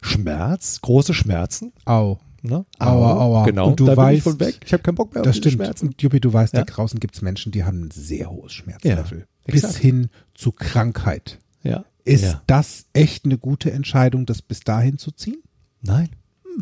Schmerz, 0.00 0.80
große 0.80 1.14
Schmerzen. 1.14 1.72
Au. 1.84 2.18
Ne? 2.42 2.64
Aua, 2.78 3.12
Au, 3.14 3.20
aua. 3.20 3.44
Genau, 3.46 3.68
Und 3.70 3.80
du 3.80 3.86
da 3.86 3.94
bin 3.94 4.14
ich 4.14 4.20
weißt- 4.20 4.22
von 4.22 4.40
weg. 4.40 4.60
Ich 4.64 4.72
habe 4.72 4.82
keinen 4.82 4.94
Bock 4.94 5.12
mehr 5.14 5.22
auf 5.22 5.26
Das 5.26 5.36
diese 5.36 5.50
stimmt. 5.50 5.64
Schmerzen. 5.64 5.86
Und 5.88 6.02
Juppie, 6.02 6.20
du 6.20 6.32
weißt, 6.32 6.54
Ja. 6.54 6.60
da 6.60 6.72
draußen 6.72 7.00
gibt 7.00 7.16
es 7.16 7.22
Menschen, 7.22 7.50
die 7.52 7.64
haben 7.64 7.84
ein 7.86 7.90
sehr 7.90 8.30
hohes 8.30 8.52
Schmerzlevel. 8.52 9.26
Ja, 9.46 9.52
bis 9.52 9.76
hin 9.76 10.08
zu 10.34 10.52
Krankheit. 10.52 11.38
Ja. 11.62 11.84
Ist 12.04 12.22
ja. 12.24 12.42
das 12.46 12.86
echt 12.92 13.24
eine 13.24 13.38
gute 13.38 13.70
Entscheidung, 13.72 14.24
das 14.24 14.40
bis 14.42 14.60
dahin 14.60 14.98
zu 14.98 15.10
ziehen? 15.10 15.42
Nein. 15.82 16.08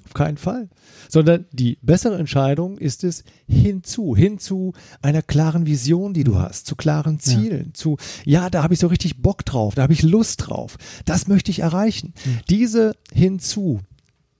Auf 0.05 0.13
keinen 0.13 0.37
Fall. 0.37 0.69
Sondern 1.09 1.47
die 1.53 1.79
bessere 1.81 2.19
Entscheidung 2.19 2.77
ist 2.77 3.03
es 3.03 3.25
hinzu, 3.49 4.15
hinzu 4.15 4.75
einer 5.01 5.23
klaren 5.23 5.65
Vision, 5.67 6.13
die 6.13 6.25
du 6.25 6.39
hast, 6.39 6.67
zu 6.67 6.77
klaren 6.77 7.19
Zielen, 7.19 7.73
zu, 7.73 7.97
ja, 8.27 8.51
da 8.51 8.63
habe 8.63 8.75
ich 8.75 8.81
so 8.81 8.89
richtig 8.89 9.23
Bock 9.23 9.45
drauf, 9.47 9.75
da 9.75 9.83
habe 9.83 9.95
ich 9.95 10.03
Lust 10.03 10.49
drauf, 10.49 10.77
das 11.07 11.29
möchte 11.29 11.51
ich 11.51 11.61
erreichen. 11.61 12.13
Diese 12.51 12.95
hinzu 13.11 13.81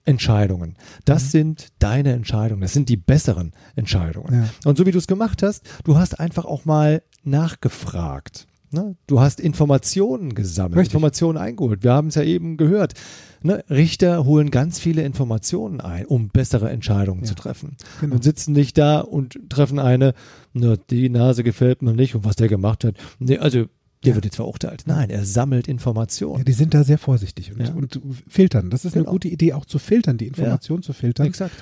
Entscheidungen. 0.07 0.77
Das 1.05 1.31
sind 1.33 1.69
deine 1.79 2.13
Entscheidungen. 2.13 2.63
Das 2.63 2.73
sind 2.73 2.89
die 2.89 2.97
besseren 2.97 3.53
Entscheidungen. 3.75 4.33
Ja. 4.33 4.49
Und 4.65 4.79
so 4.79 4.87
wie 4.87 4.93
du 4.93 4.99
es 4.99 5.07
gemacht 5.07 5.43
hast, 5.43 5.65
du 5.85 5.99
hast 5.99 6.19
einfach 6.21 6.45
auch 6.45 6.65
mal 6.65 7.03
nachgefragt. 7.25 8.47
Ne? 8.73 8.97
Du 9.07 9.21
hast 9.21 9.41
Informationen 9.41 10.35
gesammelt, 10.35 10.79
Richtig. 10.79 10.95
Informationen 10.95 11.39
eingeholt. 11.39 11.85
Wir 11.85 11.93
haben 11.93 12.09
es 12.09 12.17
ja 12.17 12.23
eben 12.23 12.57
gehört. 12.57 12.95
Ne? 13.43 13.65
Richter 13.71 14.25
holen 14.25 14.51
ganz 14.51 14.79
viele 14.79 15.03
Informationen 15.03 15.81
ein, 15.81 16.07
um 16.07 16.29
bessere 16.29 16.71
Entscheidungen 16.71 17.25
zu 17.25 17.35
treffen. 17.35 17.77
genau. 18.01 18.17
Und 18.17 18.25
sitzen 18.25 18.53
nicht 18.53 18.77
da 18.77 19.01
und 19.01 19.39
treffen 19.49 19.79
eine, 19.79 20.15
ne, 20.53 20.79
die 20.91 21.09
Nase 21.09 21.45
gefällt 21.45 21.83
mir 21.83 21.95
nicht 21.95 22.15
und 22.15 22.25
was 22.25 22.37
der 22.37 22.49
gemacht 22.49 22.85
hat. 22.85 22.97
Nee, 23.19 23.39
also 23.39 23.67
der 24.05 24.15
wird 24.15 24.25
jetzt 24.25 24.37
verurteilt. 24.37 24.85
Nein, 24.87 25.11
er 25.11 25.25
sammelt 25.25 25.67
Informationen. 25.69 26.39
Ja, 26.39 26.45
die 26.45 26.53
sind 26.53 26.75
da 26.75 26.85
sehr 26.85 26.99
vorsichtig 26.99 27.53
und, 27.53 27.61
Ja. 27.61 27.75
und 27.75 28.01
filtern. 28.29 28.71
Das 28.71 28.85
ist 28.85 28.95
eine 28.95 29.03
Genau. 29.03 29.13
gute 29.13 29.29
Idee, 29.29 29.53
auch 29.55 29.65
zu 29.65 29.79
filtern, 29.79 30.17
die 30.19 30.27
Information 30.29 30.83
zu 30.83 30.93
filtern. 30.93 31.27
Exakt. 31.27 31.55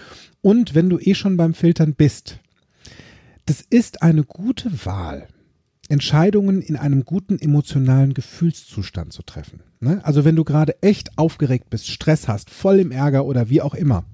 Und 0.43 0.75
wenn 0.75 0.89
du 0.91 0.99
eh 0.99 1.15
schon 1.15 1.37
beim 1.37 1.55
Filtern 1.55 1.95
bist, 1.95 2.39
das 3.47 3.61
ist 3.63 4.03
eine 4.03 4.25
gute 4.25 4.85
Wahl, 4.85 5.29
Entscheidungen 5.89 6.63
in 6.63 6.77
einem 6.77 7.05
guten 7.05 7.39
emotionalen 7.39 8.15
Gefühlszustand 8.15 9.13
zu 9.13 9.23
treffen. 9.23 9.61
Ne? 9.81 10.01
Also 10.05 10.25
wenn 10.25 10.35
du 10.37 10.45
gerade 10.45 10.83
echt 10.83 11.17
aufgeregt 11.19 11.69
bist, 11.71 11.89
Stress 11.89 12.27
hast, 12.27 12.49
voll 12.51 12.79
im 12.79 12.91
Ärger 12.91 13.27
oder 13.27 13.51
wie 13.51 13.61
auch 13.61 13.75
immer, 13.75 14.05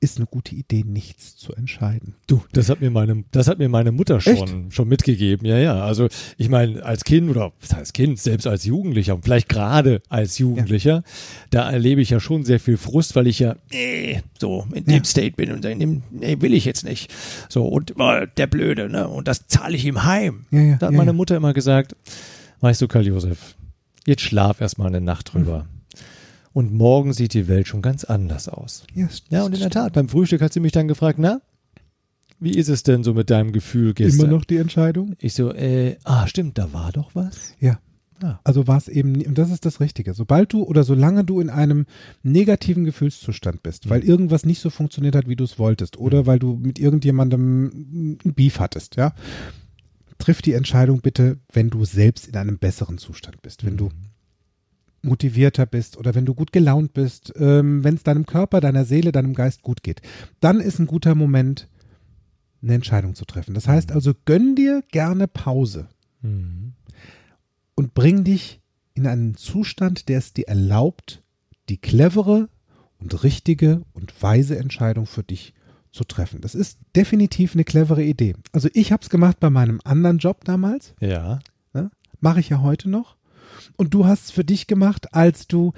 ist 0.00 0.18
eine 0.18 0.26
gute 0.26 0.54
Idee, 0.54 0.84
nichts 0.84 1.36
zu 1.36 1.54
entscheiden. 1.54 2.14
Du, 2.26 2.42
das 2.52 2.68
hat 2.68 2.80
mir 2.80 2.90
meine, 2.90 3.24
das 3.30 3.48
hat 3.48 3.58
mir 3.58 3.68
meine 3.68 3.92
Mutter 3.92 4.20
schon, 4.20 4.34
Echt? 4.66 4.74
schon 4.74 4.88
mitgegeben. 4.88 5.46
Ja, 5.46 5.58
ja. 5.58 5.82
Also 5.84 6.08
ich 6.36 6.48
meine, 6.48 6.84
als 6.84 7.04
Kind 7.04 7.30
oder 7.30 7.52
was 7.60 7.74
heißt 7.74 7.94
Kind, 7.94 8.18
selbst 8.18 8.46
als 8.46 8.64
Jugendlicher 8.64 9.14
und 9.14 9.24
vielleicht 9.24 9.48
gerade 9.48 10.02
als 10.08 10.38
Jugendlicher, 10.38 11.02
da 11.50 11.70
erlebe 11.70 12.00
ich 12.00 12.10
ja 12.10 12.20
schon 12.20 12.44
sehr 12.44 12.60
viel 12.60 12.76
Frust, 12.76 13.16
weil 13.16 13.26
ich 13.26 13.38
ja 13.38 13.56
nee, 13.72 14.22
so 14.38 14.66
in 14.72 14.84
dem 14.84 14.96
Ja. 14.98 15.04
State 15.04 15.32
bin 15.36 15.50
und 15.52 15.64
in 15.64 15.80
dem, 15.80 16.02
nee, 16.10 16.36
will 16.40 16.52
ich 16.54 16.64
jetzt 16.64 16.84
nicht. 16.84 17.12
So 17.48 17.66
und 17.66 17.94
äh, 17.98 18.26
der 18.36 18.46
Blöde, 18.46 18.88
ne? 18.88 19.08
Und 19.08 19.28
das 19.28 19.46
zahle 19.46 19.76
ich 19.76 19.84
ihm 19.84 20.04
heim. 20.04 20.46
Ja, 20.50 20.60
ja, 20.60 20.76
da 20.76 20.86
hat 20.86 20.92
ja, 20.92 20.98
meine 20.98 21.10
ja. 21.10 21.16
Mutter 21.16 21.36
immer 21.36 21.54
gesagt, 21.54 21.96
weißt 22.60 22.82
du, 22.82 22.88
Karl 22.88 23.06
Josef, 23.06 23.56
jetzt 24.06 24.22
schlaf 24.22 24.60
erstmal 24.60 24.88
eine 24.88 25.00
Nacht 25.00 25.32
drüber. 25.32 25.64
Mhm. 25.70 25.75
Und 26.56 26.72
morgen 26.72 27.12
sieht 27.12 27.34
die 27.34 27.48
Welt 27.48 27.68
schon 27.68 27.82
ganz 27.82 28.04
anders 28.04 28.48
aus. 28.48 28.84
Ja, 28.94 29.10
Ja, 29.28 29.42
und 29.42 29.52
in 29.52 29.60
der 29.60 29.68
Tat, 29.68 29.92
beim 29.92 30.08
Frühstück 30.08 30.40
hat 30.40 30.54
sie 30.54 30.60
mich 30.60 30.72
dann 30.72 30.88
gefragt, 30.88 31.18
na, 31.18 31.42
wie 32.40 32.52
ist 32.52 32.70
es 32.70 32.82
denn 32.82 33.04
so 33.04 33.12
mit 33.12 33.28
deinem 33.28 33.52
Gefühl 33.52 33.92
gestern? 33.92 34.20
Immer 34.24 34.38
noch 34.38 34.46
die 34.46 34.56
Entscheidung? 34.56 35.16
Ich 35.18 35.34
so, 35.34 35.52
äh, 35.52 35.98
ah, 36.04 36.26
stimmt, 36.26 36.56
da 36.56 36.72
war 36.72 36.92
doch 36.92 37.14
was. 37.14 37.52
Ja. 37.60 37.78
Ah. 38.22 38.40
Also 38.42 38.66
war 38.66 38.78
es 38.78 38.88
eben, 38.88 39.12
nie- 39.12 39.26
und 39.26 39.36
das 39.36 39.50
ist 39.50 39.66
das 39.66 39.80
Richtige. 39.80 40.14
Sobald 40.14 40.54
du 40.54 40.62
oder 40.62 40.82
solange 40.82 41.24
du 41.24 41.40
in 41.40 41.50
einem 41.50 41.84
negativen 42.22 42.86
Gefühlszustand 42.86 43.62
bist, 43.62 43.90
weil 43.90 44.02
irgendwas 44.02 44.46
nicht 44.46 44.62
so 44.62 44.70
funktioniert 44.70 45.14
hat, 45.14 45.28
wie 45.28 45.36
du 45.36 45.44
es 45.44 45.58
wolltest, 45.58 45.98
oder 45.98 46.24
weil 46.24 46.38
du 46.38 46.54
mit 46.56 46.78
irgendjemandem 46.78 48.16
ein 48.24 48.32
Beef 48.32 48.60
hattest, 48.60 48.96
ja, 48.96 49.12
triff 50.16 50.40
die 50.40 50.54
Entscheidung 50.54 51.02
bitte, 51.02 51.36
wenn 51.52 51.68
du 51.68 51.84
selbst 51.84 52.26
in 52.26 52.36
einem 52.36 52.56
besseren 52.56 52.96
Zustand 52.96 53.42
bist, 53.42 53.66
wenn 53.66 53.76
du 53.76 53.90
motivierter 55.06 55.66
bist 55.66 55.96
oder 55.96 56.14
wenn 56.14 56.26
du 56.26 56.34
gut 56.34 56.52
gelaunt 56.52 56.92
bist, 56.92 57.32
ähm, 57.36 57.82
wenn 57.84 57.94
es 57.94 58.02
deinem 58.02 58.26
Körper, 58.26 58.60
deiner 58.60 58.84
Seele, 58.84 59.12
deinem 59.12 59.34
Geist 59.34 59.62
gut 59.62 59.82
geht, 59.82 60.02
dann 60.40 60.60
ist 60.60 60.78
ein 60.78 60.86
guter 60.86 61.14
Moment, 61.14 61.68
eine 62.62 62.74
Entscheidung 62.74 63.14
zu 63.14 63.24
treffen. 63.24 63.54
Das 63.54 63.68
heißt 63.68 63.92
also, 63.92 64.12
gönn 64.24 64.54
dir 64.56 64.82
gerne 64.90 65.28
Pause 65.28 65.88
Mhm. 66.22 66.72
und 67.74 67.94
bring 67.94 68.24
dich 68.24 68.60
in 68.94 69.06
einen 69.06 69.36
Zustand, 69.36 70.08
der 70.08 70.18
es 70.18 70.32
dir 70.32 70.48
erlaubt, 70.48 71.22
die 71.68 71.76
clevere 71.76 72.48
und 72.98 73.22
richtige 73.22 73.82
und 73.92 74.20
weise 74.22 74.58
Entscheidung 74.58 75.06
für 75.06 75.22
dich 75.22 75.52
zu 75.92 76.04
treffen. 76.04 76.40
Das 76.40 76.54
ist 76.54 76.78
definitiv 76.94 77.54
eine 77.54 77.64
clevere 77.64 78.02
Idee. 78.02 78.34
Also 78.52 78.68
ich 78.72 78.92
habe 78.92 79.02
es 79.02 79.10
gemacht 79.10 79.38
bei 79.40 79.50
meinem 79.50 79.80
anderen 79.84 80.18
Job 80.18 80.44
damals, 80.44 80.94
Ja. 81.00 81.38
ne? 81.74 81.90
mache 82.20 82.40
ich 82.40 82.48
ja 82.48 82.60
heute 82.62 82.88
noch. 82.88 83.15
Und 83.76 83.94
du 83.94 84.06
hast 84.06 84.26
es 84.26 84.30
für 84.30 84.44
dich 84.44 84.66
gemacht, 84.66 85.14
als 85.14 85.46
du 85.46 85.72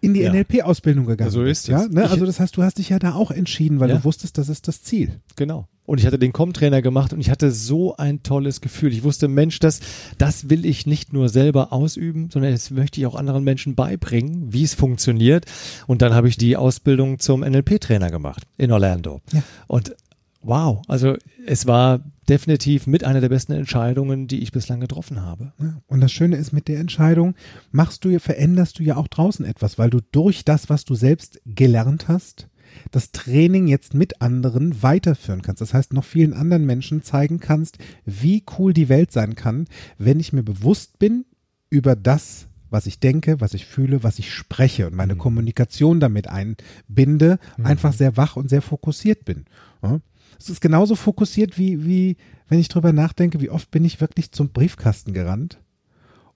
in 0.00 0.14
die 0.14 0.20
Ja. 0.20 0.30
NLP-Ausbildung 0.32 1.06
gegangen 1.06 1.30
So 1.32 1.42
bist. 1.42 1.62
ist 1.64 1.68
Ja? 1.68 1.82
es. 1.84 1.90
Ne? 1.90 2.04
Ich- 2.04 2.10
Also 2.10 2.24
das 2.24 2.38
heißt, 2.38 2.56
du 2.56 2.62
hast 2.62 2.78
dich 2.78 2.88
ja 2.90 2.98
da 3.00 3.14
auch 3.14 3.30
entschieden, 3.32 3.80
weil 3.80 3.90
Ja. 3.90 3.96
du 3.98 4.04
wusstest, 4.04 4.38
das 4.38 4.48
ist 4.48 4.68
das 4.68 4.82
Ziel. 4.82 5.20
Genau. 5.36 5.66
Und 5.86 5.98
ich 5.98 6.06
hatte 6.06 6.18
den 6.18 6.32
Com-Trainer 6.34 6.82
gemacht 6.82 7.14
und 7.14 7.20
ich 7.20 7.30
hatte 7.30 7.50
so 7.50 7.96
ein 7.96 8.22
tolles 8.22 8.60
Gefühl. 8.60 8.92
Ich 8.92 9.02
wusste, 9.04 9.26
Mensch, 9.26 9.58
das, 9.58 9.80
das 10.18 10.50
will 10.50 10.66
ich 10.66 10.86
nicht 10.86 11.14
nur 11.14 11.30
selber 11.30 11.72
ausüben, 11.72 12.28
sondern 12.30 12.52
das 12.52 12.70
möchte 12.70 13.00
ich 13.00 13.06
auch 13.06 13.14
anderen 13.14 13.42
Menschen 13.42 13.74
beibringen, 13.74 14.52
wie 14.52 14.62
es 14.64 14.74
funktioniert. 14.74 15.46
Und 15.86 16.02
dann 16.02 16.12
habe 16.14 16.28
ich 16.28 16.36
die 16.36 16.56
Ausbildung 16.58 17.18
zum 17.18 17.42
NLP-Trainer 17.42 18.10
gemacht 18.10 18.44
in 18.58 18.70
Orlando. 18.70 19.20
Ja. 19.32 19.42
Und 19.66 19.96
wow, 20.40 20.82
also 20.88 21.16
es 21.46 21.66
war 21.66 22.00
definitiv 22.28 22.86
mit 22.86 23.04
einer 23.04 23.20
der 23.20 23.28
besten 23.28 23.52
Entscheidungen, 23.52 24.28
die 24.28 24.40
ich 24.40 24.52
bislang 24.52 24.80
getroffen 24.80 25.22
habe. 25.22 25.52
Ja, 25.58 25.80
und 25.86 26.00
das 26.00 26.12
Schöne 26.12 26.36
ist, 26.36 26.52
mit 26.52 26.68
der 26.68 26.78
Entscheidung 26.78 27.34
machst 27.70 28.04
du, 28.04 28.18
veränderst 28.20 28.78
du 28.78 28.82
ja 28.82 28.96
auch 28.96 29.08
draußen 29.08 29.44
etwas, 29.44 29.78
weil 29.78 29.90
du 29.90 30.00
durch 30.12 30.44
das, 30.44 30.68
was 30.68 30.84
du 30.84 30.94
selbst 30.94 31.40
gelernt 31.46 32.08
hast, 32.08 32.48
das 32.90 33.12
Training 33.12 33.66
jetzt 33.66 33.94
mit 33.94 34.20
anderen 34.20 34.82
weiterführen 34.82 35.42
kannst. 35.42 35.62
Das 35.62 35.74
heißt, 35.74 35.92
noch 35.92 36.04
vielen 36.04 36.34
anderen 36.34 36.66
Menschen 36.66 37.02
zeigen 37.02 37.40
kannst, 37.40 37.78
wie 38.04 38.44
cool 38.58 38.72
die 38.72 38.88
Welt 38.88 39.10
sein 39.10 39.34
kann, 39.34 39.66
wenn 39.96 40.20
ich 40.20 40.32
mir 40.32 40.42
bewusst 40.42 40.98
bin 40.98 41.24
über 41.70 41.96
das, 41.96 42.46
was 42.70 42.86
ich 42.86 43.00
denke, 43.00 43.40
was 43.40 43.54
ich 43.54 43.64
fühle, 43.64 44.02
was 44.02 44.18
ich 44.18 44.32
spreche 44.32 44.86
und 44.86 44.94
meine 44.94 45.16
Kommunikation 45.16 46.00
damit 46.00 46.28
einbinde, 46.28 47.38
einfach 47.62 47.94
sehr 47.94 48.16
wach 48.18 48.36
und 48.36 48.50
sehr 48.50 48.62
fokussiert 48.62 49.24
bin. 49.24 49.46
Ja. 49.82 50.00
Es 50.38 50.48
ist 50.50 50.60
genauso 50.60 50.94
fokussiert 50.94 51.58
wie, 51.58 51.84
wie, 51.84 52.16
wenn 52.48 52.58
ich 52.60 52.68
drüber 52.68 52.92
nachdenke, 52.92 53.40
wie 53.40 53.50
oft 53.50 53.70
bin 53.70 53.84
ich 53.84 54.00
wirklich 54.00 54.30
zum 54.32 54.50
Briefkasten 54.50 55.12
gerannt 55.12 55.58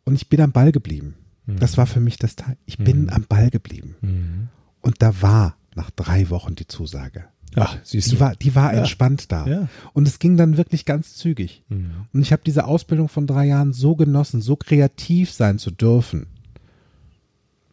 und 0.05 0.15
ich 0.15 0.29
bin 0.29 0.41
am 0.41 0.53
Ball 0.53 0.73
geblieben. 0.73 1.15
Das 1.47 1.77
war 1.77 1.87
für 1.87 2.01
mich 2.01 2.17
das 2.19 2.37
Teil. 2.37 2.57
Ich 2.67 2.79
bin 2.79 3.11
am 3.11 3.25
Ball 3.29 3.51
geblieben. 3.51 4.49
Und 4.81 5.03
da 5.03 5.21
war 5.23 5.57
nach 5.75 5.91
drei 5.91 6.31
Wochen 6.31 6.55
die 6.55 6.67
Zusage. 6.69 7.25
Ach, 7.57 7.77
siehst 7.83 8.11
Die 8.13 8.15
du. 8.15 8.21
war, 8.21 8.35
die 8.37 8.55
war 8.55 8.73
Ja. 8.73 8.79
entspannt 8.81 9.31
da. 9.31 9.47
Ja. 9.47 9.69
Und 9.93 10.09
es 10.09 10.19
ging 10.19 10.37
dann 10.37 10.57
wirklich 10.57 10.85
ganz 10.87 11.15
zügig. 11.17 11.65
Mhm. 11.69 11.91
Und 12.13 12.23
ich 12.23 12.33
habe 12.33 12.43
diese 12.47 12.65
Ausbildung 12.65 13.09
von 13.09 13.27
drei 13.27 13.47
Jahren 13.47 13.73
so 13.73 13.95
genossen, 13.97 14.41
so 14.41 14.57
kreativ 14.57 15.31
sein 15.33 15.59
zu 15.59 15.71
dürfen, 15.71 16.29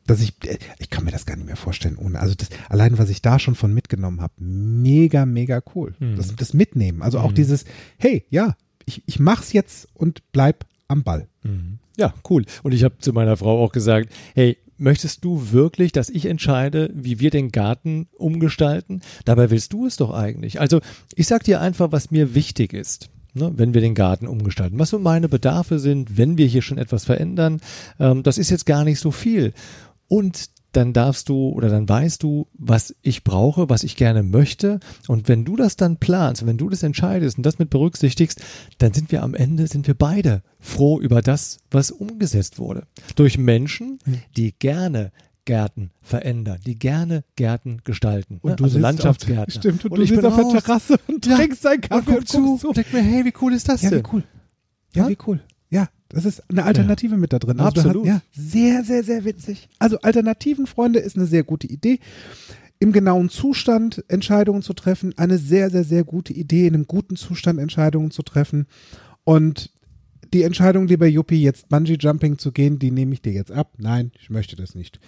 dass 0.09 0.21
ich, 0.21 0.33
äh, 0.45 0.57
ich 0.79 0.89
kann 0.89 1.05
mir 1.05 1.11
das 1.11 1.25
gar 1.25 1.35
nicht 1.35 1.45
mehr 1.45 1.55
vorstellen 1.55 1.97
ohne. 1.97 2.19
Also 2.19 2.35
das, 2.35 2.49
allein 2.69 2.97
was 2.97 3.09
ich 3.09 3.21
da 3.21 3.39
schon 3.39 3.55
von 3.55 3.73
mitgenommen 3.73 4.21
habe, 4.21 4.33
mega, 4.37 5.25
mega 5.25 5.61
cool. 5.75 5.95
Mhm. 5.99 6.15
Das, 6.15 6.35
das 6.35 6.53
Mitnehmen. 6.53 7.01
Also 7.01 7.19
auch 7.19 7.31
dieses, 7.31 7.65
hey, 7.97 8.25
ja, 8.29 8.55
ich, 8.85 9.03
ich 9.05 9.19
mach's 9.19 9.53
jetzt 9.53 9.87
und 9.93 10.23
bleib 10.31 10.65
am 10.87 11.03
Ball. 11.03 11.27
Ja, 11.97 12.13
cool. 12.29 12.45
Und 12.63 12.73
ich 12.73 12.83
habe 12.83 12.97
zu 12.99 13.13
meiner 13.13 13.37
Frau 13.37 13.63
auch 13.63 13.71
gesagt, 13.71 14.09
hey, 14.33 14.57
möchtest 14.77 15.23
du 15.23 15.51
wirklich, 15.51 15.91
dass 15.91 16.09
ich 16.09 16.25
entscheide, 16.25 16.89
wie 16.93 17.19
wir 17.19 17.29
den 17.29 17.51
Garten 17.51 18.07
umgestalten? 18.17 19.01
Dabei 19.25 19.51
willst 19.51 19.73
du 19.73 19.85
es 19.85 19.97
doch 19.97 20.11
eigentlich. 20.11 20.59
Also 20.59 20.79
ich 21.15 21.27
sag 21.27 21.43
dir 21.43 21.61
einfach, 21.61 21.91
was 21.91 22.11
mir 22.11 22.33
wichtig 22.35 22.73
ist. 22.73 23.09
Ne, 23.35 23.51
wenn 23.57 23.75
wir 23.75 23.81
den 23.81 23.93
Garten 23.93 24.25
umgestalten. 24.25 24.79
Was 24.79 24.89
so 24.89 24.97
meine 24.97 25.29
Bedarfe 25.29 25.77
sind, 25.77 26.17
wenn 26.17 26.39
wir 26.39 26.47
hier 26.47 26.63
schon 26.63 26.79
etwas 26.79 27.05
verändern, 27.05 27.61
ähm, 27.99 28.23
das 28.23 28.39
ist 28.39 28.49
jetzt 28.49 28.65
gar 28.65 28.83
nicht 28.83 28.99
so 28.99 29.11
viel. 29.11 29.53
Und 30.09 30.49
dann 30.73 30.93
darfst 30.93 31.29
du 31.29 31.49
oder 31.49 31.69
dann 31.69 31.89
weißt 31.89 32.21
du, 32.21 32.45
was 32.53 32.93
ich 33.01 33.23
brauche, 33.23 33.69
was 33.69 33.83
ich 33.83 33.95
gerne 33.95 34.21
möchte. 34.21 34.79
Und 35.07 35.27
wenn 35.27 35.43
du 35.43 35.55
das 35.55 35.77
dann 35.77 35.97
planst, 35.97 36.45
wenn 36.45 36.57
du 36.59 36.69
das 36.69 36.83
entscheidest 36.83 37.37
und 37.37 37.43
das 37.45 37.57
mit 37.57 37.71
berücksichtigst, 37.71 38.39
dann 38.77 38.93
sind 38.93 39.11
wir 39.11 39.23
am 39.23 39.33
Ende, 39.33 39.65
sind 39.65 39.87
wir 39.87 39.95
beide 39.95 40.43
froh 40.59 40.99
über 40.99 41.23
das, 41.23 41.57
was 41.71 41.89
umgesetzt 41.89 42.59
wurde. 42.59 42.83
Durch 43.15 43.37
Menschen, 43.39 43.97
die 44.37 44.51
gerne 44.59 45.11
Gärten 45.45 45.89
verändern, 46.03 46.59
die 46.63 46.77
gerne 46.77 47.23
Gärten 47.35 47.81
gestalten. 47.83 48.37
Und 48.43 48.51
ne? 48.51 48.55
du 48.57 48.65
also 48.65 48.77
Landschaftsgärten. 48.77 49.51
Stimmt, 49.51 49.85
und, 49.85 49.91
und 49.93 49.97
du 49.97 50.03
ich 50.03 50.11
bin 50.11 50.23
auf 50.23 50.35
der 50.35 50.43
raus 50.43 50.63
Terrasse 50.63 50.99
und 51.07 51.25
Ja. 51.25 51.37
trinkst 51.37 51.65
deinen 51.65 51.75
und 51.81 51.89
Kaffee 51.89 52.17
und, 52.17 52.27
zu 52.29 52.41
guckst 52.43 52.61
zu. 52.61 52.67
und 52.67 52.77
denk 52.77 52.93
mir, 52.93 53.01
hey, 53.01 53.25
wie 53.25 53.33
cool 53.41 53.53
ist 53.53 53.67
das 53.67 53.81
Ja, 53.81 53.89
wie 53.89 53.95
denn? 53.95 54.03
cool. 54.13 54.23
Ja, 54.93 55.03
Ja? 55.05 55.09
wie 55.09 55.17
cool. 55.25 55.39
Ja, 55.69 55.87
das 56.09 56.25
ist 56.25 56.43
eine 56.49 56.63
Alternative 56.63 57.17
mit 57.17 57.31
da 57.33 57.39
drin. 57.39 57.59
Also 57.59 57.81
Absolut. 57.81 58.07
Hast, 58.07 58.07
ja, 58.07 58.21
sehr, 58.31 58.83
sehr, 58.83 59.03
sehr 59.03 59.23
witzig. 59.25 59.69
Also 59.77 59.99
Alternativen, 60.01 60.65
Freunde, 60.67 60.99
ist 60.99 61.15
eine 61.15 61.27
sehr 61.27 61.43
gute 61.43 61.67
Idee. 61.67 61.99
Im 62.79 62.91
genauen 62.91 63.29
Zustand 63.29 64.03
Entscheidungen 64.07 64.61
zu 64.61 64.73
treffen, 64.73 65.13
eine 65.17 65.37
sehr, 65.37 65.69
sehr, 65.69 65.83
sehr 65.83 66.03
gute 66.03 66.33
Idee, 66.33 66.65
in 66.67 66.73
einem 66.75 66.87
guten 66.87 67.15
Zustand 67.17 67.59
Entscheidungen 67.59 68.09
zu 68.09 68.23
treffen. 68.23 68.67
Und 69.25 69.71
die 70.33 70.43
Entscheidung, 70.43 70.87
lieber 70.87 71.07
Juppie, 71.07 71.41
jetzt 71.41 71.69
Bungee-Jumping 71.69 72.37
zu 72.37 72.51
gehen, 72.51 72.79
die 72.79 72.91
nehme 72.91 73.13
ich 73.13 73.21
dir 73.21 73.33
jetzt 73.33 73.51
ab. 73.51 73.73
Nein, 73.77 74.11
ich 74.19 74.29
möchte 74.29 74.55
das 74.55 74.75
nicht. 74.75 74.99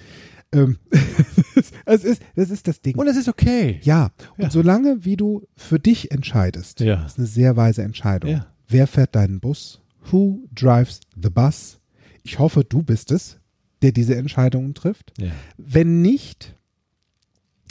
Ähm, 0.51 0.77
es 1.85 2.03
ist, 2.03 2.21
das 2.35 2.49
ist 2.49 2.67
das 2.67 2.81
Ding. 2.81 2.97
Und 2.97 3.07
es 3.07 3.15
ist 3.17 3.29
okay. 3.29 3.79
ja, 3.83 4.11
und 4.37 4.43
Ja. 4.45 4.49
solange 4.51 5.05
wie 5.05 5.15
du 5.15 5.47
für 5.55 5.79
dich 5.79 6.11
entscheidest, 6.11 6.79
Ja. 6.81 7.05
ist 7.05 7.17
eine 7.17 7.27
sehr 7.27 7.55
weise 7.55 7.83
Entscheidung. 7.83 8.31
Ja. 8.31 8.47
Wer 8.67 8.87
fährt 8.87 9.15
deinen 9.15 9.39
Bus? 9.39 9.81
Who 10.09 10.47
drives 10.53 11.01
the 11.21 11.29
bus? 11.29 11.79
Ich 12.23 12.39
hoffe, 12.39 12.63
du 12.63 12.83
bist 12.83 13.11
es, 13.11 13.39
der 13.81 13.91
diese 13.91 14.15
Entscheidungen 14.15 14.73
trifft. 14.73 15.13
Ja. 15.19 15.31
Wenn 15.57 16.01
nicht, 16.01 16.55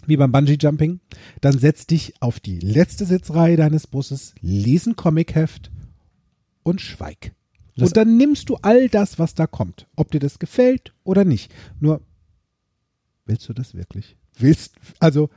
wie 0.07 0.17
beim 0.17 0.33
Bungee 0.33 0.59
Jumping, 0.61 1.01
dann 1.41 1.59
setz 1.59 1.87
dich 1.87 2.15
auf 2.21 2.41
die 2.41 2.59
letzte 2.59 3.07
Sitzreihe 3.07 3.57
deines 3.57 3.87
Busses, 3.87 4.35
lies 4.41 4.87
ein 4.87 4.97
Comicheft 4.97 5.71
und 6.63 6.81
schweig. 6.81 7.33
Lass- 7.75 7.89
und 7.89 7.97
dann 7.97 8.17
nimmst 8.17 8.49
du 8.49 8.57
all 8.57 8.89
das, 8.89 9.19
was 9.19 9.35
da 9.35 9.47
kommt, 9.47 9.87
ob 9.97 10.11
dir 10.11 10.21
das 10.21 10.39
gefällt 10.39 10.95
oder 11.05 11.25
nicht. 11.25 11.53
Nur, 11.79 12.03
willst 13.27 13.49
du 13.49 13.53
das 13.53 13.75
wirklich? 13.75 14.17
Willst, 14.37 14.75
also, 14.99 15.31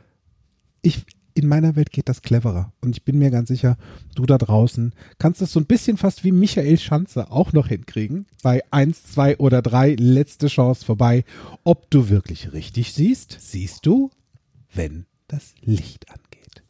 ich, 0.82 1.06
in 1.34 1.48
meiner 1.48 1.76
Welt 1.76 1.92
geht 1.92 2.10
das 2.10 2.22
cleverer. 2.22 2.72
Und 2.82 2.96
ich 2.96 3.04
bin 3.04 3.18
mir 3.18 3.32
ganz 3.32 3.48
sicher, 3.50 3.78
du 4.16 4.26
da 4.26 4.38
draußen 4.38 4.94
kannst 5.18 5.42
das 5.42 5.52
so 5.52 5.60
ein 5.60 5.66
bisschen 5.66 5.98
fast 5.98 6.24
wie 6.24 6.32
Michael 6.32 6.78
Schanze 6.78 7.32
auch 7.32 7.54
noch 7.54 7.68
hinkriegen. 7.68 8.26
Bei 8.42 8.62
eins, 8.72 9.04
zwei 9.04 9.38
oder 9.38 9.62
drei, 9.62 9.96
letzte 9.98 10.48
Chance 10.48 10.86
vorbei. 10.86 11.24
Ob 11.64 11.90
du 11.90 12.10
wirklich 12.10 12.54
richtig 12.54 12.94
siehst, 12.94 13.38
siehst 13.40 13.86
du, 13.86 14.12
wenn 14.74 15.06
das 15.28 15.54
Licht 15.62 16.10
angeht. 16.10 16.64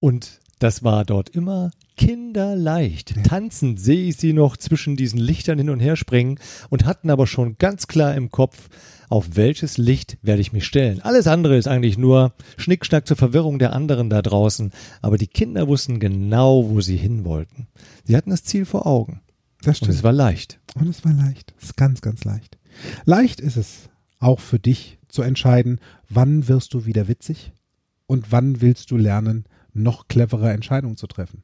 Und 0.00 0.40
das 0.58 0.82
war 0.82 1.04
dort 1.04 1.30
immer 1.30 1.70
kinderleicht. 2.00 3.14
Tanzend 3.24 3.78
sehe 3.78 4.08
ich 4.08 4.16
sie 4.16 4.32
noch 4.32 4.56
zwischen 4.56 4.96
diesen 4.96 5.20
Lichtern 5.20 5.58
hin 5.58 5.68
und 5.68 5.80
her 5.80 5.96
springen 5.96 6.38
und 6.70 6.86
hatten 6.86 7.10
aber 7.10 7.26
schon 7.26 7.58
ganz 7.58 7.88
klar 7.88 8.14
im 8.14 8.30
Kopf, 8.30 8.70
auf 9.10 9.36
welches 9.36 9.76
Licht 9.76 10.16
werde 10.22 10.40
ich 10.40 10.54
mich 10.54 10.64
stellen. 10.64 11.02
Alles 11.02 11.26
andere 11.26 11.58
ist 11.58 11.68
eigentlich 11.68 11.98
nur 11.98 12.32
Schnickschnack 12.56 13.06
zur 13.06 13.18
Verwirrung 13.18 13.58
der 13.58 13.74
anderen 13.74 14.08
da 14.08 14.22
draußen. 14.22 14.72
Aber 15.02 15.18
die 15.18 15.26
Kinder 15.26 15.68
wussten 15.68 16.00
genau, 16.00 16.70
wo 16.70 16.80
sie 16.80 16.96
hin 16.96 17.24
wollten. 17.26 17.66
Sie 18.04 18.16
hatten 18.16 18.30
das 18.30 18.44
Ziel 18.44 18.64
vor 18.64 18.86
Augen. 18.86 19.20
Das 19.62 19.82
Und 19.82 19.90
es 19.90 20.02
war 20.02 20.12
leicht. 20.12 20.58
Und 20.76 20.88
es 20.88 21.04
war 21.04 21.12
leicht. 21.12 21.52
Es 21.58 21.66
ist 21.66 21.76
ganz, 21.76 22.00
ganz 22.00 22.24
leicht. 22.24 22.56
Leicht 23.04 23.40
ist 23.40 23.58
es 23.58 23.90
auch 24.20 24.40
für 24.40 24.58
dich 24.58 24.98
zu 25.08 25.20
entscheiden, 25.20 25.80
wann 26.08 26.48
wirst 26.48 26.72
du 26.72 26.86
wieder 26.86 27.08
witzig 27.08 27.52
und 28.06 28.32
wann 28.32 28.62
willst 28.62 28.90
du 28.90 28.96
lernen, 28.96 29.44
noch 29.74 30.08
clevere 30.08 30.50
Entscheidungen 30.50 30.96
zu 30.96 31.06
treffen. 31.06 31.42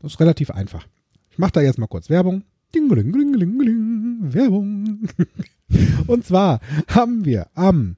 Das 0.00 0.12
ist 0.12 0.20
relativ 0.20 0.50
einfach. 0.50 0.86
Ich 1.30 1.38
mache 1.38 1.52
da 1.52 1.60
jetzt 1.60 1.78
mal 1.78 1.86
kurz 1.86 2.10
Werbung. 2.10 2.42
Dingelingelingelingeling, 2.74 4.32
Werbung. 4.32 5.08
Und 6.06 6.24
zwar 6.24 6.60
haben 6.88 7.24
wir 7.24 7.48
am 7.54 7.96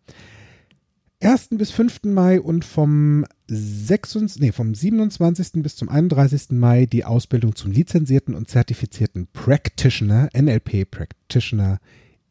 1. 1.22 1.50
bis 1.52 1.70
5. 1.70 2.00
Mai 2.04 2.40
und 2.40 2.64
vom, 2.64 3.24
26, 3.46 4.40
nee, 4.40 4.50
vom 4.50 4.74
27. 4.74 5.62
bis 5.62 5.76
zum 5.76 5.88
31. 5.88 6.50
Mai 6.50 6.86
die 6.86 7.04
Ausbildung 7.04 7.54
zum 7.54 7.70
lizenzierten 7.70 8.34
und 8.34 8.48
zertifizierten 8.48 9.28
Practitioner, 9.32 10.28
NLP 10.36 10.90
Practitioner 10.90 11.78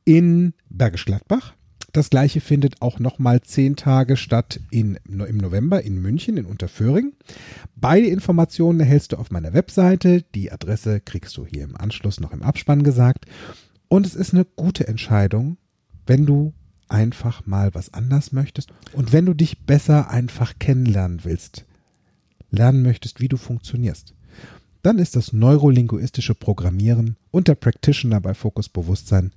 in 0.03 0.53
Bergisch 0.69 1.05
Gladbach. 1.05 1.53
Das 1.91 2.09
gleiche 2.09 2.39
findet 2.39 2.81
auch 2.81 2.99
nochmal 2.99 3.41
zehn 3.41 3.75
Tage 3.75 4.15
statt 4.15 4.61
in, 4.69 4.97
im 5.05 5.37
November 5.37 5.83
in 5.83 6.01
München 6.01 6.37
in 6.37 6.45
Unterföhring. 6.45 7.13
Beide 7.75 8.07
Informationen 8.07 8.79
erhältst 8.79 9.11
du 9.11 9.17
auf 9.17 9.29
meiner 9.29 9.53
Webseite. 9.53 10.23
Die 10.33 10.51
Adresse 10.51 11.01
kriegst 11.01 11.35
du 11.35 11.45
hier 11.45 11.63
im 11.63 11.75
Anschluss 11.75 12.19
noch 12.19 12.31
im 12.31 12.43
Abspann 12.43 12.83
gesagt. 12.83 13.25
Und 13.89 14.05
es 14.05 14.15
ist 14.15 14.33
eine 14.33 14.45
gute 14.45 14.87
Entscheidung, 14.87 15.57
wenn 16.05 16.25
du 16.25 16.53
einfach 16.87 17.45
mal 17.45 17.73
was 17.73 17.93
anders 17.93 18.31
möchtest 18.31 18.71
und 18.93 19.13
wenn 19.13 19.25
du 19.25 19.33
dich 19.33 19.65
besser 19.65 20.09
einfach 20.09 20.59
kennenlernen 20.59 21.21
willst, 21.23 21.65
lernen 22.51 22.83
möchtest, 22.83 23.19
wie 23.19 23.29
du 23.29 23.37
funktionierst. 23.37 24.13
Dann 24.81 24.97
ist 24.97 25.15
das 25.15 25.31
neurolinguistische 25.31 26.35
Programmieren 26.35 27.15
und 27.31 27.47
der 27.47 27.55
Practitioner 27.55 28.19
bei 28.19 28.33
Fokus 28.33 28.67
Bewusstsein 28.67 29.31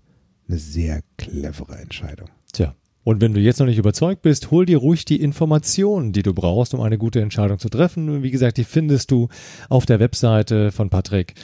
eine 0.48 0.58
sehr 0.58 1.02
clevere 1.16 1.76
Entscheidung. 1.78 2.28
Tja. 2.54 2.74
Und 3.02 3.20
wenn 3.20 3.34
du 3.34 3.40
jetzt 3.40 3.60
noch 3.60 3.66
nicht 3.66 3.78
überzeugt 3.78 4.22
bist, 4.22 4.50
hol 4.50 4.64
dir 4.64 4.78
ruhig 4.78 5.04
die 5.04 5.20
Informationen, 5.20 6.12
die 6.12 6.22
du 6.22 6.32
brauchst, 6.32 6.72
um 6.72 6.80
eine 6.80 6.96
gute 6.96 7.20
Entscheidung 7.20 7.58
zu 7.58 7.68
treffen. 7.68 8.22
Wie 8.22 8.30
gesagt, 8.30 8.56
die 8.56 8.64
findest 8.64 9.10
du 9.10 9.28
auf 9.68 9.84
der 9.84 10.00
Webseite 10.00 10.72
von 10.72 10.88
Patrick. 10.88 11.34